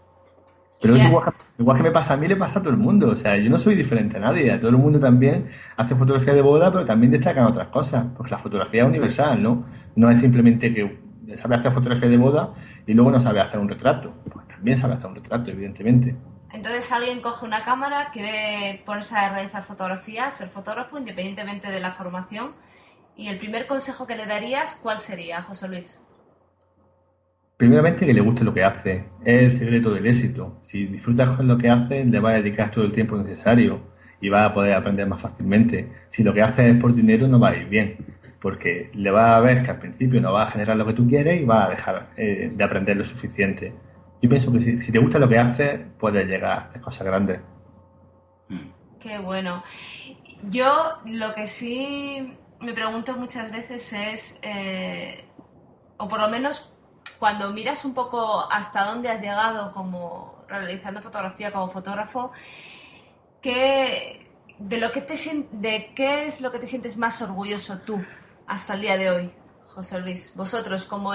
Pero 0.80 0.96
es 0.96 1.04
igual, 1.04 1.34
igual, 1.58 1.76
que 1.76 1.82
me 1.82 1.90
pasa 1.90 2.14
a 2.14 2.16
mí, 2.16 2.26
le 2.26 2.36
pasa 2.36 2.60
a 2.60 2.62
todo 2.62 2.72
el 2.72 2.78
mundo. 2.78 3.10
O 3.10 3.16
sea, 3.16 3.36
yo 3.36 3.50
no 3.50 3.58
soy 3.58 3.74
diferente 3.74 4.16
a 4.16 4.20
nadie. 4.20 4.50
A 4.50 4.58
todo 4.58 4.70
el 4.70 4.78
mundo 4.78 4.98
también 4.98 5.48
hace 5.76 5.94
fotografía 5.94 6.32
de 6.32 6.40
boda, 6.40 6.72
pero 6.72 6.86
también 6.86 7.12
destacan 7.12 7.44
otras 7.44 7.68
cosas. 7.68 8.06
Porque 8.16 8.30
la 8.30 8.38
fotografía 8.38 8.84
es 8.84 8.88
universal, 8.88 9.42
¿no? 9.42 9.66
No 9.94 10.10
es 10.10 10.20
simplemente 10.20 10.72
que 10.72 11.10
sabe 11.36 11.56
hacer 11.56 11.72
fotografía 11.72 12.08
de 12.08 12.16
boda 12.16 12.54
y 12.90 12.94
luego 12.94 13.12
no 13.12 13.20
sabe 13.20 13.40
hacer 13.40 13.60
un 13.60 13.68
retrato. 13.68 14.12
Pues 14.32 14.48
también 14.48 14.76
sabe 14.76 14.94
hacer 14.94 15.06
un 15.06 15.14
retrato, 15.14 15.48
evidentemente. 15.48 16.16
Entonces 16.52 16.90
alguien 16.90 17.20
coge 17.20 17.46
una 17.46 17.62
cámara, 17.62 18.10
quiere 18.12 18.82
ponerse 18.84 19.16
a 19.16 19.32
realizar 19.32 19.62
fotografías, 19.62 20.36
ser 20.36 20.48
fotógrafo, 20.48 20.98
independientemente 20.98 21.70
de 21.70 21.78
la 21.78 21.92
formación. 21.92 22.50
Y 23.16 23.28
el 23.28 23.38
primer 23.38 23.68
consejo 23.68 24.08
que 24.08 24.16
le 24.16 24.26
darías, 24.26 24.80
¿cuál 24.82 24.98
sería, 24.98 25.40
José 25.40 25.68
Luis? 25.68 26.04
Primeramente 27.56 28.04
que 28.04 28.12
le 28.12 28.22
guste 28.22 28.42
lo 28.42 28.52
que 28.52 28.64
hace. 28.64 29.04
Es 29.24 29.52
el 29.52 29.56
secreto 29.56 29.94
del 29.94 30.08
éxito. 30.08 30.58
Si 30.64 30.86
disfrutas 30.86 31.36
con 31.36 31.46
lo 31.46 31.56
que 31.58 31.70
hace, 31.70 32.04
le 32.04 32.18
va 32.18 32.30
a 32.30 32.40
dedicar 32.42 32.72
todo 32.72 32.82
el 32.82 32.90
tiempo 32.90 33.16
necesario 33.16 33.82
y 34.20 34.28
va 34.28 34.46
a 34.46 34.52
poder 34.52 34.74
aprender 34.74 35.06
más 35.06 35.20
fácilmente. 35.20 35.92
Si 36.08 36.24
lo 36.24 36.34
que 36.34 36.42
hace 36.42 36.68
es 36.70 36.74
por 36.74 36.92
dinero, 36.92 37.28
no 37.28 37.38
va 37.38 37.50
a 37.50 37.56
ir 37.56 37.68
bien. 37.68 38.19
Porque 38.40 38.90
le 38.94 39.10
va 39.10 39.36
a 39.36 39.40
ver 39.40 39.62
que 39.62 39.70
al 39.70 39.78
principio 39.78 40.20
no 40.20 40.32
va 40.32 40.44
a 40.44 40.50
generar 40.50 40.76
lo 40.76 40.86
que 40.86 40.94
tú 40.94 41.06
quieres 41.06 41.40
y 41.40 41.44
va 41.44 41.66
a 41.66 41.70
dejar 41.70 42.10
eh, 42.16 42.50
de 42.52 42.64
aprender 42.64 42.96
lo 42.96 43.04
suficiente. 43.04 43.74
Yo 44.22 44.28
pienso 44.28 44.52
que 44.52 44.60
si, 44.60 44.92
te 44.92 44.98
gusta 44.98 45.18
lo 45.18 45.28
que 45.28 45.38
haces, 45.38 45.80
puedes 45.98 46.26
llegar 46.26 46.50
a 46.50 46.64
hacer 46.64 46.80
cosas 46.80 47.06
grandes. 47.06 47.40
Qué 48.98 49.18
bueno. 49.18 49.62
Yo 50.48 50.98
lo 51.06 51.34
que 51.34 51.46
sí 51.46 52.36
me 52.60 52.72
pregunto 52.72 53.16
muchas 53.16 53.50
veces 53.50 53.92
es, 53.92 54.38
eh, 54.42 55.24
o 55.96 56.08
por 56.08 56.20
lo 56.20 56.28
menos 56.28 56.74
cuando 57.18 57.50
miras 57.50 57.84
un 57.84 57.94
poco 57.94 58.50
hasta 58.50 58.84
dónde 58.84 59.10
has 59.10 59.20
llegado 59.20 59.72
como 59.72 60.44
realizando 60.48 61.00
fotografía 61.00 61.52
como 61.52 61.68
fotógrafo, 61.68 62.32
¿qué, 63.40 64.26
de, 64.58 64.78
lo 64.78 64.90
que 64.92 65.02
te, 65.02 65.14
¿de 65.52 65.92
qué 65.94 66.26
es 66.26 66.40
lo 66.40 66.50
que 66.50 66.58
te 66.58 66.66
sientes 66.66 66.96
más 66.96 67.20
orgulloso 67.22 67.80
tú 67.80 68.02
hasta 68.50 68.74
el 68.74 68.80
día 68.80 68.98
de 68.98 69.10
hoy, 69.10 69.30
José 69.74 70.00
Luis? 70.00 70.34
Vosotros 70.36 70.84
como 70.84 71.12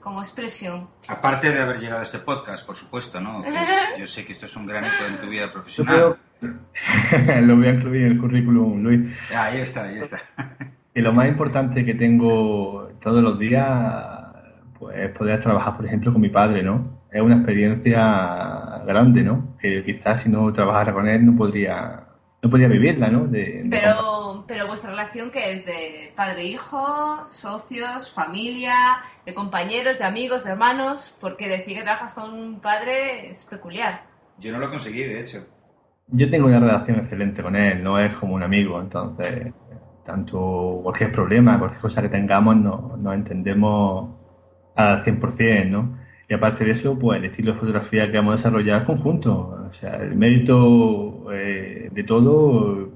como 0.00 0.20
expresión. 0.20 0.88
Aparte 1.08 1.52
de 1.52 1.60
haber 1.60 1.80
llegado 1.80 2.00
a 2.00 2.02
este 2.02 2.18
podcast, 2.18 2.66
por 2.66 2.76
supuesto, 2.76 3.20
¿no? 3.20 3.44
yo 3.98 4.06
sé 4.06 4.24
que 4.24 4.32
esto 4.32 4.46
es 4.46 4.56
un 4.56 4.66
gran 4.66 4.84
hito 4.84 5.06
en 5.06 5.20
tu 5.20 5.28
vida 5.28 5.52
profesional. 5.52 6.16
lo 7.42 7.56
voy 7.56 7.66
a 7.66 7.70
incluir 7.70 8.06
en 8.06 8.12
el 8.12 8.18
currículum, 8.18 8.82
Luis. 8.82 9.14
Ahí 9.36 9.60
está, 9.60 9.84
ahí 9.84 9.98
está. 9.98 10.18
y 10.94 11.00
lo 11.02 11.12
más 11.12 11.28
importante 11.28 11.84
que 11.84 11.94
tengo 11.94 12.90
todos 13.02 13.22
los 13.22 13.38
días, 13.38 13.66
pues 14.78 14.96
es 14.98 15.10
poder 15.10 15.40
trabajar, 15.40 15.76
por 15.76 15.84
ejemplo, 15.84 16.10
con 16.10 16.22
mi 16.22 16.30
padre, 16.30 16.62
¿no? 16.62 17.02
Es 17.12 17.20
una 17.20 17.36
experiencia 17.36 18.82
grande, 18.86 19.22
¿no? 19.22 19.56
Que 19.60 19.84
quizás 19.84 20.22
si 20.22 20.30
no 20.30 20.50
trabajara 20.54 20.94
con 20.94 21.06
él 21.06 21.26
no 21.26 21.36
podría, 21.36 22.06
no 22.42 22.50
podría 22.50 22.68
vivirla, 22.68 23.08
¿no? 23.08 23.28
Pero 23.30 24.28
pero 24.48 24.66
vuestra 24.66 24.90
relación 24.90 25.30
que 25.30 25.52
es 25.52 25.66
de 25.66 26.12
padre-hijo, 26.16 27.28
socios, 27.28 28.10
familia, 28.10 28.74
de 29.24 29.34
compañeros, 29.34 29.98
de 29.98 30.06
amigos, 30.06 30.44
de 30.44 30.52
hermanos, 30.52 31.16
porque 31.20 31.48
decir 31.48 31.76
que 31.76 31.82
trabajas 31.82 32.14
con 32.14 32.32
un 32.32 32.58
padre 32.58 33.28
es 33.28 33.44
peculiar. 33.44 34.02
Yo 34.38 34.50
no 34.50 34.58
lo 34.58 34.70
conseguí, 34.70 35.02
de 35.02 35.20
hecho. 35.20 35.46
Yo 36.08 36.30
tengo 36.30 36.46
una 36.46 36.58
relación 36.58 36.98
excelente 36.98 37.42
con 37.42 37.54
él, 37.54 37.82
no 37.84 37.98
es 37.98 38.14
como 38.14 38.34
un 38.34 38.42
amigo, 38.42 38.80
entonces 38.80 39.52
tanto 40.06 40.80
cualquier 40.82 41.12
problema, 41.12 41.58
cualquier 41.58 41.82
cosa 41.82 42.00
que 42.00 42.08
tengamos, 42.08 42.56
no, 42.56 42.96
nos 42.98 43.14
entendemos 43.14 44.16
al 44.74 45.04
100%, 45.04 45.68
¿no? 45.68 45.98
Y 46.26 46.34
aparte 46.34 46.64
de 46.64 46.70
eso, 46.70 46.98
pues 46.98 47.18
el 47.18 47.26
estilo 47.26 47.52
de 47.52 47.58
fotografía 47.58 48.10
que 48.10 48.16
vamos 48.16 48.32
a 48.32 48.36
desarrollar 48.36 48.84
conjunto. 48.84 49.68
O 49.70 49.72
sea, 49.72 49.96
el 49.96 50.14
mérito 50.14 51.17
eh, 51.32 51.88
de 51.92 52.04
todo 52.04 52.90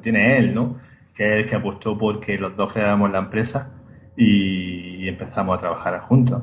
tiene 0.00 0.38
él, 0.38 0.54
¿no? 0.54 0.80
Que 1.14 1.24
es 1.24 1.44
el 1.44 1.50
que 1.50 1.56
apostó 1.56 1.98
porque 1.98 2.38
los 2.38 2.56
dos 2.56 2.72
creáramos 2.72 3.10
la 3.10 3.18
empresa 3.18 3.70
y 4.16 5.08
empezamos 5.08 5.56
a 5.56 5.60
trabajar 5.60 6.00
juntos. 6.00 6.42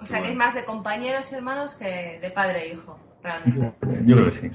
O 0.00 0.06
sea, 0.06 0.22
que 0.22 0.30
es 0.30 0.36
más 0.36 0.54
de 0.54 0.64
compañeros 0.64 1.32
hermanos 1.32 1.74
que 1.76 2.18
de 2.20 2.30
padre 2.30 2.62
e 2.62 2.74
hijo, 2.74 2.98
realmente. 3.22 3.72
Yo 4.04 4.16
creo 4.16 4.26
que 4.26 4.32
sí. 4.32 4.50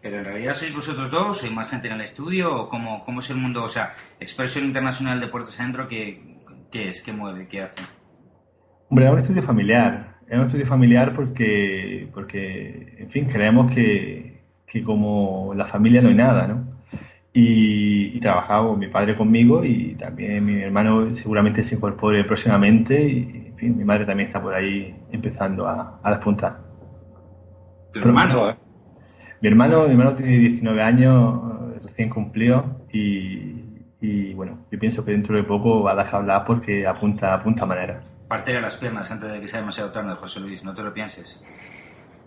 Pero 0.00 0.18
en 0.18 0.24
realidad 0.24 0.54
sois 0.54 0.74
vosotros 0.74 1.10
dos, 1.10 1.44
¿Hay 1.44 1.50
más 1.50 1.68
gente 1.68 1.88
en 1.88 1.94
el 1.94 2.00
estudio, 2.00 2.54
o 2.54 2.68
cómo, 2.68 3.04
cómo 3.04 3.20
es 3.20 3.30
el 3.30 3.36
mundo, 3.36 3.64
o 3.64 3.68
sea, 3.68 3.92
Expresión 4.18 4.64
Internacional 4.64 5.20
de 5.20 5.28
Puertas 5.28 5.60
Adentro, 5.60 5.86
¿qué, 5.88 6.38
¿qué 6.70 6.88
es? 6.88 7.02
¿Qué 7.02 7.12
mueve? 7.12 7.46
¿Qué 7.48 7.62
hace? 7.62 7.82
Hombre, 8.88 9.06
es 9.06 9.12
un 9.12 9.18
estudio 9.18 9.42
familiar. 9.42 10.16
Es 10.26 10.38
un 10.38 10.46
estudio 10.46 10.66
familiar 10.66 11.14
porque, 11.14 12.08
porque 12.14 12.96
en 12.98 13.10
fin, 13.10 13.26
creemos 13.26 13.72
que, 13.74 14.27
que 14.70 14.84
como 14.84 15.54
la 15.54 15.66
familia 15.66 16.02
no 16.02 16.08
hay 16.08 16.14
nada, 16.14 16.46
¿no? 16.46 16.78
Y, 17.32 18.16
y 18.16 18.20
trabajaba 18.20 18.76
mi 18.76 18.88
padre 18.88 19.16
conmigo 19.16 19.64
y 19.64 19.94
también 19.94 20.44
mi 20.44 20.62
hermano 20.62 21.14
seguramente 21.14 21.62
se 21.62 21.76
incorpore 21.76 22.24
próximamente 22.24 23.00
y, 23.00 23.46
en 23.48 23.56
fin, 23.56 23.76
mi 23.76 23.84
madre 23.84 24.04
también 24.04 24.26
está 24.26 24.42
por 24.42 24.54
ahí 24.54 24.94
empezando 25.10 25.66
a, 25.66 26.00
a 26.02 26.10
despuntar. 26.10 26.58
¿Tu 27.92 28.00
hermano? 28.00 28.50
¿eh? 28.50 28.56
Mi 29.40 29.48
hermano, 29.48 29.84
mi 29.84 29.92
hermano 29.92 30.14
tiene 30.14 30.36
19 30.36 30.82
años, 30.82 31.82
recién 31.82 32.10
cumplido 32.10 32.82
y, 32.92 33.84
y, 34.00 34.34
bueno, 34.34 34.66
yo 34.70 34.78
pienso 34.78 35.04
que 35.04 35.12
dentro 35.12 35.36
de 35.36 35.44
poco 35.44 35.82
va 35.82 35.92
a 35.92 35.96
dejar 35.96 36.16
hablar 36.22 36.44
porque 36.44 36.86
apunta, 36.86 37.34
apunta 37.34 37.64
manera. 37.64 38.00
Partele 38.28 38.60
las 38.60 38.76
piernas 38.76 39.10
antes 39.10 39.32
de 39.32 39.40
que 39.40 39.46
sea 39.46 39.60
demasiado 39.60 39.90
tarde, 39.90 40.14
José 40.16 40.40
Luis, 40.40 40.62
no 40.64 40.74
te 40.74 40.82
lo 40.82 40.92
pienses. 40.92 41.77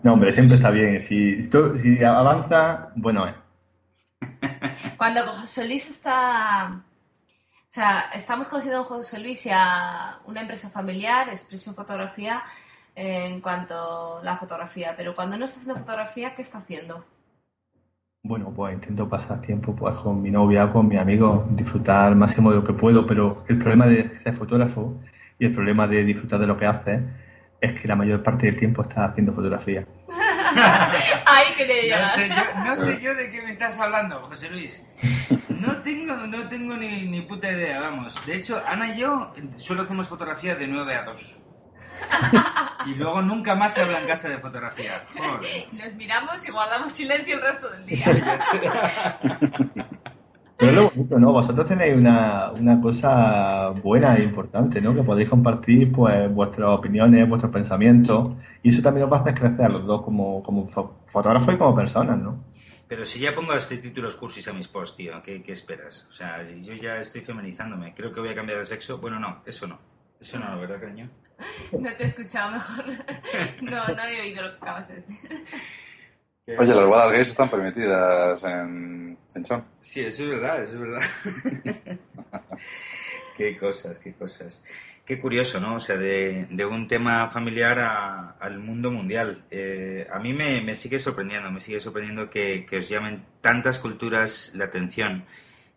No, 0.02 0.14
hombre, 0.14 0.32
siempre 0.32 0.56
está 0.56 0.70
bien. 0.70 1.00
Si, 1.00 1.34
esto- 1.34 1.78
si 1.78 2.02
avanza, 2.02 2.90
bueno 2.96 3.26
es. 3.28 3.34
Cuando 4.96 5.22
José 5.26 5.66
Luis 5.66 5.88
está... 5.88 6.82
O 7.70 7.74
sea, 7.74 8.10
estamos 8.14 8.48
conociendo 8.48 8.80
a 8.80 8.84
José 8.84 9.18
Luis 9.18 9.46
y 9.46 9.50
a 9.52 10.18
una 10.26 10.42
empresa 10.42 10.68
familiar, 10.68 11.28
Expresión 11.30 11.74
Fotografía, 11.74 12.42
eh, 12.94 13.28
en 13.28 13.40
cuanto 13.40 14.18
a 14.18 14.24
la 14.24 14.36
fotografía. 14.36 14.94
Pero 14.94 15.14
cuando 15.14 15.38
no 15.38 15.46
está 15.46 15.60
haciendo 15.60 15.80
fotografía, 15.80 16.34
¿qué 16.34 16.42
está 16.42 16.58
haciendo? 16.58 17.04
Bueno, 18.24 18.52
pues 18.54 18.74
intento 18.74 19.08
pasar 19.08 19.40
tiempo 19.40 19.74
pues, 19.74 19.96
con 19.96 20.20
mi 20.22 20.30
novia, 20.30 20.70
con 20.70 20.86
mi 20.86 20.96
amigo, 20.96 21.44
disfrutar 21.50 22.08
al 22.08 22.16
máximo 22.16 22.50
de 22.50 22.56
lo 22.56 22.64
que 22.64 22.72
puedo, 22.74 23.06
pero 23.06 23.42
el 23.48 23.58
problema 23.58 23.86
de 23.86 24.16
ser 24.20 24.34
fotógrafo 24.34 25.00
y 25.38 25.46
el 25.46 25.54
problema 25.54 25.86
de 25.88 26.04
disfrutar 26.04 26.38
de 26.40 26.46
lo 26.46 26.56
que 26.58 26.66
haces 26.66 27.00
es 27.62 27.80
que 27.80 27.88
la 27.88 27.96
mayor 27.96 28.22
parte 28.22 28.46
del 28.46 28.58
tiempo 28.58 28.82
estás 28.82 29.10
haciendo 29.10 29.32
fotografía. 29.32 29.86
Ahí 31.26 31.46
quería 31.56 32.02
No 32.02 32.02
llegar. 32.02 32.08
sé, 32.14 32.28
yo, 32.28 32.64
no 32.64 32.76
sé 32.76 33.00
yo 33.00 33.14
de 33.14 33.30
qué 33.30 33.42
me 33.42 33.50
estás 33.50 33.80
hablando, 33.80 34.20
José 34.22 34.50
Luis. 34.50 34.86
No 35.48 35.76
tengo, 35.78 36.14
no 36.14 36.48
tengo 36.48 36.76
ni, 36.76 37.08
ni 37.08 37.22
puta 37.22 37.50
idea, 37.50 37.80
vamos. 37.80 38.14
De 38.26 38.36
hecho, 38.36 38.62
Ana 38.66 38.94
y 38.94 39.00
yo 39.00 39.32
solo 39.56 39.82
hacemos 39.82 40.08
fotografía 40.08 40.54
de 40.56 40.66
9 40.66 40.94
a 40.94 41.02
2. 41.04 41.38
Y 42.84 42.96
luego 42.96 43.22
nunca 43.22 43.54
más 43.54 43.74
se 43.74 43.82
habla 43.82 44.00
en 44.00 44.08
casa 44.08 44.28
de 44.28 44.38
fotografía. 44.38 45.04
Joder. 45.16 45.68
Nos 45.72 45.94
miramos 45.94 46.48
y 46.48 46.50
guardamos 46.50 46.90
silencio 46.92 47.36
el 47.36 47.40
resto 47.42 47.68
del 47.70 47.84
día. 47.84 48.04
Pero 50.56 50.70
es 50.70 50.76
lo 50.76 50.90
bonito, 50.94 51.18
¿no? 51.18 51.32
Vosotros 51.32 51.66
tenéis 51.66 51.94
una, 51.96 52.52
una 52.52 52.80
cosa 52.80 53.70
buena 53.70 54.16
e 54.16 54.22
importante, 54.24 54.80
¿no? 54.80 54.94
Que 54.94 55.02
podéis 55.02 55.28
compartir 55.28 55.90
pues 55.92 56.32
vuestras 56.32 56.68
opiniones, 56.70 57.28
vuestros 57.28 57.52
pensamientos 57.52 58.30
y 58.62 58.68
eso 58.70 58.82
también 58.82 59.04
os 59.06 59.12
va 59.12 59.18
a 59.18 59.20
hacer 59.20 59.34
crecer 59.34 59.66
a 59.66 59.68
los 59.70 59.84
dos 59.86 60.02
como, 60.02 60.42
como 60.42 60.68
fo- 60.68 60.92
fotógrafos 61.06 61.54
y 61.54 61.58
como 61.58 61.74
personas, 61.74 62.18
¿no? 62.18 62.42
Pero 62.88 63.06
si 63.06 63.20
ya 63.20 63.34
pongo 63.34 63.54
este 63.54 63.78
títulos 63.78 64.16
cursis 64.16 64.46
a 64.48 64.52
mis 64.52 64.68
posts, 64.68 64.96
tío, 64.96 65.22
¿qué, 65.22 65.42
qué 65.42 65.52
esperas? 65.52 66.06
O 66.10 66.12
sea, 66.12 66.44
si 66.46 66.62
yo 66.62 66.74
ya 66.74 66.98
estoy 66.98 67.22
feminizándome. 67.22 67.94
Creo 67.94 68.12
que 68.12 68.20
voy 68.20 68.28
a 68.28 68.34
cambiar 68.34 68.58
de 68.58 68.66
sexo. 68.66 68.98
Bueno, 68.98 69.18
no, 69.18 69.38
eso 69.46 69.66
no. 69.66 69.78
Eso 70.20 70.38
no, 70.38 70.60
¿verdad, 70.60 70.78
cariño? 70.78 71.08
No 71.72 71.90
te 71.96 72.02
he 72.02 72.06
escuchado 72.06 72.50
mejor. 72.52 72.84
No, 73.62 73.70
no 73.96 74.04
he 74.04 74.20
oído 74.20 74.42
lo 74.42 74.50
que 74.50 74.56
acabas 74.58 74.88
de 74.88 74.96
decir. 74.96 75.16
Oye, 76.46 76.74
las 76.74 76.86
bodas 76.86 77.12
gays 77.12 77.28
están 77.28 77.48
permitidas 77.48 78.42
en 78.44 79.16
Chinchón. 79.28 79.64
Sí, 79.78 80.00
eso 80.00 80.24
es 80.24 80.30
verdad, 80.30 80.62
eso 80.62 80.74
es 80.74 80.80
verdad. 80.80 81.02
qué 83.36 83.56
cosas, 83.58 83.98
qué 83.98 84.12
cosas. 84.14 84.64
Qué 85.04 85.18
curioso, 85.18 85.60
¿no? 85.60 85.76
O 85.76 85.80
sea, 85.80 85.96
de, 85.96 86.46
de 86.50 86.64
un 86.64 86.86
tema 86.86 87.28
familiar 87.28 87.78
a- 87.80 88.36
al 88.40 88.58
mundo 88.58 88.90
mundial. 88.90 89.44
Eh, 89.50 90.06
a 90.12 90.18
mí 90.20 90.32
me, 90.32 90.60
me 90.62 90.74
sigue 90.74 90.98
sorprendiendo, 90.98 91.50
me 91.50 91.60
sigue 91.60 91.80
sorprendiendo 91.80 92.30
que, 92.30 92.64
que 92.66 92.78
os 92.78 92.88
llamen 92.88 93.24
tantas 93.40 93.78
culturas 93.80 94.52
la 94.54 94.66
atención. 94.66 95.24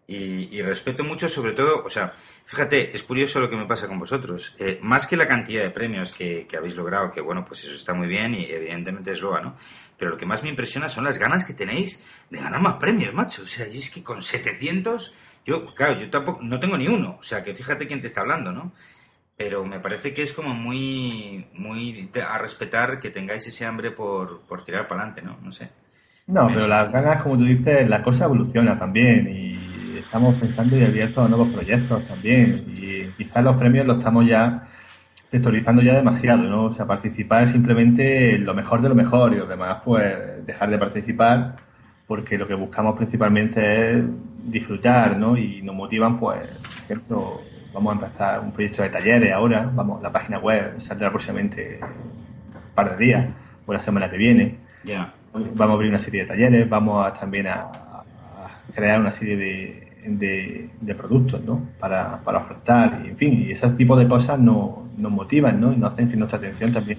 Y, 0.07 0.55
y 0.55 0.61
respeto 0.61 1.03
mucho, 1.03 1.27
sobre 1.27 1.53
todo, 1.53 1.83
o 1.83 1.89
sea, 1.89 2.11
fíjate, 2.45 2.95
es 2.95 3.01
curioso 3.01 3.39
lo 3.39 3.49
que 3.49 3.55
me 3.55 3.65
pasa 3.65 3.87
con 3.87 3.97
vosotros. 3.99 4.55
Eh, 4.59 4.77
más 4.83 5.07
que 5.07 5.17
la 5.17 5.27
cantidad 5.27 5.63
de 5.63 5.71
premios 5.71 6.13
que, 6.13 6.45
que 6.47 6.57
habéis 6.57 6.75
logrado, 6.75 7.09
que 7.11 7.21
bueno, 7.21 7.43
pues 7.43 7.63
eso 7.63 7.73
está 7.73 7.95
muy 7.95 8.07
bien 8.07 8.35
y 8.35 8.45
evidentemente 8.45 9.11
es 9.11 9.21
loa, 9.21 9.41
¿no? 9.41 9.55
Pero 9.97 10.11
lo 10.11 10.17
que 10.17 10.25
más 10.25 10.43
me 10.43 10.49
impresiona 10.49 10.89
son 10.89 11.05
las 11.05 11.17
ganas 11.17 11.45
que 11.45 11.53
tenéis 11.53 12.05
de 12.29 12.39
ganar 12.39 12.61
más 12.61 12.75
premios, 12.75 13.13
macho. 13.13 13.43
O 13.43 13.47
sea, 13.47 13.67
yo 13.67 13.79
es 13.79 13.89
que 13.89 14.03
con 14.03 14.21
700, 14.21 15.13
yo, 15.45 15.65
claro, 15.65 15.99
yo 15.99 16.09
tampoco, 16.09 16.41
no 16.41 16.59
tengo 16.59 16.77
ni 16.77 16.87
uno. 16.87 17.17
O 17.19 17.23
sea, 17.23 17.43
que 17.43 17.55
fíjate 17.55 17.87
quién 17.87 18.01
te 18.01 18.07
está 18.07 18.21
hablando, 18.21 18.51
¿no? 18.51 18.73
Pero 19.37 19.65
me 19.65 19.79
parece 19.79 20.13
que 20.13 20.23
es 20.23 20.33
como 20.33 20.53
muy, 20.53 21.47
muy 21.53 22.09
a 22.27 22.37
respetar 22.37 22.99
que 22.99 23.09
tengáis 23.09 23.47
ese 23.47 23.65
hambre 23.65 23.91
por, 23.91 24.41
por 24.41 24.63
tirar 24.63 24.87
para 24.87 25.01
adelante, 25.01 25.21
¿no? 25.21 25.37
No 25.41 25.51
sé. 25.51 25.69
No, 26.27 26.47
pero 26.47 26.67
las 26.67 26.91
ganas, 26.91 27.21
como 27.21 27.37
tú 27.37 27.45
dices, 27.45 27.87
la 27.87 28.01
cosa 28.01 28.25
evoluciona 28.25 28.77
también 28.77 29.27
y 29.29 29.97
estamos 29.99 30.35
pensando 30.35 30.77
y 30.77 30.83
abiertos 30.83 31.25
a 31.25 31.27
nuevos 31.27 31.49
proyectos 31.49 32.03
también. 32.07 32.65
Y 32.75 33.07
quizás 33.11 33.43
los 33.43 33.55
premios 33.57 33.85
los 33.85 33.97
estamos 33.99 34.25
ya 34.25 34.67
sectorizando 35.35 35.81
ya 35.81 35.95
demasiado, 35.95 36.43
¿no? 36.43 36.63
O 36.65 36.71
sea, 36.71 36.85
participar 36.85 37.49
simplemente 37.49 38.35
en 38.35 38.45
lo 38.45 38.53
mejor 38.53 38.81
de 38.81 38.87
lo 38.87 38.95
mejor 38.95 39.33
y 39.33 39.37
los 39.37 39.49
demás, 39.49 39.81
pues, 39.83 40.45
dejar 40.45 40.69
de 40.69 40.77
participar 40.77 41.57
porque 42.07 42.37
lo 42.37 42.47
que 42.47 42.53
buscamos 42.53 42.95
principalmente 42.95 43.97
es 43.97 44.03
disfrutar, 44.45 45.17
¿no? 45.17 45.35
Y 45.35 45.61
nos 45.61 45.75
motivan, 45.75 46.17
pues, 46.17 46.61
por 46.63 46.83
ejemplo, 46.85 47.41
vamos 47.73 47.91
a 47.91 48.05
empezar 48.05 48.39
un 48.39 48.53
proyecto 48.53 48.81
de 48.83 48.89
talleres 48.89 49.33
ahora, 49.33 49.69
vamos, 49.73 50.01
la 50.01 50.09
página 50.09 50.39
web 50.39 50.79
saldrá 50.79 51.09
próximamente 51.09 51.79
un 51.81 52.73
par 52.73 52.97
de 52.97 53.05
días 53.05 53.35
o 53.65 53.73
la 53.73 53.79
semana 53.81 54.09
que 54.09 54.15
viene. 54.15 54.55
Ya. 54.85 55.11
Vamos 55.33 55.59
a 55.59 55.73
abrir 55.73 55.89
una 55.89 55.99
serie 55.99 56.21
de 56.21 56.27
talleres, 56.27 56.69
vamos 56.69 57.05
a, 57.05 57.13
también 57.13 57.47
a, 57.47 57.63
a 57.63 58.53
crear 58.73 59.01
una 59.01 59.11
serie 59.11 59.35
de, 59.35 59.84
de, 60.07 60.69
de 60.81 60.95
productos 60.95 61.41
¿no? 61.43 61.69
para, 61.79 62.21
para 62.23 62.39
ofertar, 62.39 63.01
y, 63.05 63.09
en 63.09 63.17
fin, 63.17 63.45
y 63.47 63.51
ese 63.51 63.69
tipo 63.71 63.97
de 63.97 64.07
cosas 64.07 64.39
no, 64.39 64.87
motivan 64.97 65.59
¿no? 65.59 65.73
y 65.73 65.77
nos 65.77 65.93
hacen 65.93 66.09
que 66.09 66.15
nuestra 66.17 66.37
atención 66.37 66.71
también 66.71 66.97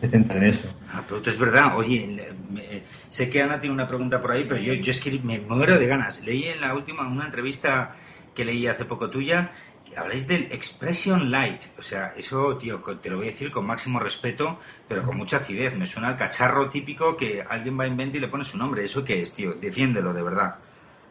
se 0.00 0.08
centre 0.08 0.38
en 0.38 0.44
eso. 0.44 0.68
Ah, 0.92 1.02
pero 1.08 1.22
es 1.24 1.38
verdad. 1.38 1.76
Oye, 1.76 2.06
me- 2.50 2.82
sé 3.10 3.28
que 3.30 3.42
Ana 3.42 3.60
tiene 3.60 3.74
una 3.74 3.88
pregunta 3.88 4.20
por 4.20 4.30
ahí, 4.30 4.44
pero 4.48 4.60
yo, 4.60 4.74
yo 4.74 4.90
es 4.90 5.00
que 5.00 5.18
me 5.22 5.40
muero 5.40 5.78
de 5.78 5.86
ganas. 5.86 6.22
Leí 6.24 6.44
en 6.44 6.60
la 6.60 6.74
última, 6.74 7.06
una 7.08 7.24
entrevista 7.26 7.94
que 8.34 8.44
leí 8.44 8.66
hace 8.68 8.84
poco 8.84 9.10
tuya, 9.10 9.50
que 9.84 9.96
habláis 9.96 10.28
del 10.28 10.42
Expression 10.52 11.30
Light. 11.32 11.62
O 11.78 11.82
sea, 11.82 12.12
eso, 12.16 12.56
tío, 12.58 12.80
te 13.02 13.10
lo 13.10 13.16
voy 13.16 13.26
a 13.26 13.30
decir 13.30 13.50
con 13.50 13.66
máximo 13.66 13.98
respeto, 13.98 14.60
pero 14.86 15.02
con 15.02 15.16
mucha 15.16 15.38
acidez. 15.38 15.76
Me 15.76 15.86
suena 15.86 16.08
al 16.08 16.16
cacharro 16.16 16.68
típico 16.68 17.16
que 17.16 17.42
alguien 17.42 17.78
va 17.78 17.84
a 17.84 17.88
inventar 17.88 18.16
y 18.18 18.20
le 18.20 18.28
pone 18.28 18.44
su 18.44 18.56
nombre. 18.56 18.84
¿Eso 18.84 19.04
qué 19.04 19.20
es, 19.22 19.34
tío? 19.34 19.54
Defiéndelo, 19.54 20.12
de 20.14 20.22
verdad. 20.22 20.54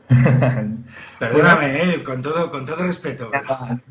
Perdóname, 1.19 1.95
eh, 1.95 2.03
con 2.03 2.21
todo, 2.21 2.49
con 2.49 2.65
todo 2.65 2.83
respeto. 2.83 3.29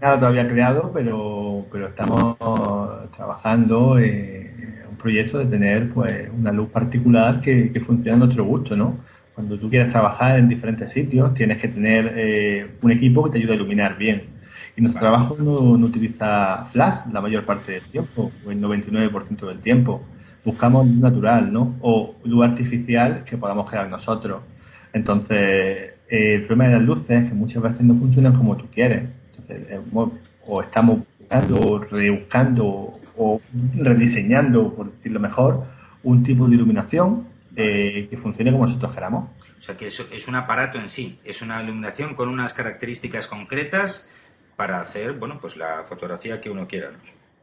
Nada, 0.00 0.18
todavía 0.18 0.48
creado, 0.48 0.90
pero, 0.92 1.66
pero 1.70 1.88
estamos 1.88 2.36
trabajando 3.14 3.98
en 3.98 4.84
un 4.88 4.96
proyecto 4.96 5.38
de 5.38 5.46
tener 5.46 5.90
pues 5.90 6.30
una 6.36 6.52
luz 6.52 6.70
particular 6.70 7.40
que, 7.40 7.70
que 7.70 7.80
funcione 7.80 8.16
a 8.16 8.18
nuestro 8.18 8.44
gusto, 8.44 8.76
¿no? 8.76 8.98
Cuando 9.36 9.58
tú 9.58 9.68
quieres 9.68 9.92
trabajar 9.92 10.38
en 10.38 10.48
diferentes 10.48 10.90
sitios, 10.90 11.34
tienes 11.34 11.58
que 11.58 11.68
tener 11.68 12.10
eh, 12.16 12.70
un 12.80 12.90
equipo 12.90 13.22
que 13.24 13.32
te 13.32 13.36
ayude 13.36 13.52
a 13.52 13.56
iluminar 13.56 13.98
bien. 13.98 14.30
Y 14.74 14.80
nuestro 14.80 15.00
trabajo 15.00 15.36
no, 15.38 15.76
no 15.76 15.86
utiliza 15.86 16.64
flash 16.64 17.06
la 17.12 17.20
mayor 17.20 17.44
parte 17.44 17.72
del 17.72 17.82
tiempo, 17.82 18.32
o 18.46 18.50
el 18.50 18.58
99% 18.58 19.46
del 19.46 19.58
tiempo. 19.58 20.02
Buscamos 20.42 20.86
luz 20.86 20.96
natural, 20.96 21.52
¿no? 21.52 21.76
O 21.82 22.14
luz 22.24 22.46
artificial 22.46 23.24
que 23.24 23.36
podamos 23.36 23.68
crear 23.68 23.90
nosotros. 23.90 24.40
Entonces, 24.94 25.95
eh, 26.08 26.34
el 26.36 26.46
problema 26.46 26.70
de 26.70 26.76
las 26.76 26.84
luces 26.84 27.22
es 27.22 27.28
que 27.28 27.34
muchas 27.34 27.62
veces 27.62 27.80
no 27.80 27.94
funcionan 27.94 28.34
como 28.34 28.56
tú 28.56 28.66
quieres. 28.72 29.08
Entonces, 29.30 29.80
o 30.46 30.62
estamos 30.62 31.00
buscando, 31.18 31.60
o 31.60 31.78
rebuscando, 31.78 33.00
o 33.16 33.40
rediseñando, 33.74 34.74
por 34.74 34.92
decirlo 34.92 35.20
mejor, 35.20 35.64
un 36.04 36.22
tipo 36.22 36.46
de 36.46 36.54
iluminación 36.54 37.26
eh, 37.56 38.06
que 38.08 38.16
funcione 38.16 38.52
como 38.52 38.64
nosotros 38.64 38.94
queramos. 38.94 39.30
O 39.58 39.62
sea, 39.62 39.76
que 39.76 39.86
eso 39.88 40.04
es 40.12 40.28
un 40.28 40.36
aparato 40.36 40.78
en 40.78 40.88
sí, 40.88 41.18
es 41.24 41.42
una 41.42 41.62
iluminación 41.62 42.14
con 42.14 42.28
unas 42.28 42.52
características 42.52 43.26
concretas 43.26 44.10
para 44.54 44.80
hacer, 44.80 45.14
bueno, 45.14 45.38
pues 45.40 45.56
la 45.56 45.84
fotografía 45.88 46.40
que 46.40 46.50
uno 46.50 46.68
quiera, 46.68 46.90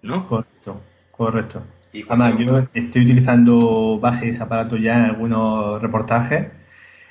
¿no? 0.02 0.28
Correcto, 0.28 0.82
correcto. 1.12 1.64
Y 1.92 2.04
Además, 2.08 2.36
yo 2.40 2.60
estoy 2.74 3.04
utilizando 3.04 4.00
base 4.00 4.26
de 4.26 4.32
ese 4.32 4.42
aparato 4.42 4.78
ya 4.78 4.96
en 4.96 5.06
algunos 5.06 5.82
reportajes 5.82 6.48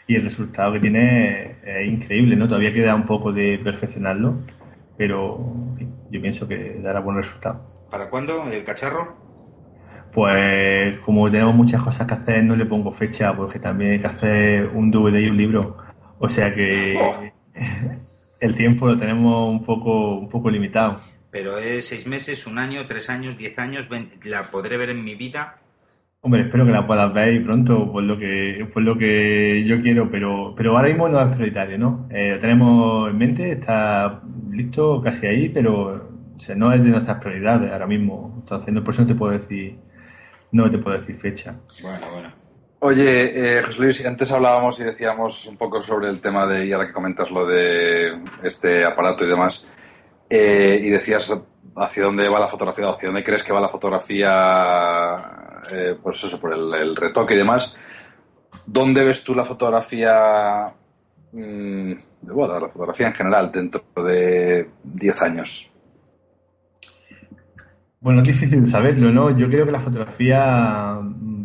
y 0.07 0.17
el 0.17 0.25
resultado 0.25 0.73
que 0.73 0.81
tiene 0.81 1.57
es 1.65 1.89
increíble, 1.89 2.37
¿no? 2.37 2.47
Todavía 2.47 2.73
queda 2.73 2.95
un 2.95 3.07
poco 3.07 3.33
de 3.33 3.59
perfeccionarlo, 3.63 4.41
pero 4.97 5.39
en 5.71 5.77
fin, 5.77 5.95
yo 6.11 6.21
pienso 6.21 6.49
que 6.49 6.79
dará 6.83 7.01
buen 7.01 7.17
resultado. 7.17 7.87
¿Para 7.91 8.09
cuándo 8.09 8.51
el 8.51 8.65
cacharro? 8.65 9.17
Pues 10.13 10.99
como 10.99 11.31
tenemos 11.31 11.55
muchas 11.55 11.83
cosas 11.83 12.07
que 12.07 12.15
hacer, 12.15 12.45
no 12.45 12.55
le 12.55 12.67
pongo 12.67 12.93
fecha 12.93 13.35
porque 13.35 13.59
también 13.59 13.93
hay 13.93 14.01
que 14.01 14.07
hacer 14.07 14.71
un 14.75 14.91
DVD 14.91 15.21
y 15.21 15.29
un 15.29 15.37
libro. 15.37 15.79
O 16.19 16.29
sea 16.29 16.55
que 16.55 16.99
el 18.41 18.55
tiempo 18.55 18.87
lo 18.87 18.97
tenemos 18.99 19.49
un 19.49 19.65
poco, 19.65 20.19
un 20.19 20.29
poco 20.29 20.51
limitado. 20.51 21.01
Pero 21.31 21.57
es 21.57 21.89
seis 21.89 22.07
meses, 22.07 22.47
un 22.47 22.59
año, 22.59 22.87
tres 22.87 23.09
años, 23.09 23.39
diez 23.39 23.59
años, 23.59 23.89
¿la 24.25 24.51
podré 24.51 24.77
ver 24.77 24.91
en 24.91 25.03
mi 25.03 25.15
vida? 25.15 25.62
Hombre, 26.25 26.43
espero 26.43 26.65
que 26.65 26.71
la 26.71 26.87
puedas 26.87 27.13
ver 27.13 27.43
pronto, 27.43 27.91
por 27.91 28.05
lo 28.05 28.17
que, 28.17 28.69
por 28.73 28.81
lo 28.85 28.97
que 28.97 29.65
yo 29.67 29.83
quiero, 29.83 30.09
pero, 30.09 30.55
pero 30.57 30.77
ahora 30.77 30.87
mismo 30.87 31.09
no 31.09 31.21
es 31.21 31.35
prioritario, 31.35 31.77
¿no? 31.79 32.07
Eh, 32.11 32.31
lo 32.35 32.39
tenemos 32.39 33.11
en 33.11 33.19
mente, 33.19 33.51
está 33.51 34.23
listo 34.53 35.03
casi 35.03 35.27
ahí, 35.27 35.49
pero 35.49 36.11
no 36.55 36.73
es 36.73 36.81
de 36.81 36.91
nuestras 36.91 37.19
prioridades 37.19 37.73
ahora 37.73 37.89
mismo. 37.89 38.37
Entonces, 38.39 38.73
por 38.83 38.95
eso 38.95 39.03
no 39.03 39.09
te 39.09 39.15
puedo 39.17 39.33
decir, 39.33 39.77
no 40.53 40.71
te 40.71 40.79
puedo 40.79 40.97
decir 40.97 41.17
fecha. 41.17 41.59
Bueno, 41.83 42.07
bueno. 42.13 42.33
Oye, 42.79 43.59
eh, 43.59 43.63
José 43.63 43.81
Luis, 43.81 44.07
antes 44.07 44.31
hablábamos 44.31 44.79
y 44.79 44.85
decíamos 44.85 45.47
un 45.47 45.57
poco 45.57 45.83
sobre 45.83 46.09
el 46.09 46.21
tema 46.21 46.47
de, 46.47 46.67
y 46.67 46.73
ahora 46.73 46.87
que 46.87 46.93
comentas 46.93 47.33
lo 47.33 47.47
de 47.47 48.23
este 48.45 48.85
aparato 48.85 49.25
y 49.25 49.29
demás, 49.29 49.69
eh, 50.31 50.79
y 50.85 50.89
decías 50.89 51.33
hacia 51.77 52.05
dónde 52.05 52.29
va 52.29 52.41
la 52.41 52.49
fotografía, 52.49 52.89
hacia 52.89 53.09
dónde 53.09 53.23
crees 53.23 53.43
que 53.43 53.53
va 53.53 53.61
la 53.61 53.69
fotografía, 53.69 55.17
eh, 55.73 55.97
pues 56.03 56.25
eso, 56.25 56.39
por 56.39 56.53
el, 56.53 56.97
retoque 56.97 57.35
y 57.35 57.39
demás. 57.39 57.77
¿Dónde 58.67 59.05
ves 59.05 59.25
tú 59.25 59.35
la 59.35 59.45
fotografía, 59.45 60.73
mm, 61.33 61.93
bueno, 62.33 62.61
la 62.61 62.69
fotografía 62.69 63.09
en 63.09 63.15
general 63.15 63.51
dentro 63.51 63.83
de 64.05 64.71
10 64.85 65.23
años? 65.23 65.71
Bueno, 68.01 68.23
es 68.23 68.29
difícil 68.29 68.69
saberlo, 68.69 69.13
¿no? 69.13 69.37
Yo 69.37 69.49
creo 69.49 69.65
que 69.65 69.73
la 69.73 69.81
fotografía 69.81 70.99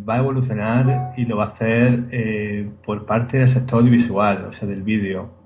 va 0.07 0.15
a 0.15 0.17
evolucionar 0.17 1.13
y 1.15 1.25
lo 1.25 1.37
va 1.37 1.45
a 1.45 1.47
hacer 1.49 2.05
eh, 2.11 2.67
por 2.83 3.05
parte 3.05 3.37
del 3.37 3.49
sector 3.49 3.79
audiovisual, 3.79 4.45
o 4.45 4.53
sea, 4.53 4.67
del 4.67 4.81
vídeo. 4.81 5.37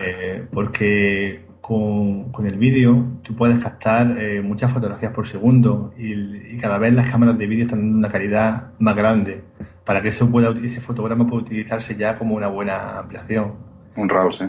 Eh, 0.00 0.44
porque 0.52 1.46
con, 1.62 2.44
el 2.44 2.58
vídeo 2.58 3.20
tú 3.22 3.36
puedes 3.36 3.62
captar 3.62 4.18
eh, 4.18 4.42
muchas 4.42 4.70
fotografías 4.72 5.12
por 5.12 5.26
segundo 5.26 5.94
y, 5.96 6.58
cada 6.58 6.76
vez 6.76 6.92
las 6.92 7.10
cámaras 7.10 7.38
de 7.38 7.46
vídeo 7.46 7.64
están 7.64 7.80
dando 7.80 7.98
una 7.98 8.10
calidad 8.10 8.72
más 8.78 8.94
grande 8.94 9.42
para 9.84 10.02
que 10.02 10.08
eso 10.08 10.28
pueda, 10.28 10.52
ese 10.62 10.80
fotograma 10.80 11.26
pueda 11.26 11.42
utilizarse 11.42 11.96
ya 11.96 12.18
como 12.18 12.34
una 12.34 12.48
buena 12.48 12.98
ampliación. 12.98 13.54
Un 13.96 14.08
RAW, 14.08 14.30
sí. 14.30 14.44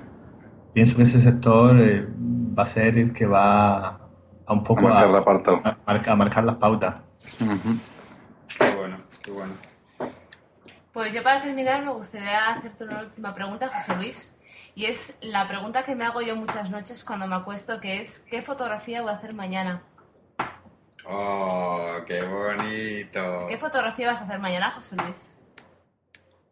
Pienso 0.73 0.95
que 0.95 1.03
ese 1.03 1.21
sector 1.21 1.79
va 2.57 2.63
a 2.63 2.65
ser 2.65 2.97
el 2.97 3.13
que 3.13 3.25
va 3.25 3.87
a 4.45 4.53
un 4.53 4.63
poco 4.63 4.87
a 4.87 5.07
marcar, 5.85 6.43
las 6.43 6.55
pautas. 6.57 6.95
Qué 8.57 8.75
bueno, 8.75 8.97
qué 9.23 9.31
bueno. 9.31 9.53
Pues 10.91 11.13
yo 11.13 11.23
para 11.23 11.41
terminar 11.41 11.83
me 11.83 11.91
gustaría 11.91 12.49
hacerte 12.49 12.83
una 12.83 13.01
última 13.01 13.33
pregunta, 13.33 13.69
José 13.69 13.95
Luis. 13.97 14.42
Y 14.75 14.85
es 14.85 15.19
la 15.21 15.47
pregunta 15.47 15.83
que 15.83 15.95
me 15.95 16.03
hago 16.03 16.21
yo 16.21 16.35
muchas 16.35 16.71
noches 16.71 17.03
cuando 17.03 17.27
me 17.27 17.35
acuesto, 17.35 17.79
que 17.79 17.99
es 17.99 18.25
¿qué 18.29 18.41
fotografía 18.41 19.01
voy 19.01 19.11
a 19.11 19.15
hacer 19.15 19.35
mañana? 19.35 19.83
¡Oh, 21.05 21.97
qué 22.07 22.23
bonito! 22.23 23.47
¿Qué 23.49 23.57
fotografía 23.57 24.07
vas 24.07 24.21
a 24.21 24.25
hacer 24.25 24.39
mañana, 24.39 24.71
José 24.71 24.95
Luis? 24.95 25.37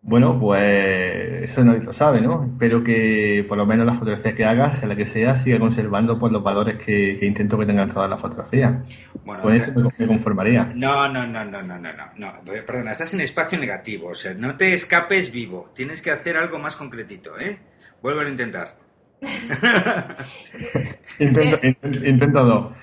Bueno, 0.04 0.40
pues 0.40 1.44
eso 1.44 1.64
nadie 1.64 1.82
lo 1.82 1.94
sabe, 1.94 2.22
¿no? 2.22 2.44
Espero 2.44 2.84
que 2.84 3.46
por 3.48 3.58
lo 3.58 3.68
menos 3.68 3.86
la 3.86 3.94
fotografía 3.94 4.36
que 4.36 4.44
hagas, 4.44 4.80
sea 4.80 4.88
la 4.88 4.96
que 4.96 5.06
sea, 5.06 5.38
siga 5.38 5.60
conservando 5.60 6.18
pues, 6.18 6.34
los 6.34 6.44
valores 6.44 6.84
que, 6.84 7.20
intento 7.22 7.58
que 7.58 7.68
tengan 7.68 7.88
todas 7.88 8.10
las 8.10 8.20
fotografías. 8.20 8.84
Bueno, 9.24 9.44
Con 9.44 9.54
eso 9.54 9.72
me, 9.98 10.08
conformaría. 10.08 10.66
No, 10.76 11.08
no, 11.08 11.28
no, 11.28 11.46
no, 11.46 11.62
no, 11.62 11.78
no, 11.78 11.94
no. 12.16 12.34
Perdona, 12.66 12.94
estás 12.94 13.14
en 13.14 13.22
espacio 13.22 13.60
negativo. 13.60 14.10
O 14.10 14.16
sea, 14.16 14.34
no 14.34 14.58
te 14.58 14.74
escapes 14.74 15.32
vivo. 15.32 15.72
Tienes 15.76 16.02
que 16.02 16.10
hacer 16.10 16.36
algo 16.36 16.58
más 16.58 16.76
concretito, 16.76 17.40
¿eh? 17.40 17.60
Vuelve 18.02 18.26
a 18.26 18.30
intentar. 18.30 18.76
intento, 21.20 21.60
intento 22.06 22.44
dos. 22.44 22.74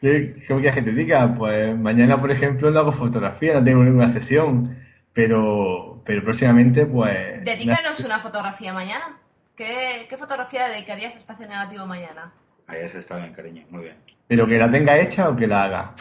¿Qué, 0.00 0.32
¿Cómo 0.46 0.60
que 0.60 0.66
la 0.66 0.72
gente 0.72 0.92
diga? 0.92 1.34
Pues 1.34 1.76
mañana, 1.76 2.16
por 2.16 2.30
ejemplo, 2.30 2.70
no 2.70 2.78
hago 2.78 2.92
fotografía, 2.92 3.54
no 3.54 3.64
tengo 3.64 3.82
ninguna 3.82 4.08
sesión 4.08 4.76
pero, 5.18 6.00
pero 6.04 6.22
próximamente, 6.22 6.86
pues. 6.86 7.44
Dedícanos 7.44 7.98
una 8.04 8.20
fotografía 8.20 8.72
mañana. 8.72 9.18
¿Qué, 9.56 10.06
¿Qué, 10.08 10.16
fotografía 10.16 10.68
dedicarías 10.68 11.16
a 11.16 11.18
espacio 11.18 11.48
negativo 11.48 11.84
mañana? 11.86 12.32
Ahí 12.68 12.84
has 12.84 12.94
estado 12.94 13.22
bien, 13.22 13.34
cariño, 13.34 13.66
muy 13.68 13.82
bien. 13.82 13.96
¿Pero 14.28 14.46
que 14.46 14.58
la 14.58 14.70
tenga 14.70 14.96
hecha 14.96 15.28
o 15.28 15.34
que 15.34 15.48
la 15.48 15.64
haga? 15.64 15.94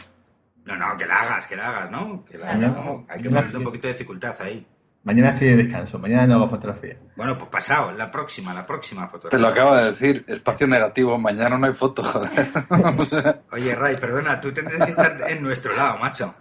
No, 0.65 0.75
no, 0.75 0.95
que 0.95 1.07
la 1.07 1.15
hagas, 1.15 1.47
que 1.47 1.55
la 1.55 1.69
hagas, 1.69 1.89
¿no? 1.89 2.23
Que 2.25 2.37
la 2.37 2.51
hagas, 2.51 2.75
Hay 3.09 3.21
que 3.23 3.29
ponerle 3.29 3.57
un 3.57 3.63
poquito 3.63 3.87
de 3.87 3.93
dificultad 3.93 4.35
ahí. 4.39 4.67
Mañana 5.07 5.29
estoy 5.29 5.47
de 5.47 5.55
descanso, 5.55 5.97
mañana 5.99 6.27
no 6.27 6.33
hago 6.35 6.49
fotografía. 6.49 6.97
Bueno, 7.15 7.37
pues 7.37 7.49
pasado, 7.49 7.93
la 7.93 8.11
próxima, 8.11 8.53
la 8.53 8.65
próxima 8.65 9.07
fotografía. 9.07 9.37
Te 9.37 9.41
lo 9.41 9.47
acabo 9.47 9.73
de 9.73 9.85
decir, 9.85 10.25
espacio 10.27 10.67
negativo, 10.67 11.17
mañana 11.17 11.57
no 11.57 11.65
hay 11.65 11.71
foto, 11.71 12.03
joder. 12.03 12.29
Oye, 13.53 13.73
Ray, 13.73 13.95
perdona, 13.95 14.41
tú 14.41 14.51
tendrás 14.51 14.83
que 14.83 14.91
estar 14.91 15.17
en 15.29 15.41
nuestro 15.41 15.73
lado, 15.77 15.97
macho. 15.99 16.35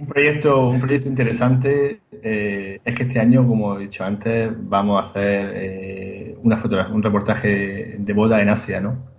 Un 0.00 0.06
proyecto, 0.06 0.66
un 0.66 0.80
proyecto 0.80 1.10
interesante 1.10 2.00
eh, 2.10 2.80
es 2.82 2.94
que 2.94 3.02
este 3.02 3.20
año, 3.20 3.46
como 3.46 3.76
he 3.76 3.80
dicho 3.80 4.02
antes, 4.02 4.50
vamos 4.56 5.04
a 5.04 5.10
hacer 5.10 5.52
eh, 5.56 6.38
una 6.42 6.56
fotografía, 6.56 6.94
un 6.94 7.02
reportaje 7.02 7.96
de 7.98 8.12
boda 8.14 8.40
en 8.40 8.48
Asia, 8.48 8.80
¿no? 8.80 9.10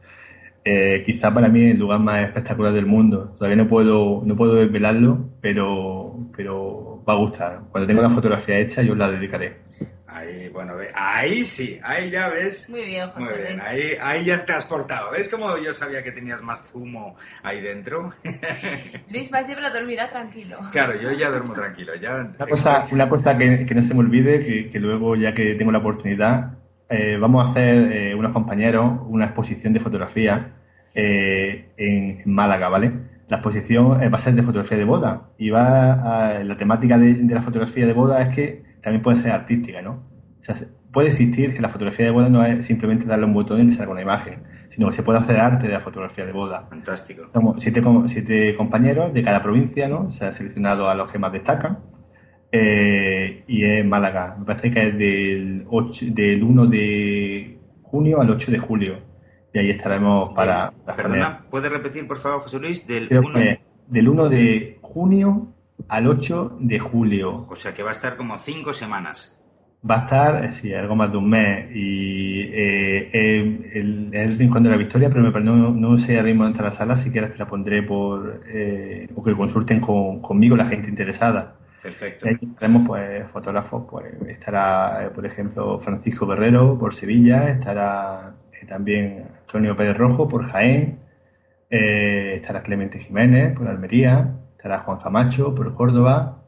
Eh, 0.66 1.04
quizá 1.06 1.32
para 1.32 1.50
mí 1.50 1.66
el 1.66 1.78
lugar 1.78 2.00
más 2.00 2.26
espectacular 2.26 2.74
del 2.74 2.88
mundo. 2.88 3.36
Todavía 3.38 3.58
no 3.58 3.70
puedo, 3.70 4.24
no 4.26 4.36
puedo 4.36 4.56
desvelarlo, 4.56 5.30
pero, 5.40 6.32
pero 6.36 6.97
va 7.08 7.14
a 7.14 7.18
gustar. 7.18 7.62
Cuando 7.72 7.88
tenga 7.88 8.02
la 8.02 8.10
fotografía 8.10 8.60
hecha, 8.60 8.82
yo 8.82 8.96
la 8.96 9.10
dedicaré. 9.10 9.58
Ahí, 10.10 10.50
bueno, 10.50 10.74
ahí 10.96 11.44
sí, 11.44 11.80
ahí 11.84 12.10
ya 12.10 12.30
ves. 12.30 12.70
Muy 12.70 12.86
bien, 12.86 13.08
José. 13.10 13.30
Muy 13.30 13.44
bien, 13.44 13.60
ahí, 13.62 13.82
ahí 14.02 14.26
ya 14.26 14.44
te 14.44 14.54
has 14.54 14.66
portado. 14.66 15.12
¿Ves 15.12 15.28
como 15.30 15.58
yo 15.58 15.74
sabía 15.74 16.02
que 16.02 16.12
tenías 16.12 16.42
más 16.42 16.64
zumo 16.64 17.18
ahí 17.44 17.62
dentro? 17.62 18.14
Luis 19.12 19.30
más 19.32 19.46
siempre 19.46 19.70
dormirá 19.70 20.10
tranquilo. 20.10 20.60
Claro, 20.72 21.00
yo 21.00 21.12
ya 21.12 21.30
duermo 21.30 21.54
tranquilo. 21.54 21.94
Ya... 21.96 22.16
Una 22.16 22.48
cosa, 22.50 22.84
una 22.92 23.10
cosa 23.10 23.38
que, 23.38 23.66
que 23.66 23.76
no 23.76 23.82
se 23.82 23.94
me 23.94 24.00
olvide, 24.00 24.70
que, 24.72 24.80
luego, 24.80 25.16
ya 25.16 25.34
que 25.34 25.56
tengo 25.56 25.72
la 25.72 25.80
oportunidad, 25.80 26.58
eh, 26.90 27.18
vamos 27.20 27.46
a 27.46 27.52
hacer 27.52 27.92
eh, 27.92 28.16
unos 28.16 28.32
compañeros 28.32 28.90
una 29.08 29.26
exposición 29.26 29.74
de 29.74 29.82
fotografía 29.82 30.54
eh, 30.96 31.74
en 31.78 32.22
Málaga, 32.26 32.70
¿vale? 32.70 32.92
La 33.30 33.38
exposición 33.38 33.92
va 33.92 34.16
a 34.16 34.18
ser 34.18 34.36
de 34.36 34.44
fotografía 34.44 34.78
de 34.78 34.86
boda 34.86 35.30
y 35.38 35.50
va 35.50 36.38
a, 36.38 36.44
la 36.44 36.56
temática 36.56 36.98
de, 36.98 37.24
la 37.24 37.42
fotografía 37.42 37.86
de 37.86 37.94
boda 37.94 38.22
es 38.22 38.34
que 38.36 38.64
también 38.82 39.02
puede 39.02 39.18
ser 39.18 39.32
artística, 39.32 39.82
¿no? 39.82 40.04
O 40.40 40.44
sea, 40.44 40.56
puede 40.94 41.10
existir 41.10 41.54
que 41.54 41.62
la 41.62 41.68
fotografía 41.70 42.06
de 42.06 42.12
boda 42.12 42.30
no 42.30 42.46
es 42.46 42.66
simplemente 42.66 43.06
darle 43.06 43.26
un 43.26 43.34
botón 43.34 43.60
y 43.60 43.64
le 43.66 43.72
salga 43.74 43.92
una 43.92 44.02
imagen, 44.02 44.44
sino 44.70 44.88
que 44.88 44.94
se 44.94 45.04
puede 45.04 45.20
hacer 45.20 45.38
arte 45.40 45.68
de 45.68 45.74
la 45.74 45.82
fotografía 45.82 46.26
de 46.26 46.32
boda. 46.32 46.68
Fantástico. 46.70 47.30
Somos 47.34 47.62
siete, 47.62 47.82
siete 48.06 48.56
compañeros 48.56 49.14
de 49.14 49.24
cada 49.24 49.44
provincia, 49.44 49.90
¿no? 49.90 50.10
Se 50.10 50.26
ha 50.26 50.32
seleccionado 50.32 50.90
a 50.90 50.96
los 50.96 51.12
que 51.12 51.20
más 51.20 51.34
destacan. 51.34 51.80
Eh, 52.50 53.44
y 53.46 53.66
es 53.66 53.90
Málaga. 53.90 54.38
Me 54.40 54.46
parece 54.46 54.72
que 54.72 54.88
es 54.88 54.98
del, 54.98 55.66
8, 55.70 56.06
del 56.12 56.44
1 56.44 56.66
de 56.68 57.60
junio 57.84 58.22
al 58.22 58.30
8 58.30 58.52
de 58.52 58.60
julio 58.60 59.07
y 59.54 59.60
ahí 59.60 59.70
estaremos 59.72 60.34
para... 60.34 60.72
Perdona, 60.96 61.46
¿puedes 61.50 61.72
repetir, 61.72 62.08
por 62.08 62.20
favor, 62.20 62.42
José 62.42 62.60
Luis? 62.60 62.86
Del 62.88 63.08
1... 63.12 63.40
del 63.88 64.10
1 64.10 64.30
de 64.30 64.80
junio 64.82 65.54
al 65.88 66.08
8 66.08 66.58
de 66.60 66.80
julio. 66.80 67.46
O 67.50 67.56
sea 67.56 67.74
que 67.74 67.84
va 67.84 67.90
a 67.90 67.94
estar 67.94 68.18
como 68.18 68.38
cinco 68.38 68.74
semanas. 68.74 69.38
Va 69.90 69.96
a 69.96 70.04
estar, 70.04 70.46
eh, 70.46 70.52
sí, 70.52 70.74
algo 70.74 70.96
más 70.96 71.12
de 71.12 71.18
un 71.18 71.30
mes. 71.30 71.70
Y 71.74 72.42
eh, 72.42 73.10
eh, 73.14 73.72
el, 73.76 74.10
el, 74.12 74.38
Rincón 74.38 74.64
de 74.64 74.70
la 74.72 74.78
Victoria, 74.78 75.10
pero 75.10 75.30
no, 75.40 75.72
no 75.72 75.98
sé 75.98 76.18
ahora 76.18 76.30
mismo 76.30 76.44
dónde 76.44 76.64
la 76.64 76.72
sala, 76.72 76.98
si 76.98 77.12
quieres 77.12 77.32
te 77.32 77.38
la 77.38 77.46
pondré 77.46 77.84
por. 77.84 78.42
o 79.16 79.24
que 79.24 79.36
consulten 79.36 79.80
con, 79.80 80.20
conmigo 80.22 80.56
la 80.56 80.66
gente 80.66 80.90
interesada. 80.90 81.56
Perfecto. 81.82 82.26
Y 82.26 82.30
ahí 82.30 82.38
tenemos 82.60 82.88
pues 82.88 83.30
fotógrafos, 83.30 83.86
pues 83.90 84.14
estará, 84.28 85.10
por 85.14 85.26
ejemplo, 85.26 85.80
Francisco 85.80 86.26
Guerrero 86.26 86.78
por 86.78 86.94
Sevilla, 86.94 87.50
estará 87.50 88.34
también 88.66 89.26
Antonio 89.42 89.76
Pérez 89.76 89.98
Rojo 89.98 90.28
por 90.28 90.50
Jaén, 90.52 91.00
eh, 91.70 92.36
estará 92.38 92.64
Clemente 92.64 93.00
Jiménez 93.00 93.56
por 93.58 93.68
Almería, 93.68 94.36
estará 94.56 94.80
Juan 94.80 95.00
Camacho 95.00 95.54
por 95.54 95.74
Córdoba, 95.74 96.44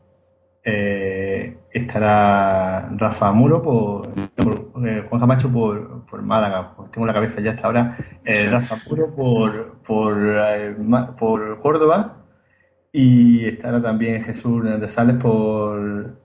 eh, 0.63 1.57
estará 1.71 2.89
Rafa 2.95 3.31
Muro 3.33 3.61
por, 3.61 4.07
eh, 4.85 5.03
Juan 5.09 5.19
Camacho 5.19 5.51
por, 5.51 6.05
por 6.05 6.21
Málaga, 6.21 6.73
pues 6.75 6.91
tengo 6.91 7.05
la 7.05 7.13
cabeza 7.13 7.41
ya 7.41 7.51
hasta 7.51 7.67
ahora, 7.67 7.97
Rafa 8.49 8.75
Muro 8.87 9.13
por, 9.13 9.81
por, 9.81 11.15
por 11.17 11.59
Córdoba. 11.59 12.15
Y 12.91 13.45
estará 13.45 13.79
también 13.79 14.23
Jesús 14.23 14.63
de 14.63 14.87
Sales 14.87 15.17
por, 15.17 16.17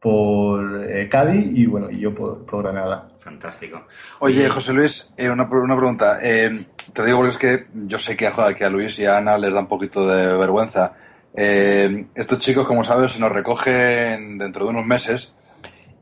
por 0.00 0.86
Cádiz 1.10 1.46
y 1.52 1.66
bueno, 1.66 1.90
y 1.90 2.00
yo 2.00 2.14
por, 2.14 2.46
por 2.46 2.62
Granada. 2.62 3.15
Fantástico. 3.26 3.88
Oye, 4.20 4.48
José 4.48 4.72
Luis, 4.72 5.12
eh, 5.16 5.28
una, 5.28 5.48
una, 5.50 5.76
pregunta. 5.76 6.20
Eh, 6.22 6.64
te 6.92 7.04
digo 7.04 7.18
porque 7.18 7.32
es 7.32 7.38
que 7.38 7.66
yo 7.74 7.98
sé 7.98 8.16
que 8.16 8.28
a, 8.28 8.54
que 8.54 8.64
a 8.64 8.70
Luis 8.70 9.00
y 9.00 9.04
a 9.04 9.16
Ana 9.16 9.36
les 9.36 9.52
da 9.52 9.58
un 9.58 9.66
poquito 9.66 10.06
de 10.06 10.36
vergüenza. 10.36 10.92
Eh, 11.34 12.06
estos 12.14 12.38
chicos, 12.38 12.68
como 12.68 12.84
sabes, 12.84 13.10
se 13.10 13.18
nos 13.18 13.32
recogen 13.32 14.38
dentro 14.38 14.66
de 14.66 14.70
unos 14.70 14.86
meses 14.86 15.34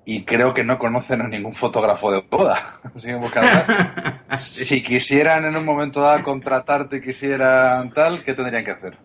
y 0.04 0.24
creo 0.24 0.52
que 0.52 0.64
no 0.64 0.76
conocen 0.76 1.22
a 1.22 1.28
ningún 1.28 1.54
fotógrafo 1.54 2.12
de 2.12 2.22
boda. 2.30 2.80
Siguen 2.98 3.20
buscando. 3.20 3.50
Si 4.36 4.82
quisieran 4.82 5.46
en 5.46 5.56
un 5.56 5.64
momento 5.64 6.02
dado 6.02 6.22
contratarte, 6.24 7.00
quisieran 7.00 7.90
tal, 7.90 8.22
¿qué 8.22 8.34
tendrían 8.34 8.64
que 8.64 8.72
hacer? 8.72 8.98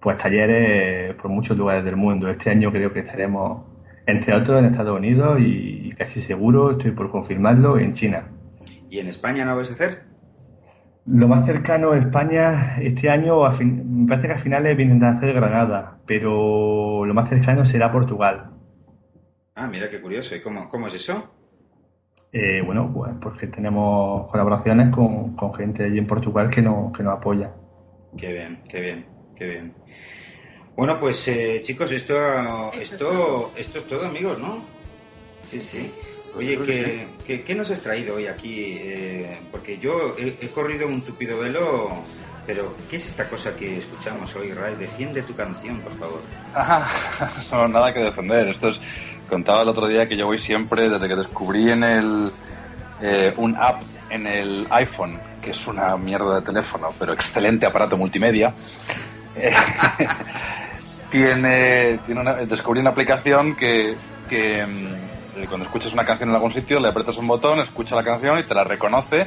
pues 0.00 0.16
talleres 0.16 1.14
por 1.16 1.30
muchos 1.30 1.54
lugares 1.54 1.84
del 1.84 1.96
mundo. 1.96 2.30
Este 2.30 2.48
año 2.48 2.72
creo 2.72 2.90
que 2.94 3.00
estaremos, 3.00 3.62
entre 4.06 4.34
otros, 4.34 4.58
en 4.60 4.64
Estados 4.64 4.96
Unidos 4.96 5.38
y 5.38 5.92
casi 5.98 6.22
seguro, 6.22 6.70
estoy 6.70 6.92
por 6.92 7.10
confirmarlo, 7.10 7.78
en 7.78 7.92
China. 7.92 8.28
¿Y 8.88 9.00
en 9.00 9.08
España 9.08 9.44
no 9.44 9.54
vas 9.54 9.68
a 9.68 9.74
hacer? 9.74 10.09
Lo 11.06 11.26
más 11.28 11.44
cercano 11.46 11.92
a 11.92 11.98
España 11.98 12.76
este 12.80 13.10
año, 13.10 13.44
a 13.44 13.52
fin- 13.52 14.02
me 14.02 14.08
parece 14.08 14.28
que 14.28 14.34
a 14.34 14.38
finales 14.38 14.76
vienen 14.76 15.02
a 15.02 15.10
hacer 15.10 15.32
Granada, 15.34 15.98
pero 16.06 17.04
lo 17.04 17.14
más 17.14 17.28
cercano 17.28 17.64
será 17.64 17.90
Portugal. 17.90 18.50
Ah, 19.54 19.66
mira 19.66 19.88
qué 19.88 20.00
curioso. 20.00 20.36
¿Y 20.36 20.40
cómo, 20.40 20.68
cómo 20.68 20.86
es 20.86 20.94
eso? 20.94 21.30
Eh, 22.32 22.62
bueno, 22.64 22.90
pues 22.94 23.12
porque 23.20 23.48
tenemos 23.48 24.30
colaboraciones 24.30 24.94
con, 24.94 25.34
con 25.34 25.52
gente 25.54 25.84
allí 25.84 25.98
en 25.98 26.06
Portugal 26.06 26.48
que, 26.48 26.62
no, 26.62 26.92
que 26.96 27.02
nos 27.02 27.14
apoya. 27.18 27.50
Qué 28.16 28.32
bien, 28.32 28.60
qué 28.68 28.80
bien, 28.80 29.06
qué 29.34 29.46
bien. 29.46 29.74
Bueno, 30.76 30.98
pues 31.00 31.26
eh, 31.28 31.60
chicos, 31.62 31.90
esto, 31.92 32.72
esto, 32.72 33.52
esto 33.56 33.78
es 33.78 33.86
todo, 33.88 34.06
amigos, 34.06 34.38
¿no? 34.38 34.58
Sí, 35.50 35.60
sí. 35.60 35.92
Oye, 36.36 36.58
¿qué, 36.64 37.06
qué, 37.26 37.42
qué 37.42 37.54
nos 37.54 37.70
has 37.70 37.80
traído 37.80 38.14
hoy 38.16 38.26
aquí? 38.26 38.76
Eh, 38.80 39.38
porque 39.50 39.78
yo 39.78 40.14
he, 40.18 40.36
he 40.40 40.48
corrido 40.48 40.86
un 40.86 41.02
tupido 41.02 41.38
velo, 41.40 41.90
pero 42.46 42.74
¿qué 42.88 42.96
es 42.96 43.06
esta 43.08 43.28
cosa 43.28 43.56
que 43.56 43.78
escuchamos 43.78 44.34
hoy, 44.36 44.52
Ray? 44.52 44.76
Defiende 44.76 45.22
tu 45.22 45.34
canción, 45.34 45.78
por 45.80 45.92
favor. 45.98 46.20
no, 47.52 47.68
nada 47.68 47.92
que 47.92 48.00
defender. 48.00 48.48
Esto 48.48 48.68
es. 48.68 48.80
Contaba 49.28 49.62
el 49.62 49.68
otro 49.68 49.86
día 49.88 50.08
que 50.08 50.16
yo 50.16 50.26
voy 50.26 50.38
siempre, 50.38 50.88
desde 50.88 51.08
que 51.08 51.16
descubrí 51.16 51.70
en 51.70 51.84
el. 51.84 52.30
eh, 53.02 53.32
un 53.36 53.56
app 53.56 53.82
en 54.08 54.26
el 54.26 54.66
iPhone, 54.70 55.18
que 55.42 55.50
es 55.50 55.66
una 55.66 55.96
mierda 55.96 56.36
de 56.36 56.42
teléfono, 56.42 56.92
pero 56.98 57.12
excelente 57.12 57.66
aparato 57.66 57.96
multimedia. 57.96 58.54
eh, 59.36 59.52
tiene, 61.10 61.98
tiene 62.06 62.20
una- 62.20 62.34
descubrí 62.34 62.80
una 62.80 62.90
aplicación 62.90 63.54
que, 63.56 63.96
que, 64.28 64.66
mm, 64.66 65.09
cuando 65.46 65.66
escuchas 65.66 65.92
una 65.92 66.04
canción 66.04 66.30
en 66.30 66.34
algún 66.34 66.52
sitio 66.52 66.80
le 66.80 66.88
aprietas 66.88 67.16
un 67.16 67.26
botón, 67.26 67.60
escucha 67.60 67.96
la 67.96 68.02
canción 68.02 68.38
y 68.38 68.42
te 68.42 68.54
la 68.54 68.64
reconoce 68.64 69.26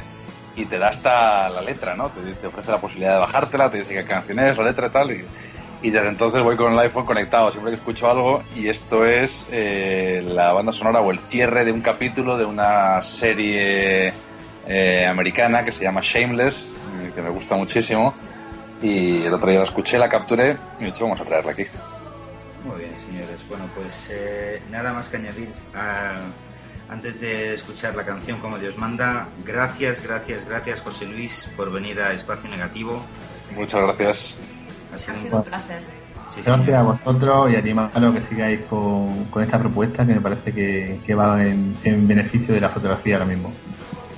y 0.55 0.65
te 0.65 0.77
da 0.77 0.89
hasta 0.89 1.49
la 1.49 1.61
letra, 1.61 1.95
¿no? 1.95 2.09
Te, 2.09 2.47
ofrece 2.47 2.71
la 2.71 2.77
posibilidad 2.77 3.13
de 3.13 3.19
bajártela, 3.19 3.69
te 3.69 3.79
dice 3.79 3.93
qué 3.93 4.03
canción 4.05 4.39
es, 4.39 4.57
la 4.57 4.63
letra 4.63 4.87
y 4.87 4.89
tal. 4.89 5.11
Y, 5.11 5.25
y 5.83 5.89
desde 5.89 6.07
entonces 6.07 6.41
voy 6.41 6.55
con 6.55 6.71
el 6.73 6.79
iPhone 6.79 7.05
conectado 7.05 7.51
siempre 7.51 7.71
que 7.71 7.77
escucho 7.77 8.09
algo 8.09 8.41
y 8.55 8.69
esto 8.69 9.05
es 9.05 9.45
eh, 9.51 10.23
la 10.25 10.53
banda 10.53 10.71
sonora 10.71 11.01
o 11.01 11.11
el 11.11 11.19
cierre 11.19 11.65
de 11.65 11.73
un 11.73 11.81
capítulo 11.81 12.37
de 12.37 12.45
una 12.45 13.03
serie 13.03 14.13
eh, 14.65 15.05
americana 15.05 15.65
que 15.65 15.73
se 15.73 15.83
llama 15.83 15.99
Shameless, 16.01 16.73
eh, 17.03 17.11
que 17.13 17.21
me 17.21 17.29
gusta 17.29 17.55
muchísimo. 17.55 18.13
Y 18.81 19.23
el 19.23 19.33
otro 19.33 19.49
día 19.49 19.59
la 19.59 19.65
escuché, 19.65 19.97
la 19.97 20.07
capturé 20.07 20.55
y 20.79 20.83
he 20.83 20.85
dicho 20.87 21.03
vamos 21.03 21.19
a 21.19 21.25
traerla 21.25 21.51
aquí. 21.51 21.65
Bueno, 23.53 23.69
pues 23.75 24.09
eh, 24.11 24.61
nada 24.71 24.93
más 24.93 25.09
que 25.09 25.17
añadir. 25.17 25.49
Ah, 25.75 26.15
antes 26.89 27.19
de 27.21 27.53
escuchar 27.53 27.95
la 27.95 28.03
canción 28.03 28.39
como 28.39 28.57
Dios 28.57 28.77
manda, 28.79 29.27
gracias, 29.45 30.01
gracias, 30.03 30.45
gracias, 30.47 30.81
José 30.81 31.05
Luis, 31.05 31.51
por 31.55 31.71
venir 31.71 32.01
a 32.01 32.13
Espacio 32.13 32.49
Negativo. 32.49 32.99
Muchas 33.55 33.81
gracias. 33.83 34.37
Ha 34.93 34.97
sido 34.97 35.13
un- 35.15 35.21
sido 35.23 35.37
un 35.37 35.43
placer. 35.43 35.79
sí, 36.27 36.41
Gracias 36.43 36.65
señor. 36.65 36.75
a 36.79 36.81
vosotros 36.83 37.51
y 37.51 37.55
animaros 37.55 37.95
a 37.95 38.13
que 38.13 38.21
sigáis 38.27 38.59
con, 38.69 39.25
con 39.25 39.43
esta 39.43 39.59
propuesta 39.59 40.03
que 40.05 40.13
me 40.15 40.21
parece 40.21 40.51
que, 40.51 40.99
que 41.05 41.13
va 41.15 41.45
en, 41.45 41.75
en 41.83 42.07
beneficio 42.07 42.53
de 42.55 42.61
la 42.61 42.69
fotografía 42.69 43.15
ahora 43.17 43.25
mismo. 43.27 43.53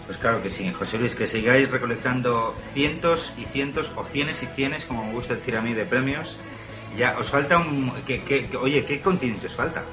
Pues 0.05 0.17
claro 0.17 0.41
que 0.41 0.49
sí, 0.49 0.71
José 0.71 0.97
Luis, 0.97 1.13
que 1.15 1.27
sigáis 1.27 1.69
recolectando 1.69 2.55
cientos 2.73 3.33
y 3.37 3.43
cientos 3.45 3.91
o 3.97 4.05
cienes 4.05 4.41
y 4.43 4.45
cienes, 4.47 4.85
como 4.85 5.03
me 5.03 5.11
gusta 5.11 5.35
decir 5.35 5.57
a 5.57 5.61
mí, 5.61 5.73
de 5.73 5.83
premios. 5.85 6.37
Ya, 6.97 7.15
os 7.19 7.29
falta 7.29 7.57
un... 7.57 7.91
oye, 8.61 8.85
¿qué 8.85 9.01
continente 9.01 9.47
os 9.47 9.55
falta? 9.55 9.83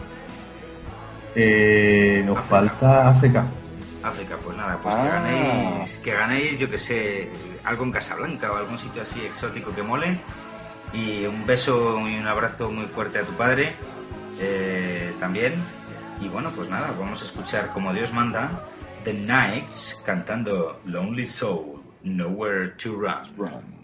Eh, 1.34 2.22
nos 2.24 2.38
África. 2.38 2.48
falta 2.50 3.08
África. 3.08 3.44
África, 4.02 4.36
pues 4.44 4.56
nada, 4.56 4.78
pues 4.82 4.94
que 4.94 5.00
Ah. 5.00 5.20
ganéis, 5.22 5.98
que 5.98 6.12
ganéis, 6.12 6.58
yo 6.58 6.68
que 6.70 6.78
sé, 6.78 7.28
algo 7.64 7.84
en 7.84 7.92
Casablanca 7.92 8.50
o 8.52 8.56
algún 8.56 8.78
sitio 8.78 9.02
así 9.02 9.20
exótico 9.24 9.74
que 9.74 9.82
mole. 9.82 10.18
Y 10.92 11.24
un 11.24 11.46
beso 11.46 12.06
y 12.08 12.18
un 12.18 12.26
abrazo 12.26 12.70
muy 12.70 12.86
fuerte 12.86 13.18
a 13.20 13.22
tu 13.22 13.32
padre 13.32 13.72
eh, 14.40 15.14
también. 15.20 15.54
Y 16.20 16.28
bueno, 16.28 16.50
pues 16.54 16.68
nada, 16.68 16.92
vamos 16.98 17.22
a 17.22 17.24
escuchar 17.24 17.72
como 17.72 17.92
Dios 17.94 18.12
manda, 18.12 18.50
The 19.04 19.14
Nights 19.14 20.02
cantando 20.04 20.80
Lonely 20.84 21.26
Soul, 21.26 21.80
Nowhere 22.04 22.68
to 22.82 22.94
Run. 22.94 23.81